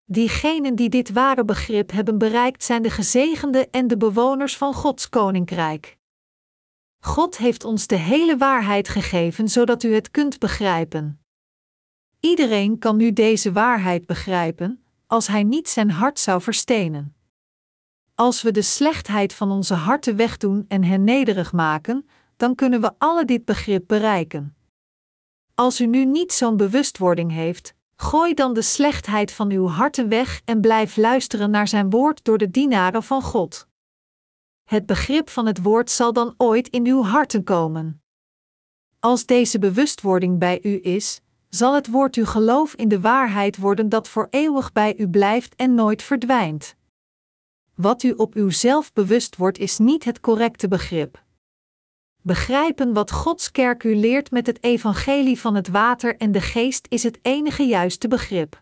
Diegenen 0.05 0.75
die 0.75 0.89
dit 0.89 1.11
ware 1.11 1.45
begrip 1.45 1.91
hebben 1.91 2.17
bereikt 2.17 2.63
zijn 2.63 2.81
de 2.81 2.89
gezegende 2.89 3.69
en 3.69 3.87
de 3.87 3.97
bewoners 3.97 4.57
van 4.57 4.73
Gods 4.73 5.09
koninkrijk. 5.09 5.97
God 6.99 7.37
heeft 7.37 7.63
ons 7.63 7.87
de 7.87 7.95
hele 7.95 8.37
waarheid 8.37 8.87
gegeven 8.87 9.49
zodat 9.49 9.83
u 9.83 9.93
het 9.93 10.11
kunt 10.11 10.39
begrijpen. 10.39 11.22
Iedereen 12.25 12.79
kan 12.79 12.97
nu 12.97 13.13
deze 13.13 13.51
waarheid 13.51 14.05
begrijpen, 14.05 14.83
als 15.07 15.27
hij 15.27 15.43
niet 15.43 15.69
zijn 15.69 15.91
hart 15.91 16.19
zou 16.19 16.41
verstenen. 16.41 17.15
Als 18.15 18.41
we 18.41 18.51
de 18.51 18.61
slechtheid 18.61 19.33
van 19.33 19.51
onze 19.51 19.73
harten 19.73 20.15
wegdoen 20.15 20.65
en 20.67 20.83
hen 20.83 21.03
nederig 21.03 21.51
maken, 21.51 22.09
dan 22.37 22.55
kunnen 22.55 22.81
we 22.81 22.91
alle 22.97 23.25
dit 23.25 23.45
begrip 23.45 23.83
bereiken. 23.87 24.55
Als 25.55 25.81
u 25.81 25.85
nu 25.85 26.05
niet 26.05 26.33
zo'n 26.33 26.57
bewustwording 26.57 27.31
heeft, 27.31 27.73
gooi 27.95 28.33
dan 28.33 28.53
de 28.53 28.61
slechtheid 28.61 29.31
van 29.31 29.51
uw 29.51 29.67
harten 29.67 30.09
weg 30.09 30.41
en 30.45 30.61
blijf 30.61 30.97
luisteren 30.97 31.49
naar 31.49 31.67
zijn 31.67 31.89
woord 31.89 32.23
door 32.23 32.37
de 32.37 32.51
dienaren 32.51 33.03
van 33.03 33.21
God. 33.21 33.67
Het 34.63 34.85
begrip 34.85 35.29
van 35.29 35.45
het 35.45 35.61
woord 35.61 35.89
zal 35.89 36.13
dan 36.13 36.33
ooit 36.37 36.67
in 36.67 36.85
uw 36.87 37.03
harten 37.03 37.43
komen. 37.43 38.01
Als 38.99 39.25
deze 39.25 39.59
bewustwording 39.59 40.39
bij 40.39 40.59
u 40.61 40.79
is, 40.81 41.21
zal 41.55 41.75
het 41.75 41.87
woord 41.87 42.15
uw 42.15 42.25
geloof 42.25 42.73
in 42.73 42.87
de 42.87 42.99
waarheid 42.99 43.57
worden 43.57 43.89
dat 43.89 44.07
voor 44.07 44.27
eeuwig 44.29 44.71
bij 44.71 44.97
u 44.97 45.07
blijft 45.07 45.55
en 45.55 45.73
nooit 45.73 46.03
verdwijnt. 46.03 46.75
Wat 47.75 48.03
u 48.03 48.11
op 48.11 48.35
uzelf 48.35 48.93
bewust 48.93 49.35
wordt, 49.35 49.57
is 49.57 49.77
niet 49.77 50.03
het 50.03 50.19
correcte 50.19 50.67
begrip. 50.67 51.23
Begrijpen 52.21 52.93
wat 52.93 53.11
Gods 53.11 53.51
kerk 53.51 53.83
u 53.83 53.95
leert 53.95 54.31
met 54.31 54.47
het 54.47 54.63
evangelie 54.63 55.39
van 55.39 55.55
het 55.55 55.67
water 55.67 56.17
en 56.17 56.31
de 56.31 56.41
geest 56.41 56.85
is 56.89 57.03
het 57.03 57.19
enige 57.21 57.63
juiste 57.63 58.07
begrip. 58.07 58.61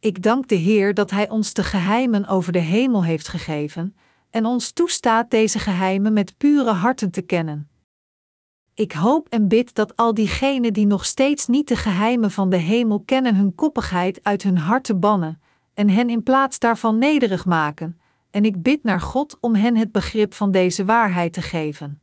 Ik 0.00 0.22
dank 0.22 0.48
de 0.48 0.54
Heer 0.54 0.94
dat 0.94 1.10
Hij 1.10 1.28
ons 1.28 1.52
de 1.52 1.64
geheimen 1.64 2.26
over 2.26 2.52
de 2.52 2.58
hemel 2.58 3.04
heeft 3.04 3.28
gegeven 3.28 3.96
en 4.30 4.46
ons 4.46 4.72
toestaat 4.72 5.30
deze 5.30 5.58
geheimen 5.58 6.12
met 6.12 6.36
pure 6.36 6.72
harten 6.72 7.10
te 7.10 7.22
kennen. 7.22 7.70
Ik 8.74 8.92
hoop 8.92 9.28
en 9.28 9.48
bid 9.48 9.74
dat 9.74 9.96
al 9.96 10.14
diegenen 10.14 10.72
die 10.72 10.86
nog 10.86 11.04
steeds 11.04 11.46
niet 11.46 11.68
de 11.68 11.76
geheimen 11.76 12.30
van 12.30 12.50
de 12.50 12.56
hemel 12.56 13.00
kennen 13.00 13.34
hun 13.34 13.54
koppigheid 13.54 14.20
uit 14.22 14.42
hun 14.42 14.58
harten 14.58 15.00
bannen 15.00 15.40
en 15.74 15.88
hen 15.88 16.10
in 16.10 16.22
plaats 16.22 16.58
daarvan 16.58 16.98
nederig 16.98 17.46
maken, 17.46 18.00
en 18.30 18.44
ik 18.44 18.62
bid 18.62 18.84
naar 18.84 19.00
God 19.00 19.36
om 19.40 19.54
hen 19.54 19.76
het 19.76 19.92
begrip 19.92 20.34
van 20.34 20.50
deze 20.50 20.84
waarheid 20.84 21.32
te 21.32 21.42
geven. 21.42 22.00